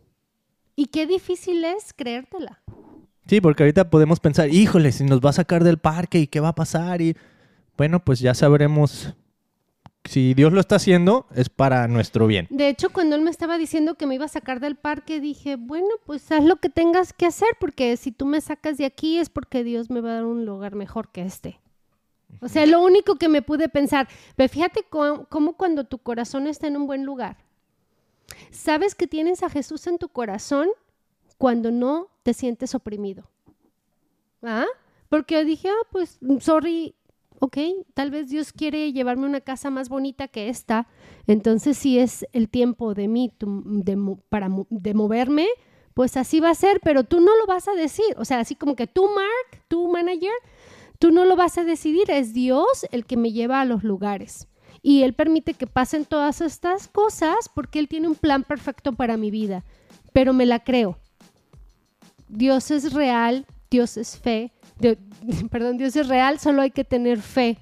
Y 0.77 0.87
qué 0.87 1.07
difícil 1.07 1.65
es 1.65 1.93
creértela. 1.93 2.63
Sí, 3.27 3.41
porque 3.41 3.63
ahorita 3.63 3.91
podemos 3.91 4.21
pensar, 4.21 4.49
híjole, 4.49 4.93
si 4.93 5.05
nos 5.05 5.21
va 5.21 5.31
a 5.31 5.35
sacar 5.35 5.65
del 5.65 5.79
parque 5.79 6.19
y 6.19 6.27
qué 6.27 6.41
va 6.41 6.49
a 6.49 6.55
pasar. 6.55 7.01
Y 7.01 7.17
bueno, 7.77 8.01
pues 8.05 8.21
ya 8.21 8.35
sabremos 8.35 9.15
si 10.05 10.35
Dios 10.35 10.53
lo 10.53 10.61
está 10.61 10.77
haciendo, 10.77 11.27
es 11.35 11.49
para 11.49 11.87
nuestro 11.87 12.27
bien. 12.27 12.49
De 12.51 12.69
hecho, 12.69 12.91
cuando 12.91 13.15
él 13.15 13.23
me 13.23 13.31
estaba 13.31 13.59
diciendo 13.59 13.95
que 13.95 14.07
me 14.07 14.17
iba 14.17 14.25
a 14.25 14.29
sacar 14.29 14.59
del 14.61 14.77
parque, 14.77 15.21
dije, 15.21 15.57
bueno, 15.57 15.89
pues 16.05 16.31
haz 16.33 16.45
lo 16.45 16.57
que 16.57 16.69
tengas 16.69 17.13
que 17.13 17.27
hacer, 17.27 17.49
porque 17.61 17.97
si 17.97 18.11
tú 18.11 18.27
me 18.27 18.41
sacas 18.41 18.79
de 18.79 18.85
aquí 18.85 19.19
es 19.19 19.29
porque 19.29 19.63
Dios 19.63 19.91
me 19.91 20.01
va 20.01 20.11
a 20.11 20.15
dar 20.15 20.25
un 20.25 20.45
lugar 20.45 20.75
mejor 20.75 21.11
que 21.13 21.23
este. 21.23 21.61
O 22.41 22.49
sea, 22.49 22.67
lo 22.67 22.81
único 22.83 23.17
que 23.17 23.29
me 23.29 23.43
pude 23.43 23.69
pensar, 23.69 24.09
pero 24.35 24.49
fíjate 24.49 24.85
cómo, 24.89 25.27
cómo 25.27 25.57
cuando 25.57 25.85
tu 25.85 25.99
corazón 25.99 26.47
está 26.47 26.67
en 26.67 26.77
un 26.77 26.87
buen 26.87 27.05
lugar, 27.05 27.37
sabes 28.51 28.95
que 28.95 29.07
tienes 29.07 29.43
a 29.43 29.51
Jesús 29.51 29.87
en 29.87 29.99
tu 29.99 30.09
corazón 30.09 30.69
cuando 31.39 31.71
no 31.71 32.09
te 32.23 32.35
sientes 32.35 32.75
oprimido. 32.75 33.25
¿Ah? 34.43 34.67
Porque 35.09 35.45
dije, 35.45 35.69
ah, 35.69 35.87
pues, 35.91 36.19
sorry, 36.41 36.95
ok, 37.39 37.57
tal 37.95 38.11
vez 38.11 38.29
Dios 38.29 38.53
quiere 38.53 38.93
llevarme 38.93 39.27
una 39.27 39.41
casa 39.41 39.71
más 39.71 39.89
bonita 39.89 40.29
que 40.29 40.49
esta, 40.49 40.89
entonces 41.27 41.77
si 41.77 41.99
es 41.99 42.27
el 42.33 42.49
tiempo 42.49 42.95
de 42.95 43.09
mí 43.09 43.33
tu- 43.37 43.63
de, 43.65 44.17
para, 44.29 44.49
de 44.71 44.95
moverme, 44.95 45.49
pues 45.95 46.17
así 46.17 46.41
va 46.41 46.51
a 46.51 46.55
ser, 46.55 46.81
pero 46.83 47.05
tú 47.05 47.21
no 47.21 47.37
lo 47.37 47.47
vas 47.47 47.69
a 47.69 47.75
decir, 47.75 48.07
o 48.17 48.25
sea, 48.25 48.41
así 48.41 48.55
como 48.55 48.75
que 48.77 48.87
tú, 48.87 49.07
Mark, 49.09 49.65
tú, 49.69 49.89
manager, 49.89 50.33
tú 50.99 51.11
no 51.11 51.25
lo 51.25 51.37
vas 51.37 51.59
a 51.59 51.65
decidir, 51.65 52.11
es 52.11 52.33
Dios 52.33 52.87
el 52.91 53.05
que 53.05 53.17
me 53.17 53.33
lleva 53.33 53.61
a 53.61 53.65
los 53.65 53.85
lugares. 53.85 54.49
Y 54.83 55.03
Él 55.05 55.13
permite 55.15 55.55
que 55.55 55.67
pasen 55.67 56.05
todas 56.05 56.41
estas 56.41 56.89
cosas 56.89 57.49
porque 57.55 57.79
Él 57.79 57.89
tiene 57.89 58.09
un 58.09 58.17
plan 58.17 58.43
perfecto 58.43 58.93
para 58.93 59.17
mi 59.17 59.31
vida, 59.31 59.63
pero 60.13 60.33
me 60.33 60.45
la 60.47 60.59
creo. 60.61 60.99
Dios 62.29 62.71
es 62.71 62.93
real, 62.93 63.47
Dios 63.71 63.97
es 63.97 64.19
fe, 64.19 64.53
Dio- 64.79 64.97
perdón, 65.51 65.77
Dios 65.79 65.95
es 65.97 66.09
real, 66.09 66.39
solo 66.39 66.63
hay 66.63 66.71
que 66.71 66.85
tener 66.85 67.21
fe 67.21 67.59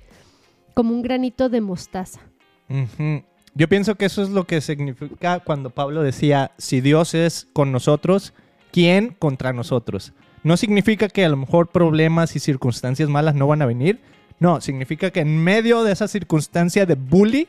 como 0.75 0.95
un 0.95 1.03
granito 1.03 1.49
de 1.49 1.61
mostaza. 1.61 2.21
Ujú. 2.69 3.23
Yo 3.55 3.69
pienso 3.69 3.97
que 3.97 4.05
eso 4.07 4.23
es 4.23 4.31
lo 4.31 4.47
que 4.47 4.61
significa 4.61 5.41
cuando 5.41 5.71
Pablo 5.71 6.03
decía, 6.03 6.53
si 6.57 6.81
Dios 6.81 7.15
es 7.15 7.49
con 7.53 7.73
nosotros, 7.73 8.33
¿quién 8.71 9.15
contra 9.19 9.53
nosotros? 9.53 10.13
No 10.45 10.57
significa 10.57 11.09
que 11.09 11.25
a 11.25 11.29
lo 11.29 11.37
mejor 11.37 11.69
problemas 11.71 12.35
y 12.37 12.39
circunstancias 12.39 13.09
malas 13.09 13.35
no 13.35 13.49
van 13.49 13.61
a 13.61 13.67
venir. 13.67 14.01
No, 14.41 14.61
significa 14.61 15.11
que 15.11 15.21
en 15.21 15.37
medio 15.45 15.85
de 15.85 15.93
esa 15.93 16.09
circunstancia 16.09 16.87
de 16.87 16.95
bully, 16.95 17.47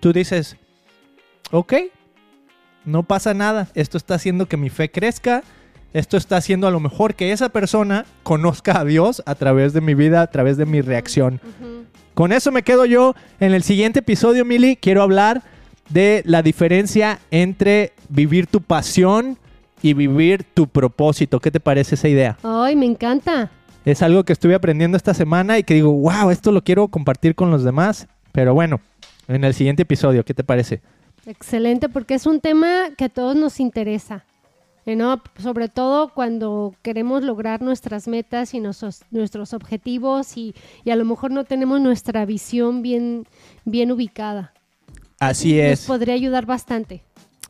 tú 0.00 0.12
dices, 0.12 0.56
ok, 1.50 1.74
no 2.84 3.02
pasa 3.02 3.34
nada. 3.34 3.68
Esto 3.74 3.98
está 3.98 4.14
haciendo 4.14 4.46
que 4.46 4.56
mi 4.56 4.70
fe 4.70 4.90
crezca. 4.90 5.42
Esto 5.92 6.16
está 6.16 6.38
haciendo 6.38 6.66
a 6.66 6.70
lo 6.70 6.80
mejor 6.80 7.14
que 7.14 7.30
esa 7.30 7.50
persona 7.50 8.06
conozca 8.22 8.80
a 8.80 8.84
Dios 8.84 9.22
a 9.26 9.34
través 9.34 9.74
de 9.74 9.80
mi 9.80 9.94
vida, 9.94 10.22
a 10.22 10.26
través 10.26 10.56
de 10.56 10.66
mi 10.66 10.80
reacción. 10.80 11.40
Con 12.14 12.32
eso 12.32 12.50
me 12.50 12.62
quedo 12.62 12.84
yo. 12.84 13.14
En 13.38 13.52
el 13.52 13.62
siguiente 13.62 14.00
episodio, 14.00 14.44
Mili, 14.44 14.76
quiero 14.76 15.02
hablar 15.02 15.42
de 15.90 16.22
la 16.24 16.42
diferencia 16.42 17.20
entre 17.30 17.92
vivir 18.08 18.46
tu 18.46 18.60
pasión 18.60 19.38
y 19.82 19.92
vivir 19.92 20.42
tu 20.42 20.66
propósito. 20.66 21.38
¿Qué 21.38 21.50
te 21.50 21.60
parece 21.60 21.96
esa 21.96 22.08
idea? 22.08 22.38
Ay, 22.42 22.74
me 22.76 22.86
encanta. 22.86 23.50
Es 23.84 24.02
algo 24.02 24.24
que 24.24 24.32
estuve 24.32 24.54
aprendiendo 24.54 24.96
esta 24.96 25.14
semana 25.14 25.58
y 25.58 25.62
que 25.64 25.74
digo, 25.74 25.92
wow, 25.92 26.30
esto 26.30 26.52
lo 26.52 26.62
quiero 26.62 26.88
compartir 26.88 27.34
con 27.34 27.50
los 27.50 27.64
demás. 27.64 28.08
Pero 28.32 28.54
bueno, 28.54 28.80
en 29.28 29.44
el 29.44 29.54
siguiente 29.54 29.82
episodio, 29.82 30.24
¿qué 30.24 30.34
te 30.34 30.44
parece? 30.44 30.80
Excelente, 31.26 31.88
porque 31.88 32.14
es 32.14 32.26
un 32.26 32.40
tema 32.40 32.90
que 32.96 33.04
a 33.04 33.08
todos 33.08 33.36
nos 33.36 33.60
interesa. 33.60 34.24
¿no? 34.86 35.22
Sobre 35.38 35.68
todo 35.68 36.08
cuando 36.12 36.74
queremos 36.82 37.22
lograr 37.22 37.62
nuestras 37.62 38.06
metas 38.06 38.52
y 38.52 38.60
nuestros, 38.60 39.02
nuestros 39.10 39.54
objetivos 39.54 40.36
y, 40.36 40.54
y 40.84 40.90
a 40.90 40.96
lo 40.96 41.06
mejor 41.06 41.30
no 41.30 41.44
tenemos 41.44 41.80
nuestra 41.80 42.26
visión 42.26 42.82
bien, 42.82 43.26
bien 43.64 43.90
ubicada. 43.92 44.52
Así 45.18 45.54
Nos 45.56 45.64
es. 45.64 45.86
podría 45.86 46.14
ayudar 46.14 46.44
bastante. 46.44 47.02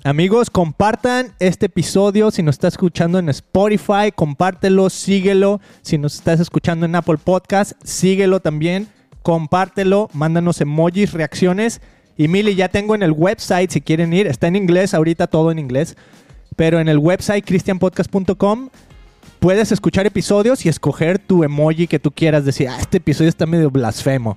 Amigos, 0.07 0.51
compartan 0.51 1.33
este 1.39 1.65
episodio. 1.65 2.31
Si 2.31 2.43
nos 2.43 2.57
estás 2.57 2.75
escuchando 2.75 3.19
en 3.19 3.31
Spotify, 3.31 4.13
compártelo, 4.15 4.91
síguelo. 4.91 5.63
Si 5.81 5.97
nos 5.97 6.17
estás 6.17 6.41
escuchando 6.41 6.85
en 6.85 6.95
Apple 6.95 7.17
Podcast, 7.17 7.73
síguelo 7.83 8.41
también. 8.41 8.87
Compártelo, 9.23 10.11
mándanos 10.13 10.61
emojis, 10.61 11.15
reacciones. 11.15 11.81
Y 12.19 12.29
Mili, 12.29 12.55
ya 12.55 12.69
tengo 12.69 12.95
en 12.95 13.03
el 13.03 13.13
website, 13.13 13.71
si 13.71 13.81
quieren 13.81 14.13
ir, 14.13 14.27
está 14.27 14.47
en 14.47 14.57
inglés, 14.57 14.93
ahorita 14.93 15.27
todo 15.27 15.51
en 15.51 15.59
inglés. 15.59 15.97
Pero 16.55 16.81
en 16.81 16.89
el 16.91 16.99
website 16.99 17.43
christianpodcast.com 17.43 18.69
puedes 19.41 19.73
escuchar 19.73 20.05
episodios 20.07 20.67
y 20.67 20.69
escoger 20.69 21.19
tu 21.19 21.45
emoji 21.45 21.87
que 21.87 21.99
tú 21.99 22.11
quieras. 22.11 22.45
Decir, 22.45 22.69
ah, 22.69 22.77
este 22.79 22.99
episodio 22.99 23.31
está 23.31 23.47
medio 23.47 23.71
blasfemo. 23.71 24.37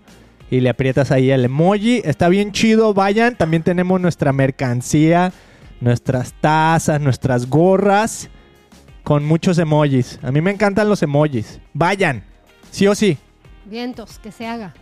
Y 0.50 0.62
le 0.62 0.70
aprietas 0.70 1.12
ahí 1.12 1.30
el 1.30 1.44
emoji. 1.44 2.02
Está 2.06 2.30
bien 2.30 2.54
chido, 2.54 2.94
vayan. 2.94 3.36
También 3.36 3.64
tenemos 3.64 4.00
nuestra 4.00 4.32
mercancía, 4.32 5.34
nuestras 5.82 6.34
tazas, 6.34 7.00
nuestras 7.02 7.50
gorras 7.50 8.30
con 9.04 9.26
muchos 9.26 9.58
emojis. 9.58 10.20
A 10.22 10.32
mí 10.32 10.42
me 10.42 10.52
encantan 10.52 10.90
los 10.90 11.02
emojis. 11.02 11.60
Vayan, 11.74 12.24
sí 12.72 12.88
o 12.88 12.96
sí. 12.96 13.18
Vientos, 13.66 14.20
que 14.20 14.32
se 14.32 14.48
haga. 14.48 14.74